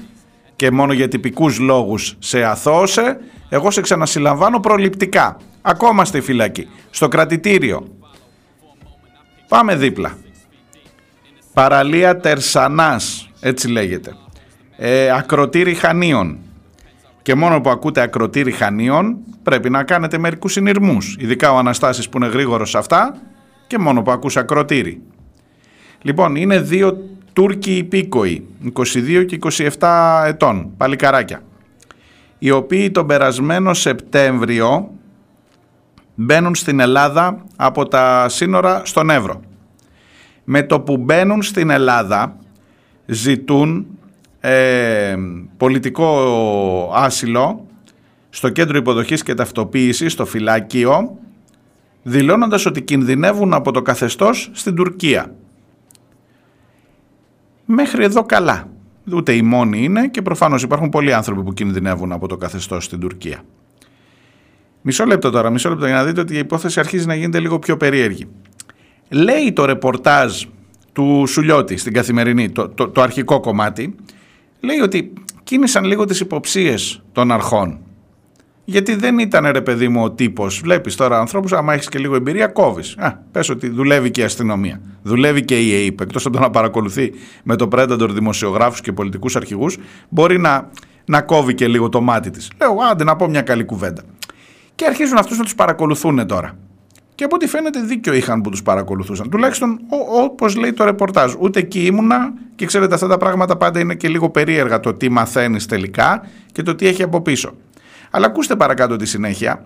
[0.57, 3.19] και μόνο για τυπικούς λόγους σε αθώωσε
[3.55, 5.37] εγώ σε ξανασυλλαμβάνω προληπτικά.
[5.62, 7.87] Ακόμα στη φυλακή στο κρατητήριο.
[9.49, 10.16] Πάμε δίπλα.
[11.53, 14.16] Παραλία Τερσανάς έτσι λέγεται.
[14.77, 16.39] Ε, ακροτήρι Χανίων
[17.23, 21.16] και μόνο που ακούτε ακροτήρι Χανίων πρέπει να κάνετε μερικούς συνειρμούς.
[21.19, 23.16] Ειδικά ο Αναστάσης που είναι γρήγορος σε αυτά
[23.66, 25.03] και μόνο που ακούς ακροτήρι.
[26.03, 29.39] Λοιπόν, είναι δύο Τούρκοι υπήκοοι, 22 και
[29.78, 31.43] 27 ετών, παλικαράκια,
[32.39, 34.90] οι οποίοι τον περασμένο Σεπτέμβριο
[36.15, 39.40] μπαίνουν στην Ελλάδα από τα σύνορα στον Εύρο.
[40.44, 42.36] Με το που μπαίνουν στην Ελλάδα
[43.07, 43.86] ζητούν
[44.44, 45.16] ε,
[45.56, 47.66] πολιτικό άσυλο
[48.31, 51.19] στο κέντρο υποδοχής και ταυτοποίησης, στο φυλάκιο,
[52.02, 55.35] δηλώνοντας ότι κινδυνεύουν από το καθεστώς στην Τουρκία.
[57.64, 58.69] Μέχρι εδώ καλά.
[59.12, 63.01] Ούτε οι μόνοι είναι και προφανώς υπάρχουν πολλοί άνθρωποι που κινδυνεύουν από το καθεστώς στην
[63.01, 63.43] Τουρκία.
[64.82, 67.59] Μισό λεπτό τώρα, μισό λεπτό για να δείτε ότι η υπόθεση αρχίζει να γίνεται λίγο
[67.59, 68.28] πιο περίεργη.
[69.09, 70.43] Λέει το ρεπορτάζ
[70.93, 73.94] του Σουλιώτη στην καθημερινή, το, το, το αρχικό κομμάτι,
[74.62, 75.12] λέει ότι
[75.43, 77.78] κίνησαν λίγο τις υποψίες των αρχών.
[78.64, 80.60] Γιατί δεν ήταν ρε παιδί μου ο τύπος.
[80.60, 82.97] Βλέπεις τώρα ανθρώπους, άμα έχεις και λίγο εμπειρία, κόβεις.
[83.32, 84.80] Πες ότι δουλεύει και η αστυνομία.
[85.02, 86.01] Δουλεύει και η ΑΕΠ.
[86.01, 87.12] Εκτός από το να παρακολουθεί
[87.44, 89.78] με το Predator δημοσιογράφους και πολιτικούς αρχηγούς,
[90.09, 90.70] μπορεί να,
[91.05, 92.51] να κόβει και λίγο το μάτι της.
[92.60, 94.02] Λέω, άντε να πω μια καλή κουβέντα.
[94.74, 96.59] Και αρχίζουν αυτούς να τους παρακολουθούν τώρα.
[97.14, 99.30] Και από ό,τι φαίνεται δίκιο είχαν που τους παρακολουθούσαν.
[99.30, 99.80] Τουλάχιστον
[100.22, 101.34] όπως λέει το ρεπορτάζ.
[101.39, 105.09] Ούτε εκεί ήμουνα και ξέρετε αυτά τα πράγματα πάντα είναι και λίγο περίεργα το τι
[105.09, 107.52] μαθαίνεις τελικά και το τι έχει από πίσω.
[108.10, 109.64] Αλλά ακούστε παρακάτω τη συνέχεια.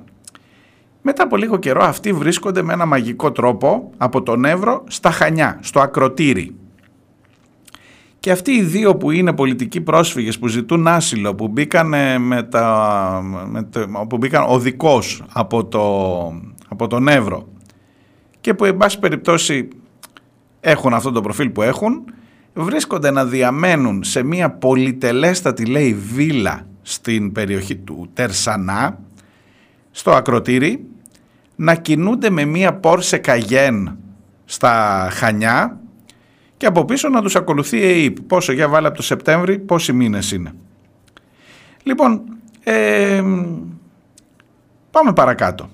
[1.02, 5.58] Μετά από λίγο καιρό αυτοί βρίσκονται με ένα μαγικό τρόπο από τον Εύρο στα Χανιά,
[5.62, 6.54] στο Ακροτήρι.
[8.20, 11.88] Και αυτοί οι δύο που είναι πολιτικοί πρόσφυγες που ζητούν άσυλο, που μπήκαν,
[12.20, 15.82] με τα, με το, που μπήκαν οδικός από, το,
[16.76, 17.48] από τον Εύρο
[18.40, 19.68] και που εν πάση περιπτώσει
[20.60, 22.04] έχουν αυτό το προφίλ που έχουν,
[22.52, 28.98] βρίσκονται να διαμένουν σε μια πολυτελέστατη λέει βίλα στην περιοχή του Τερσανά,
[29.90, 30.84] στο ακροτήρι,
[31.56, 33.94] να κινούνται με μία Porsche Cayenne
[34.44, 35.80] στα Χανιά
[36.56, 38.20] και από πίσω να τους ακολουθεί η ΕΕΠ.
[38.20, 40.52] Πόσο για βάλε από το Σεπτέμβρη, πόσοι μήνες είναι.
[41.82, 42.22] Λοιπόν,
[42.64, 43.22] ε,
[44.90, 45.70] πάμε παρακάτω.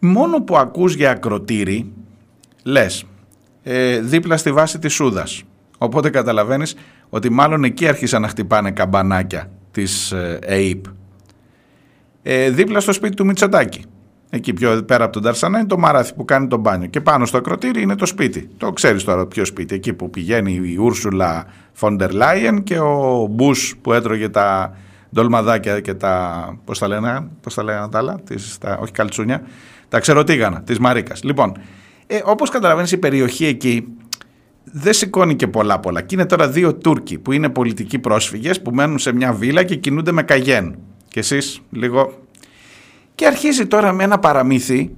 [0.00, 1.92] Μόνο που ακούς για ακροτήρι,
[2.62, 3.04] λες,
[3.62, 5.42] ε, δίπλα στη βάση της Σούδας.
[5.78, 6.76] Οπότε καταλαβαίνεις
[7.08, 10.12] ότι μάλλον εκεί άρχισαν να χτυπάνε καμπανάκια της
[10.48, 10.84] ΑΕΠ.
[12.22, 13.84] Ε, δίπλα στο σπίτι του Μητσοτάκη.
[14.30, 16.88] Εκεί πιο πέρα από τον Ταρσανά είναι το μαράθι που κάνει το μπάνιο.
[16.88, 18.50] Και πάνω στο ακροτήρι είναι το σπίτι.
[18.56, 19.74] Το ξέρεις τώρα ποιο σπίτι.
[19.74, 24.76] Εκεί που πηγαίνει η Ούρσουλα Φόντερ Λάιεν και ο Μπούς που έτρωγε τα
[25.14, 26.58] ντολμαδάκια και τα.
[26.64, 29.42] Πώς τα λένε, πώς τα λένε τα άλλα, τις, τα, όχι καλτσούνια,
[29.90, 31.22] τα ξεροτήγανα της Μαρίκας.
[31.22, 31.52] Λοιπόν,
[32.06, 33.86] ε, όπως καταλαβαίνεις, η περιοχή εκεί
[34.64, 36.00] δεν σηκώνει και πολλά πολλά.
[36.00, 39.74] Και είναι τώρα δύο Τούρκοι που είναι πολιτικοί πρόσφυγες που μένουν σε μια βίλα και
[39.74, 40.78] κινούνται με καγέν.
[41.08, 42.12] Και εσείς λίγο...
[43.14, 44.90] Και αρχίζει τώρα με ένα παραμύθι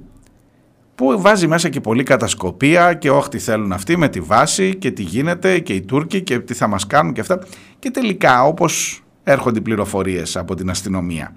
[0.94, 4.90] που βάζει μέσα και πολλή κατασκοπία και όχι τι θέλουν αυτοί με τη βάση και
[4.90, 7.38] τι γίνεται και οι Τούρκοι και τι θα μας κάνουν και αυτά.
[7.78, 11.36] Και τελικά όπως έρχονται οι πληροφορίες από την αστυνομία.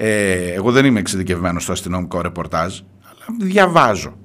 [0.00, 4.16] Ε, εγώ δεν είμαι εξειδικευμένος στο αστυνομικό ρεπορτάζ, αλλά διαβάζω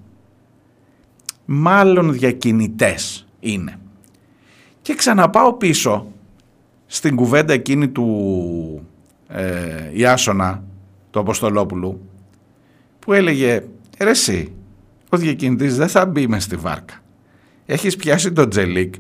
[1.46, 3.80] μάλλον διακινητές είναι.
[4.82, 6.08] Και ξαναπάω πίσω
[6.86, 8.88] στην κουβέντα εκείνη του
[9.28, 10.64] ε, Ιάσονα,
[11.12, 12.10] του Αποστολόπουλου,
[13.00, 13.64] που έλεγε
[14.00, 14.54] «Ρε εσύ,
[15.10, 16.94] ο διακινητής δεν θα μπει μες στη βάρκα.
[17.66, 18.94] Έχεις πιάσει τον Τζελίκ,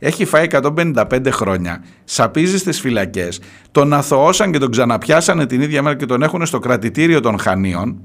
[0.00, 3.40] έχει φάει 155 χρόνια, σαπίζει στις φυλακές,
[3.70, 8.00] τον αθωώσαν και τον ξαναπιάσανε την ίδια μέρα και τον έχουν στο κρατητήριο των Χανίων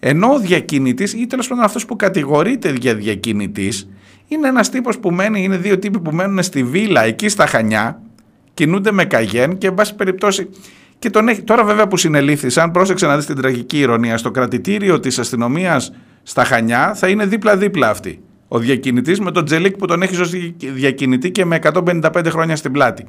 [0.00, 3.88] ενώ ο διακινητής ή τέλος πάντων αυτός που κατηγορείται για διακινητής
[4.26, 8.02] είναι ένας τύπος που μένει, είναι δύο τύποι που μένουν στη βίλα εκεί στα Χανιά,
[8.54, 10.48] κινούνται με καγέν και εν πάση περιπτώσει.
[10.98, 15.00] Και τον έχει, τώρα βέβαια που συνελήφθησαν, πρόσεξε να δεις την τραγική ηρωνία, στο κρατητήριο
[15.00, 15.92] της αστυνομίας
[16.22, 18.22] στα Χανιά θα είναι δίπλα-δίπλα αυτή.
[18.52, 22.72] Ο διακινητής με τον Τζελίκ που τον έχεις ως διακινητή και με 155 χρόνια στην
[22.72, 23.06] πλάτη.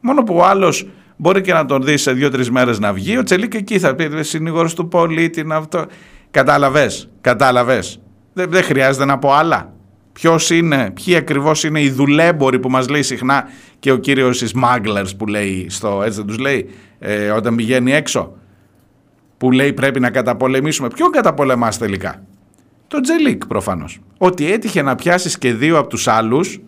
[0.00, 3.22] Μόνο που ο άλλος μπορεί και να τον δεις σε δύο-τρεις μέρες να βγει, ο
[3.22, 5.86] Τζελίκ εκεί θα πει συνήγορος του πολίτη, να αυτό.
[6.30, 8.00] Κατάλαβες, κατάλαβες.
[8.32, 9.72] Δεν, δεν χρειάζεται να πω άλλα.
[10.12, 13.48] Ποιος είναι, ποιοι ακριβώς είναι οι δουλέμποροι που μας λέει συχνά
[13.78, 18.36] και ο κύριος Smugglers που λέει στο, έτσι δεν τους λέει, ε, όταν πηγαίνει έξω.
[19.38, 20.88] Που λέει πρέπει να καταπολεμήσουμε.
[20.88, 22.22] Ποιον καταπολεμάς τελικά;
[22.88, 24.00] Το Τζελίκ προφανώς.
[24.18, 26.60] Ότι έτυχε να πιάσεις και δύο από τους άλλους,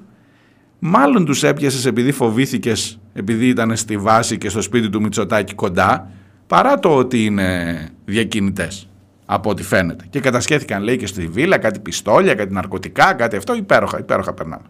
[0.78, 6.10] μάλλον τους έπιασες επειδή φοβήθηκες, επειδή ήταν στη βάση και στο σπίτι του Μητσοτάκη κοντά,
[6.46, 8.88] παρά το ότι είναι διακινητές
[9.26, 10.04] από ό,τι φαίνεται.
[10.10, 13.54] Και κατασχέθηκαν λέει και στη βίλα κάτι πιστόλια, κάτι ναρκωτικά, κάτι αυτό.
[13.54, 14.64] Υπέροχα, υπέροχα περνάμε.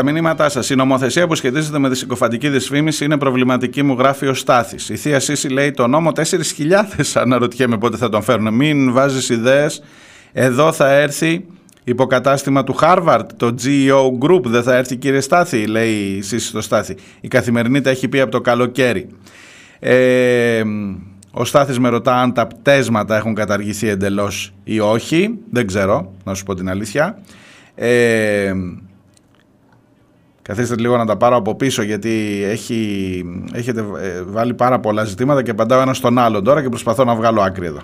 [0.00, 4.26] Στα μηνύματά σας, η νομοθεσία που σχετίζεται με τη συκοφαντική δυσφήμιση είναι προβληματική, μου γράφει
[4.26, 4.88] ο Στάθης.
[4.88, 6.22] Η Θεία Σύση λέει το νόμο 4.000.
[7.22, 8.54] Αναρωτιέμαι πότε θα τον φέρουν.
[8.54, 9.82] Μην βάζεις ιδέες.
[10.32, 11.44] Εδώ θα έρθει
[11.84, 14.42] υποκατάστημα του Harvard, το GEO Group.
[14.44, 16.96] Δεν θα έρθει, κύριε Στάθη, λέει η Σύση στο Στάθη.
[17.20, 19.08] Η καθημερινή τα έχει πει από το καλοκαίρι.
[19.78, 20.62] Ε,
[21.30, 25.38] ο Στάθης με ρωτά αν τα πτέσματα έχουν καταργηθεί εντελώς ή όχι.
[25.50, 27.18] Δεν ξέρω, να σου πω την αλήθεια.
[27.74, 28.52] Ε,
[30.50, 35.42] Καθίστε λίγο να τα πάρω από πίσω γιατί έχει, έχετε ε, βάλει πάρα πολλά ζητήματα
[35.42, 37.80] και απαντάω ένα στον άλλον τώρα και προσπαθώ να βγάλω άκρη εδώ.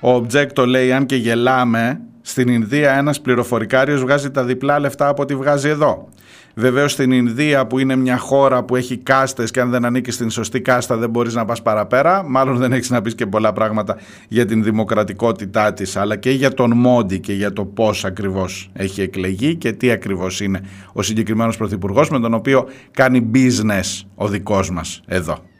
[0.00, 5.22] Ο Objecto λέει αν και γελάμε, στην Ινδία ένας πληροφορικάριος βγάζει τα διπλά λεφτά από
[5.22, 6.08] ό,τι βγάζει εδώ.
[6.54, 10.30] Βεβαίως στην Ινδία που είναι μια χώρα που έχει κάστες και αν δεν ανήκει στην
[10.30, 12.22] σωστή κάστα δεν μπορείς να πας παραπέρα.
[12.26, 13.96] Μάλλον δεν έχεις να πεις και πολλά πράγματα
[14.28, 19.02] για την δημοκρατικότητά της, αλλά και για τον Μόντι και για το πώς ακριβώς έχει
[19.02, 20.60] εκλεγεί και τι ακριβώς είναι
[20.92, 25.50] ο συγκεκριμένος πρωθυπουργός με τον οποίο κάνει business ο δικός μας εδώ.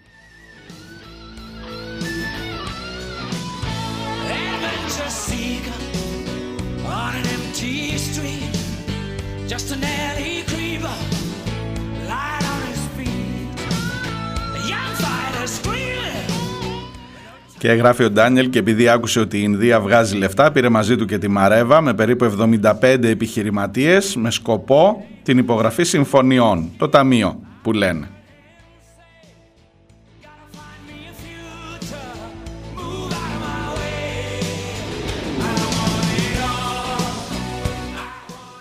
[17.62, 21.04] Και γράφει ο Ντάνιελ και επειδή άκουσε ότι η Ινδία βγάζει λεφτά, πήρε μαζί του
[21.04, 27.72] και τη Μαρέβα με περίπου 75 επιχειρηματίες με σκοπό την υπογραφή συμφωνιών, το ταμείο που
[27.72, 28.08] λένε.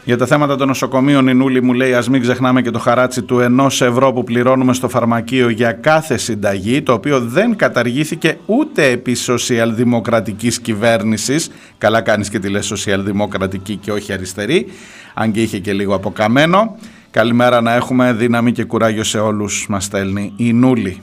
[0.03, 3.21] Για τα θέματα των νοσοκομείων η Νούλη μου λέει ας μην ξεχνάμε και το χαράτσι
[3.21, 8.85] του ενός ευρώ που πληρώνουμε στο φαρμακείο για κάθε συνταγή το οποίο δεν καταργήθηκε ούτε
[8.85, 11.51] επί σοσιαλδημοκρατικής κυβέρνησης.
[11.77, 14.65] Καλά κάνεις και τη λες σοσιαλδημοκρατική και όχι αριστερή
[15.13, 16.77] αν και είχε και λίγο αποκαμένο
[17.11, 21.01] καλημέρα να έχουμε δύναμη και κουράγιο σε όλους μας στέλνει η Νούλη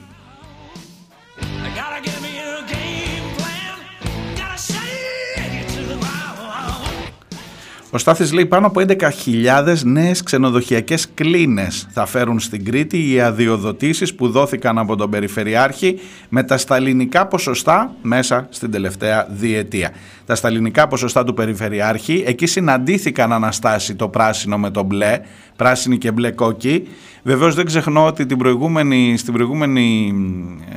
[7.91, 14.15] Ο Στάθης λέει πάνω από 11.000 νέες ξενοδοχειακές κλίνες θα φέρουν στην Κρήτη οι αδειοδοτήσεις
[14.15, 15.99] που δόθηκαν από τον Περιφερειάρχη
[16.29, 19.91] με τα σταλινικά ποσοστά μέσα στην τελευταία διετία.
[20.25, 25.19] Τα σταλινικά ποσοστά του Περιφερειάρχη, εκεί συναντήθηκαν αναστάσει το πράσινο με το μπλε,
[25.55, 26.87] πράσινη και μπλε κόκκι.
[27.23, 30.13] Βεβαίως δεν ξεχνώ ότι την προηγούμενη, στην προηγούμενη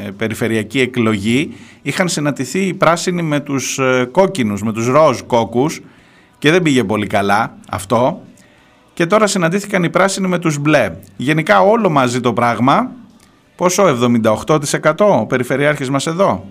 [0.06, 5.80] ε, περιφερειακή εκλογή είχαν συναντηθεί οι πράσινοι με τους ε, κόκκινους, με τους ροζ κόκκους
[6.42, 8.22] και δεν πήγε πολύ καλά αυτό.
[8.94, 10.92] Και τώρα συναντήθηκαν οι πράσινοι με τους μπλε.
[11.16, 12.90] Γενικά όλο μαζί το πράγμα,
[13.56, 13.84] πόσο
[14.22, 16.44] 78% ο περιφερειάρχης μας εδώ.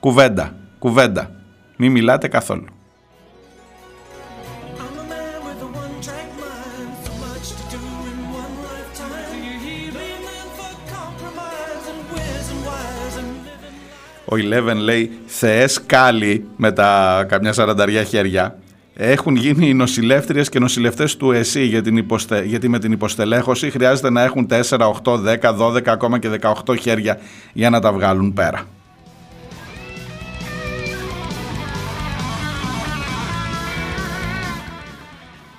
[0.00, 1.30] Κουβέντα, κουβέντα.
[1.76, 2.64] Μην μιλάτε καθόλου.
[14.24, 18.56] Ο Eleven λέει «Θεές κάλλη» με τα καμιά σαρανταριά χέρια
[18.94, 22.44] έχουν γίνει οι νοσηλεύτριες και νοσηλευτές του ΕΣΥ για την υποστε...
[22.44, 26.28] γιατί με την υποστελέχωση χρειάζεται να έχουν 4, 8, 10, 12, ακόμα και
[26.66, 27.20] 18 χέρια
[27.52, 28.66] για να τα βγάλουν πέρα.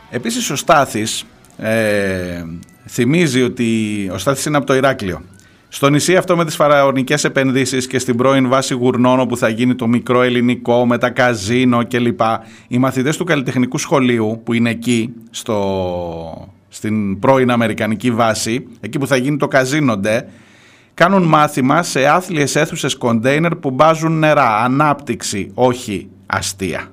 [0.09, 1.25] Επίσης ο Στάθης
[1.57, 2.43] ε,
[2.87, 5.21] θυμίζει ότι ο Στάθης είναι από το Ηράκλειο.
[5.75, 9.75] Στο νησί αυτό με τις φαραωνικές επενδύσεις και στην πρώην βάση Γουρνόνο που θα γίνει
[9.75, 12.21] το μικρό ελληνικό με τα καζίνο κλπ.
[12.67, 19.07] Οι μαθητές του καλλιτεχνικού σχολείου που είναι εκεί στο, στην πρώην Αμερικανική βάση, εκεί που
[19.07, 20.27] θα γίνει το καζίνοντε,
[20.93, 24.63] κάνουν μάθημα σε άθλιες αίθουσες κοντέινερ που μπάζουν νερά.
[24.63, 26.92] Ανάπτυξη, όχι αστεία.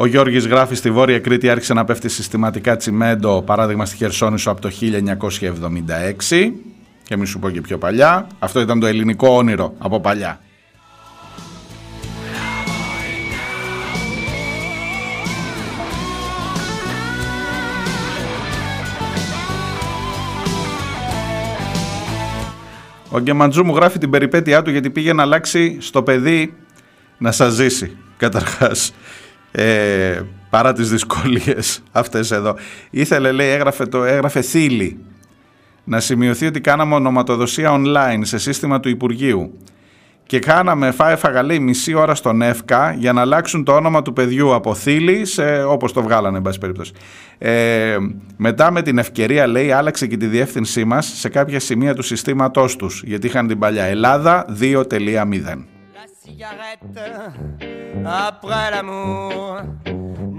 [0.00, 4.60] Ο Γιώργης γράφει στη Βόρεια Κρήτη άρχισε να πέφτει συστηματικά τσιμέντο παράδειγμα στη Χερσόνησο από
[4.60, 4.70] το
[6.28, 6.52] 1976
[7.02, 8.26] και μη σου πω και πιο παλιά.
[8.38, 10.40] Αυτό ήταν το ελληνικό όνειρο από παλιά.
[23.10, 26.54] Ο Γκεμαντζού μου γράφει την περιπέτειά του γιατί πήγε να αλλάξει στο παιδί
[27.18, 28.92] να σας ζήσει καταρχάς
[29.50, 30.20] ε,
[30.50, 32.56] παρά τις δυσκολίες αυτές εδώ.
[32.90, 34.98] Ήθελε, λέει, έγραφε, το, έγραφε θήλη
[35.84, 39.58] να σημειωθεί ότι κάναμε ονοματοδοσία online σε σύστημα του Υπουργείου
[40.28, 44.54] και κάναμε, έφαγα λέει μισή ώρα στον ΕΦΚΑ για να αλλάξουν το όνομα του παιδιού
[44.54, 46.92] από Θήλη σε όπως το βγάλανε εν πάση περίπτωση.
[47.38, 47.96] Ε,
[48.36, 52.76] μετά με την ευκαιρία λέει άλλαξε και τη διεύθυνσή μας σε κάποια σημεία του συστήματός
[52.76, 55.77] τους γιατί είχαν την παλιά Ελλάδα 2.0
[56.28, 57.00] cigarette
[58.04, 59.60] après l'amour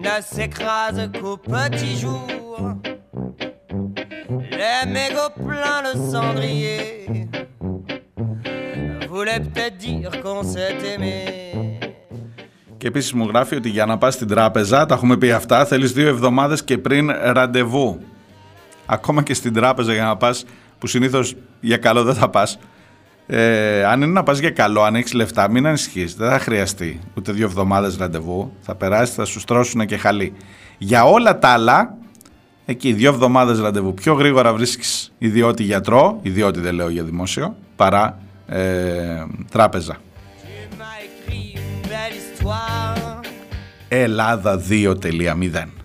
[0.06, 2.54] ne s'écrase qu'au petit jour.
[4.60, 6.82] Les mégots pleins de cendrier
[9.10, 11.18] voulaient peut-être dire qu'on s'est aimé.
[12.78, 15.92] Και επίσης μου γράφει ότι για να πας στην τράπεζα, τα έχουμε πει αυτά, θέλεις
[15.92, 18.00] δύο εβδομάδες και πριν ραντεβού.
[18.86, 20.46] Ακόμα και στην τράπεζα για να πας,
[20.78, 22.60] που συνήθως για καλό δεν θα πας,
[23.32, 26.16] ε, αν είναι να πας για καλό, αν έχεις λεφτά, μην ανησυχείς.
[26.16, 28.52] Δεν θα χρειαστεί ούτε δύο εβδομάδες ραντεβού.
[28.62, 30.34] Θα περάσει, θα σου στρώσουν και χαλί.
[30.78, 31.98] Για όλα τα άλλα,
[32.66, 33.94] εκεί δύο εβδομάδες ραντεβού.
[33.94, 39.98] Πιο γρήγορα βρίσκεις ιδιώτη γιατρό, ιδιώτη δεν λέω για δημόσιο, παρά ε, τράπεζα.
[43.88, 45.79] Ελλάδα 2.0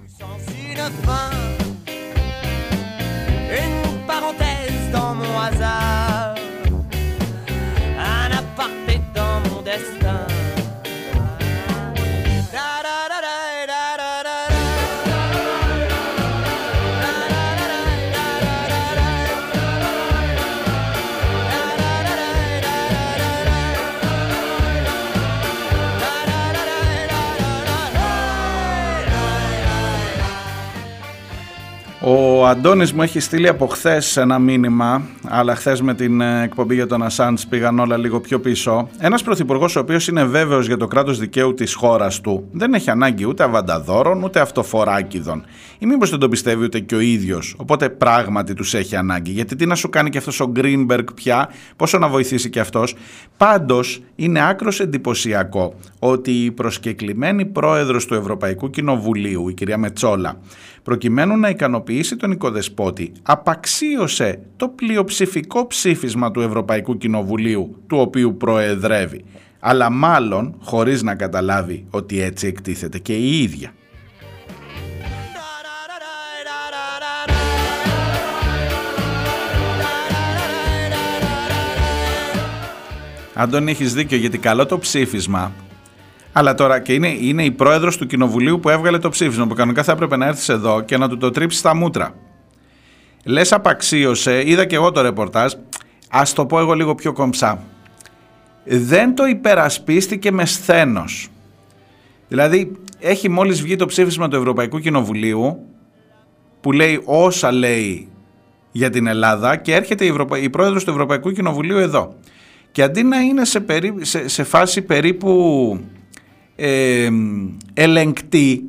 [32.06, 36.74] Ο Αντώνης μου έχει στείλει από χθες ένα μήνυμα, αλλά χθες με την ε, εκπομπή
[36.74, 38.88] για τον Ασάντ πήγαν όλα λίγο πιο πίσω.
[38.98, 42.90] Ένας πρωθυπουργός, ο οποίος είναι βέβαιος για το κράτος δικαίου της χώρας του, δεν έχει
[42.90, 45.44] ανάγκη ούτε αβανταδόρων ούτε αυτοφοράκιδων.
[45.78, 47.54] Ή μήπως δεν τον πιστεύει ούτε και ο ίδιος.
[47.58, 49.30] Οπότε πράγματι τους έχει ανάγκη.
[49.30, 52.94] Γιατί τι να σου κάνει και αυτός ο Γκρίνμπεργκ πια, πόσο να βοηθήσει και αυτός.
[53.36, 60.36] Πάντως είναι άκρος εντυπωσιακό ότι η προσκεκλημένη πρόεδρος του Ευρωπαϊκού Κοινοβουλίου, η κυρία Μετσόλα,
[60.84, 69.24] προκειμένου να ικανοποιήσει τον οικοδεσπότη, απαξίωσε το πλειοψηφικό ψήφισμα του Ευρωπαϊκού Κοινοβουλίου, του οποίου προεδρεύει,
[69.60, 73.72] αλλά μάλλον χωρίς να καταλάβει ότι έτσι εκτίθεται και η ίδια.
[83.34, 85.52] Αντώνη, έχεις δίκιο γιατί καλό το ψήφισμα
[86.36, 89.82] αλλά τώρα και είναι, είναι η πρόεδρος του κοινοβουλίου που έβγαλε το ψήφισμα που κανονικά
[89.82, 92.14] θα έπρεπε να έρθεις εδώ και να του το τρίψεις στα μούτρα.
[93.24, 95.52] Λες απαξίωσε, είδα και εγώ το ρεπορτάζ,
[96.10, 97.62] ας το πω εγώ λίγο πιο κομψά.
[98.64, 101.28] Δεν το υπερασπίστηκε με σθένος.
[102.28, 105.58] Δηλαδή, έχει μόλις βγει το ψήφισμα του Ευρωπαϊκού Κοινοβουλίου
[106.60, 108.08] που λέει όσα λέει
[108.72, 110.38] για την Ελλάδα και έρχεται η, Ευρωπα...
[110.38, 112.14] η πρόεδρος του Ευρωπαϊκού Κοινοβουλίου εδώ.
[112.72, 113.64] Και αντί να είναι σε,
[114.00, 115.80] σε, σε φάση περίπου
[116.56, 117.08] ε,
[117.74, 118.64] ελεγκτή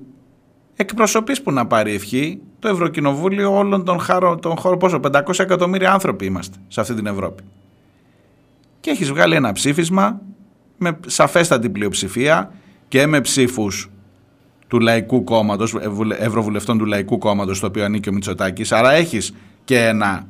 [0.76, 5.92] εκπροσωπής που να πάρει ευχή το Ευρωκοινοβούλιο όλων των, χάρο, των χώρων, πόσο, 500 εκατομμύρια
[5.92, 7.44] άνθρωποι είμαστε σε αυτή την Ευρώπη.
[8.80, 10.22] Και έχεις βγάλει ένα ψήφισμα
[10.78, 12.52] με σαφέστατη πλειοψηφία
[12.88, 13.90] και με ψήφους
[14.68, 15.76] του Λαϊκού Κόμματος,
[16.20, 19.34] Ευρωβουλευτών του Λαϊκού Κόμματος, στο οποίο ανήκει ο Μητσοτάκης, άρα έχεις
[19.64, 20.28] και ένα,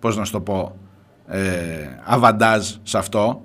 [0.00, 0.76] πώς να σου το πω,
[1.26, 1.40] ε,
[2.04, 3.42] αβαντάζ σε αυτό,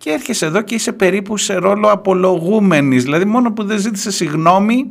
[0.00, 3.04] και έρχεσαι εδώ και είσαι περίπου σε ρόλο απολογούμενης.
[3.04, 4.86] Δηλαδή μόνο που δεν ζήτησε συγγνώμη,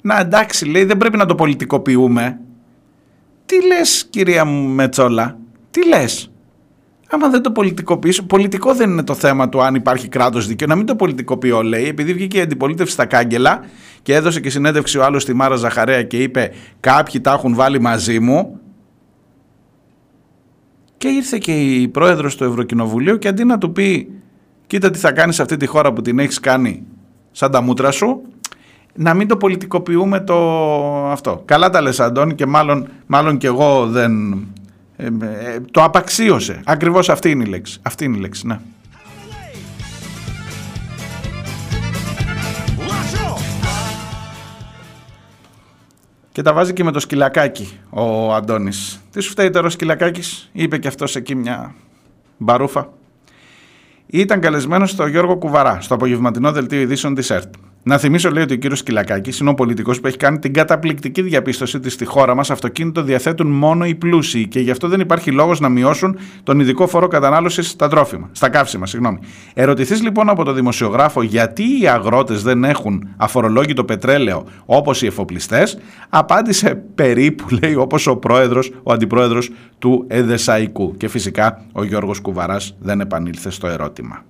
[0.00, 2.40] να εντάξει λέει δεν πρέπει να το πολιτικοποιούμε.
[3.46, 5.38] Τι λες κυρία μου Μετσόλα,
[5.70, 6.30] τι λες;
[7.10, 10.76] άμα δεν το πολιτικοποιήσω, πολιτικό δεν είναι το θέμα του αν υπάρχει κράτος δίκαιο, να
[10.76, 13.64] μην το πολιτικοποιώ, λέει, επειδή βγήκε η αντιπολίτευση στα κάγκελα
[14.02, 17.80] και έδωσε και συνέντευξη ο άλλος στη Μάρα Ζαχαρέα και είπε: Κάποιοι τα έχουν βάλει
[17.80, 18.60] μαζί μου.
[20.96, 24.21] Και ήρθε και η πρόεδρος του Ευρωκοινοβουλίου και αντί να του πει:
[24.72, 26.82] Κοίτα τι θα κάνεις σε αυτή τη χώρα που την έχεις κάνει
[27.32, 28.22] σαν τα μούτρα σου,
[28.94, 30.36] να μην το πολιτικοποιούμε το
[31.10, 31.42] αυτό.
[31.44, 34.32] Καλά τα λες Αντώνη και μάλλον, μάλλον και εγώ δεν...
[34.96, 36.60] Ε, ε, το απαξίωσε.
[36.64, 37.78] Ακριβώς αυτή είναι η λέξη.
[37.82, 38.58] Αυτή είναι η λέξη, ναι.
[46.32, 49.00] Και τα βάζει και με το σκυλακάκι ο Αντώνης.
[49.10, 51.74] Τι σου φταίει τώρα ο σκυλακάκης, είπε και αυτός εκεί μια
[52.36, 52.88] μπαρούφα.
[54.14, 57.54] Ήταν καλεσμένος στο Γιώργο Κουβαρά, στο απογευματινό δελτίο ειδήσεων της ΕΡΤ.
[57.84, 61.22] Να θυμίσω, λέει, ότι ο κύριος Κυλακάκης είναι ο πολιτικός που έχει κάνει την καταπληκτική
[61.22, 65.30] διαπίστωση ότι στη χώρα μας αυτοκίνητο διαθέτουν μόνο οι πλούσιοι και γι' αυτό δεν υπάρχει
[65.30, 68.86] λόγος να μειώσουν τον ειδικό φόρο κατανάλωσης στα τρόφιμα, στα καύσιμα.
[68.86, 69.18] Συγγνώμη.
[69.54, 75.78] Ερωτηθείς λοιπόν από τον δημοσιογράφο γιατί οι αγρότες δεν έχουν αφορολόγητο πετρέλαιο όπως οι εφοπλιστές,
[76.08, 80.96] απάντησε περίπου, λέει, όπως ο πρόεδρος, ο αντιπρόεδρος του Εδεσαϊκού.
[80.96, 84.24] Και φυσικά ο Γιώργος Κουβαράς δεν επανήλθε στο ερώτημα.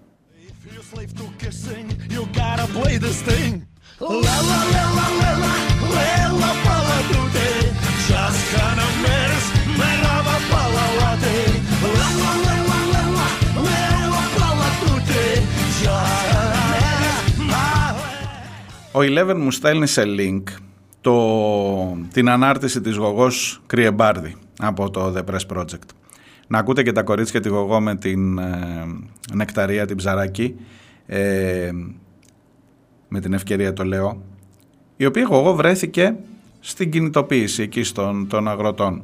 [18.94, 20.42] Ο Eleven μου στέλνει σε link
[21.00, 21.16] το,
[22.12, 25.88] την ανάρτηση της γογός Κριεμπάρδη από το The Press Project.
[26.46, 28.86] Να ακούτε και τα κορίτσια τη γογό με την ε,
[29.34, 30.54] νεκταρία την ψαράκι
[31.06, 31.70] ε,
[33.08, 34.22] με την ευκαιρία το λέω,
[34.96, 36.14] η οποία εγώ βρέθηκε
[36.60, 39.02] στην κινητοποίηση εκεί στον, των αγροτών.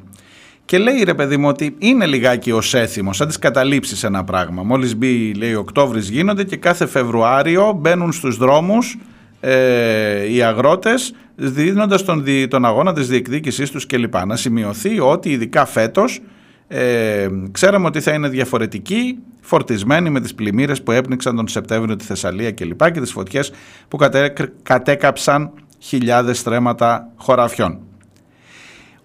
[0.65, 4.63] Και λέει ρε παιδί μου ότι είναι λιγάκι ω έθιμο, σαν τις καταλήψεις ένα πράγμα.
[4.63, 8.97] Μόλις μπει, λέει, Οκτώβρης γίνονται και κάθε Φεβρουάριο μπαίνουν στους δρόμους
[9.39, 14.25] ε, οι αγρότες δίνοντας τον, τον αγώνα της διεκδίκησής τους κλπ.
[14.25, 16.21] Να σημειωθεί ότι ειδικά φέτος
[16.71, 22.05] ε, ξέραμε ότι θα είναι διαφορετική, φορτισμένη με τις πλημμύρες που έπνιξαν τον Σεπτέμβριο τη
[22.05, 23.51] Θεσσαλία και λοιπά και τις φωτιές
[23.87, 23.97] που
[24.63, 27.79] κατέκαψαν χιλιάδες στρέμματα χωραφιών.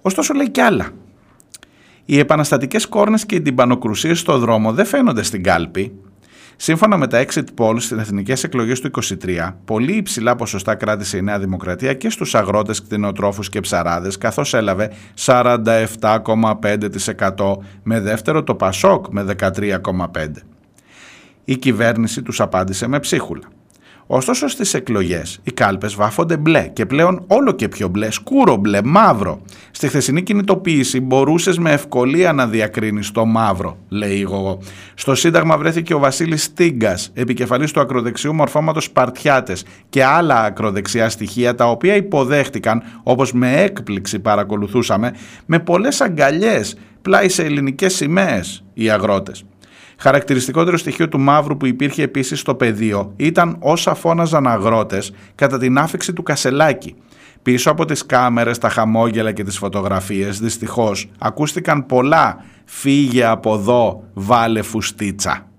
[0.02, 0.88] Ωστόσο λέει κι άλλα.
[2.04, 5.92] Οι επαναστατικές κόρνες και οι τυμπανοκρουσίες στο δρόμο δεν φαίνονται στην κάλπη,
[6.56, 8.90] Σύμφωνα με τα exit polls στις εθνικές εκλογές του
[9.26, 14.54] 2023, πολύ υψηλά ποσοστά κράτησε η Νέα Δημοκρατία και στους αγρότες, κτηνοτρόφους και ψαράδες, καθώς
[14.54, 20.46] έλαβε 47,5% με δεύτερο το Πασόκ με 13,5%.
[21.44, 23.48] Η κυβέρνηση τους απάντησε με ψίχουλα.
[24.06, 28.80] Ωστόσο στις εκλογές οι κάλπες βάφονται μπλε και πλέον όλο και πιο μπλε, σκούρο μπλε,
[28.84, 29.40] μαύρο.
[29.70, 34.58] Στη χθεσινή κινητοποίηση μπορούσες με ευκολία να διακρίνεις το μαύρο, λέει εγώ.
[34.94, 41.54] Στο Σύνταγμα βρέθηκε ο Βασίλης Στίγκας, επικεφαλής του ακροδεξιού μορφώματος Σπαρτιάτες και άλλα ακροδεξιά στοιχεία
[41.54, 45.14] τα οποία υποδέχτηκαν, όπως με έκπληξη παρακολουθούσαμε,
[45.46, 49.44] με πολλές αγκαλιές πλάι σε ελληνικές σημαίες οι αγρότες.
[50.04, 55.78] Χαρακτηριστικότερο στοιχείο του μαύρου που υπήρχε επίσης στο πεδίο ήταν όσα φώναζαν αγρότες κατά την
[55.78, 56.94] άφηξη του Κασελάκη.
[57.42, 64.02] Πίσω από τις κάμερες, τα χαμόγελα και τις φωτογραφίες δυστυχώς ακούστηκαν πολλά «φύγε από εδώ,
[64.14, 65.53] βάλε φουστίτσα».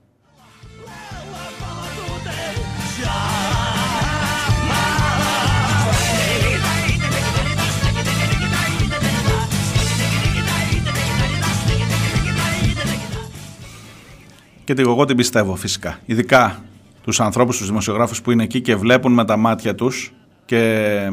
[14.66, 16.00] Και εγώ την πιστεύω φυσικά.
[16.06, 16.64] Ειδικά
[17.02, 20.14] τους ανθρώπους, τους δημοσιογράφους που είναι εκεί και βλέπουν με τα μάτια τους
[20.46, 21.10] και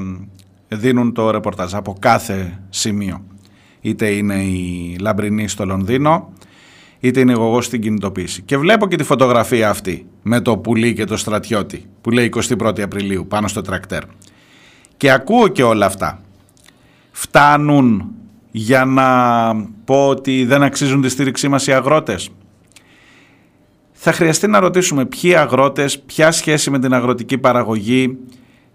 [0.68, 3.24] δίνουν το ρεπορτάζ από κάθε σημείο.
[3.80, 6.32] Είτε είναι η Λαμπρινή στο Λονδίνο,
[7.00, 8.42] είτε είναι εγώ στην κινητοποίηση.
[8.42, 12.80] Και βλέπω και τη φωτογραφία αυτή με το πουλί και το στρατιώτη που λέει 21η
[12.80, 14.02] Απριλίου πάνω στο τρακτέρ.
[14.96, 16.20] Και ακούω και όλα αυτά.
[17.10, 18.10] Φτάνουν
[18.50, 19.06] για να
[19.84, 22.30] πω ότι δεν αξίζουν τη στήριξή μας οι αγρότες;
[24.04, 28.18] Θα χρειαστεί να ρωτήσουμε ποιοι αγρότες, ποια σχέση με την αγροτική παραγωγή,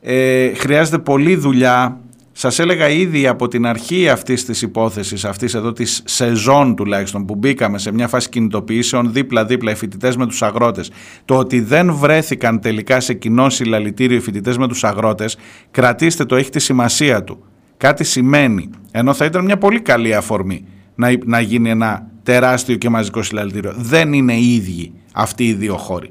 [0.01, 1.99] ε, χρειάζεται πολλή δουλειά.
[2.31, 7.35] Σας έλεγα ήδη από την αρχή αυτής της υπόθεσης, αυτής εδώ της σεζόν τουλάχιστον που
[7.35, 10.91] μπήκαμε σε μια φάση κινητοποιήσεων δίπλα-δίπλα οι φοιτητές με τους αγρότες,
[11.25, 15.37] το ότι δεν βρέθηκαν τελικά σε κοινό συλλαλητήριο οι φοιτητές με τους αγρότες,
[15.71, 17.43] κρατήστε το, έχει τη σημασία του.
[17.77, 22.89] Κάτι σημαίνει, ενώ θα ήταν μια πολύ καλή αφορμή να, να γίνει ένα τεράστιο και
[22.89, 23.73] μαζικό συλλαλητήριο.
[23.77, 26.09] Δεν είναι οι ίδιοι αυτοί οι δύο χώροι.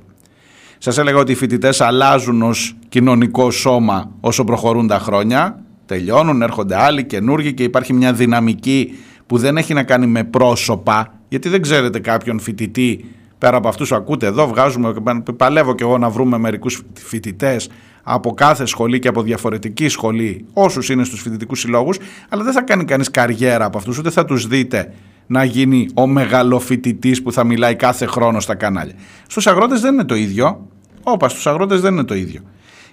[0.79, 6.77] Σας έλεγα ότι οι φοιτητές αλλάζουν ως κοινωνικό σώμα όσο προχωρούν τα χρόνια, τελειώνουν, έρχονται
[6.77, 11.63] άλλοι καινούργοι και υπάρχει μια δυναμική που δεν έχει να κάνει με πρόσωπα, Γιατί δεν
[11.63, 13.05] ξέρετε κάποιον φοιτητή
[13.39, 14.95] πέρα από αυτούς που ακούτε εδώ, βγάζουμε,
[15.37, 17.69] παλεύω και εγώ να βρούμε μερικούς φοιτητές
[18.03, 22.63] από κάθε σχολή και από διαφορετική σχολή, όσους είναι στους φοιτητικούς συλλόγους, αλλά δεν θα
[22.63, 24.93] κάνει κανείς καριέρα από αυτούς, ούτε θα τους δείτε
[25.27, 28.95] να γίνει ο μεγαλοφοιτητής που θα μιλάει κάθε χρόνο στα κανάλια.
[29.27, 30.69] Στους αγρότες δεν είναι το ίδιο.
[31.03, 32.41] Όπα, στους αγρότες δεν είναι το ίδιο.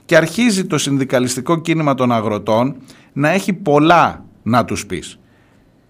[0.06, 2.76] Και αρχίζει το συνδικαλιστικό κίνημα των αγροτών
[3.14, 5.20] να έχει πολλά να τους πεις.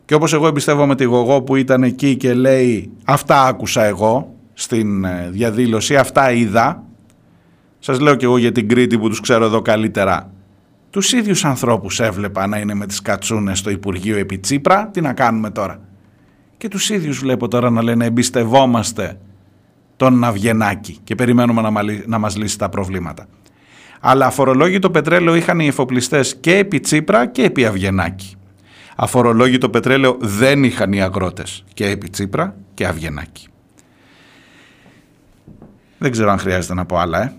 [0.05, 5.03] Και όπως εγώ εμπιστεύομαι τη Γογό που ήταν εκεί και λέει αυτά άκουσα εγώ στην
[5.03, 6.83] ε, διαδήλωση, αυτά είδα.
[7.79, 10.31] Σας λέω και εγώ για την Κρήτη που τους ξέρω εδώ καλύτερα.
[10.89, 14.87] Τους ίδιους ανθρώπους έβλεπα να είναι με τις κατσούνες στο Υπουργείο επί Τσίπρα.
[14.87, 15.79] Τι να κάνουμε τώρα.
[16.63, 19.19] Και τους ίδιους βλέπω τώρα να λένε εμπιστευόμαστε
[19.95, 21.71] τον Ναυγενάκη και περιμένουμε να,
[22.05, 23.27] να μας λύσει τα προβλήματα.
[23.99, 28.35] Αλλά αφορολόγητο πετρέλαιο είχαν οι εφοπλιστές και επί Τσίπρα και επί Αυγενάκη.
[28.95, 33.47] Αφορολόγητο πετρέλαιο δεν είχαν οι αγρότες και επί Τσίπρα και Αυγενάκη.
[35.97, 37.33] Δεν ξέρω αν χρειάζεται να πω άλλα, ε.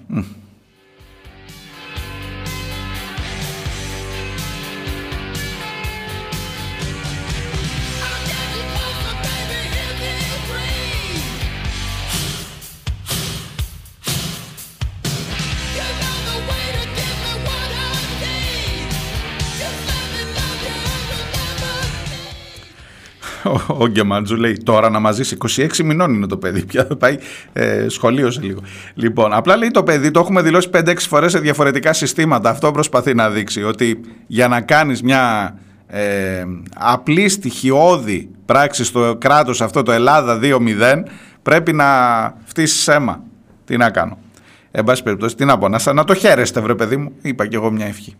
[23.66, 26.65] Ο Γκεμάντζου λέει τώρα να μαζί 26 μηνών είναι το παιδί.
[26.65, 27.19] Πια πάει
[27.53, 28.61] ε, σχολείο σε λίγο.
[28.95, 32.51] Λοιπόν, απλά λέει το παιδί, το έχουμε δηλώσει 5-6 φορές σε διαφορετικά συστήματα.
[32.51, 35.55] Αυτό προσπαθεί να δείξει ότι για να κάνεις μια
[35.87, 36.45] ε,
[36.75, 40.59] απλή στοιχειώδη πράξη στο κράτος αυτό το Ελλάδα 2-0
[41.43, 41.87] πρέπει να
[42.45, 43.23] φτύσεις αίμα.
[43.65, 44.19] Τι να κάνω.
[44.71, 47.12] Εν πάση περιπτώσει, τι να πω, να, να το χαίρεστε, βρε παιδί μου.
[47.23, 48.16] Είπα κι εγώ μια ευχή.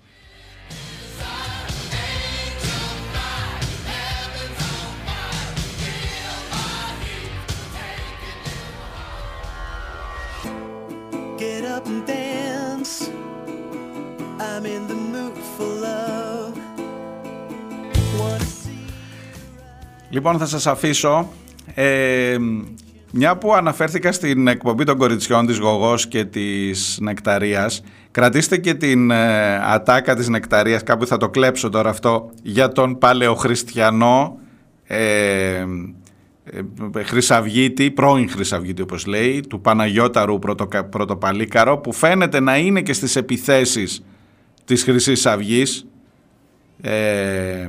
[20.15, 21.29] Λοιπόν, θα σας αφήσω.
[21.75, 22.37] Ε,
[23.13, 29.11] μια που αναφέρθηκα στην εκπομπή των κοριτσιών της Γογός και της Νεκταρίας, κρατήστε και την
[29.11, 34.39] ε, ατάκα της Νεκταρίας, κάπου θα το κλέψω τώρα αυτό, για τον παλαιοχριστιανό
[34.85, 34.99] ε,
[36.95, 40.39] ε, Χρυσαυγίτη, πρώην Χρυσαυγίτη όπως λέει, του Παναγιώταρου
[40.91, 44.05] Πρωτοπαλίκαρο, που φαίνεται να είναι και στις επιθέσεις
[44.65, 45.87] της χρυσής Αυγής,
[46.81, 47.67] ε,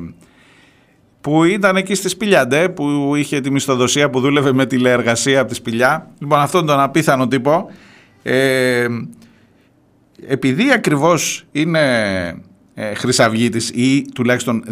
[1.26, 5.56] που ήταν εκεί στη Σπηλιαντέ, που είχε τη μισθοδοσία που δούλευε με τηλεεργασία από τη
[5.56, 6.11] Σπηλιά.
[6.19, 7.72] Λοιπόν, αυτόν τον απίθανο τύπο,
[8.23, 8.88] ε,
[10.27, 11.80] επειδή ακριβώς είναι
[12.73, 14.64] ε, χρυσαυγίτης ή τουλάχιστον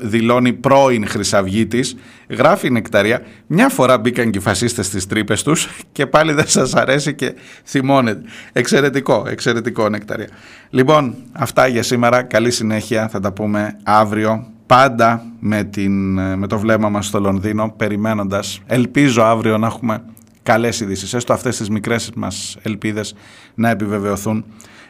[0.00, 1.96] δηλώνει πρώην χρυσαυγίτης,
[2.28, 6.48] γράφει η νεκταρία, μια φορά μπήκαν και οι φασίστες στις τρύπες τους και πάλι δεν
[6.48, 7.34] σας αρέσει και
[7.64, 8.28] θυμώνεται.
[8.52, 10.28] Εξαιρετικό, εξαιρετικό νεκταρία.
[10.70, 12.22] Λοιπόν, αυτά για σήμερα.
[12.22, 17.74] Καλή συνέχεια, θα τα πούμε αύριο πάντα με, την, με το βλέμμα μας στο Λονδίνο,
[17.76, 20.02] περιμένοντας, ελπίζω αύριο να έχουμε
[20.42, 23.14] καλές ειδήσεις, έστω αυτές τις μικρές μας ελπίδες
[23.54, 24.44] να επιβεβαιωθούν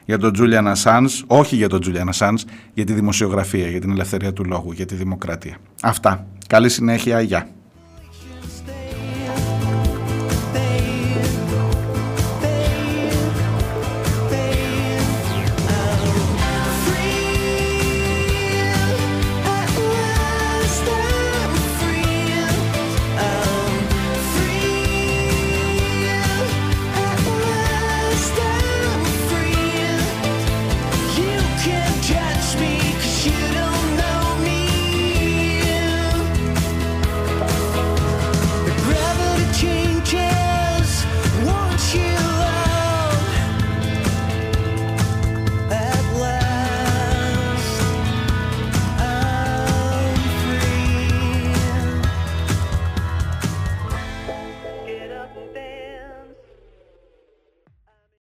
[0.05, 2.45] για τον Τζούλιαν Ασάνς, όχι για τον Τζούλιαν Ασάνς,
[2.75, 5.57] για τη δημοσιογραφία, για την ελευθερία του λόγου, για τη δημοκρατία.
[5.83, 6.27] Αυτά.
[6.47, 7.21] Καλή συνέχεια.
[7.21, 7.49] Γεια.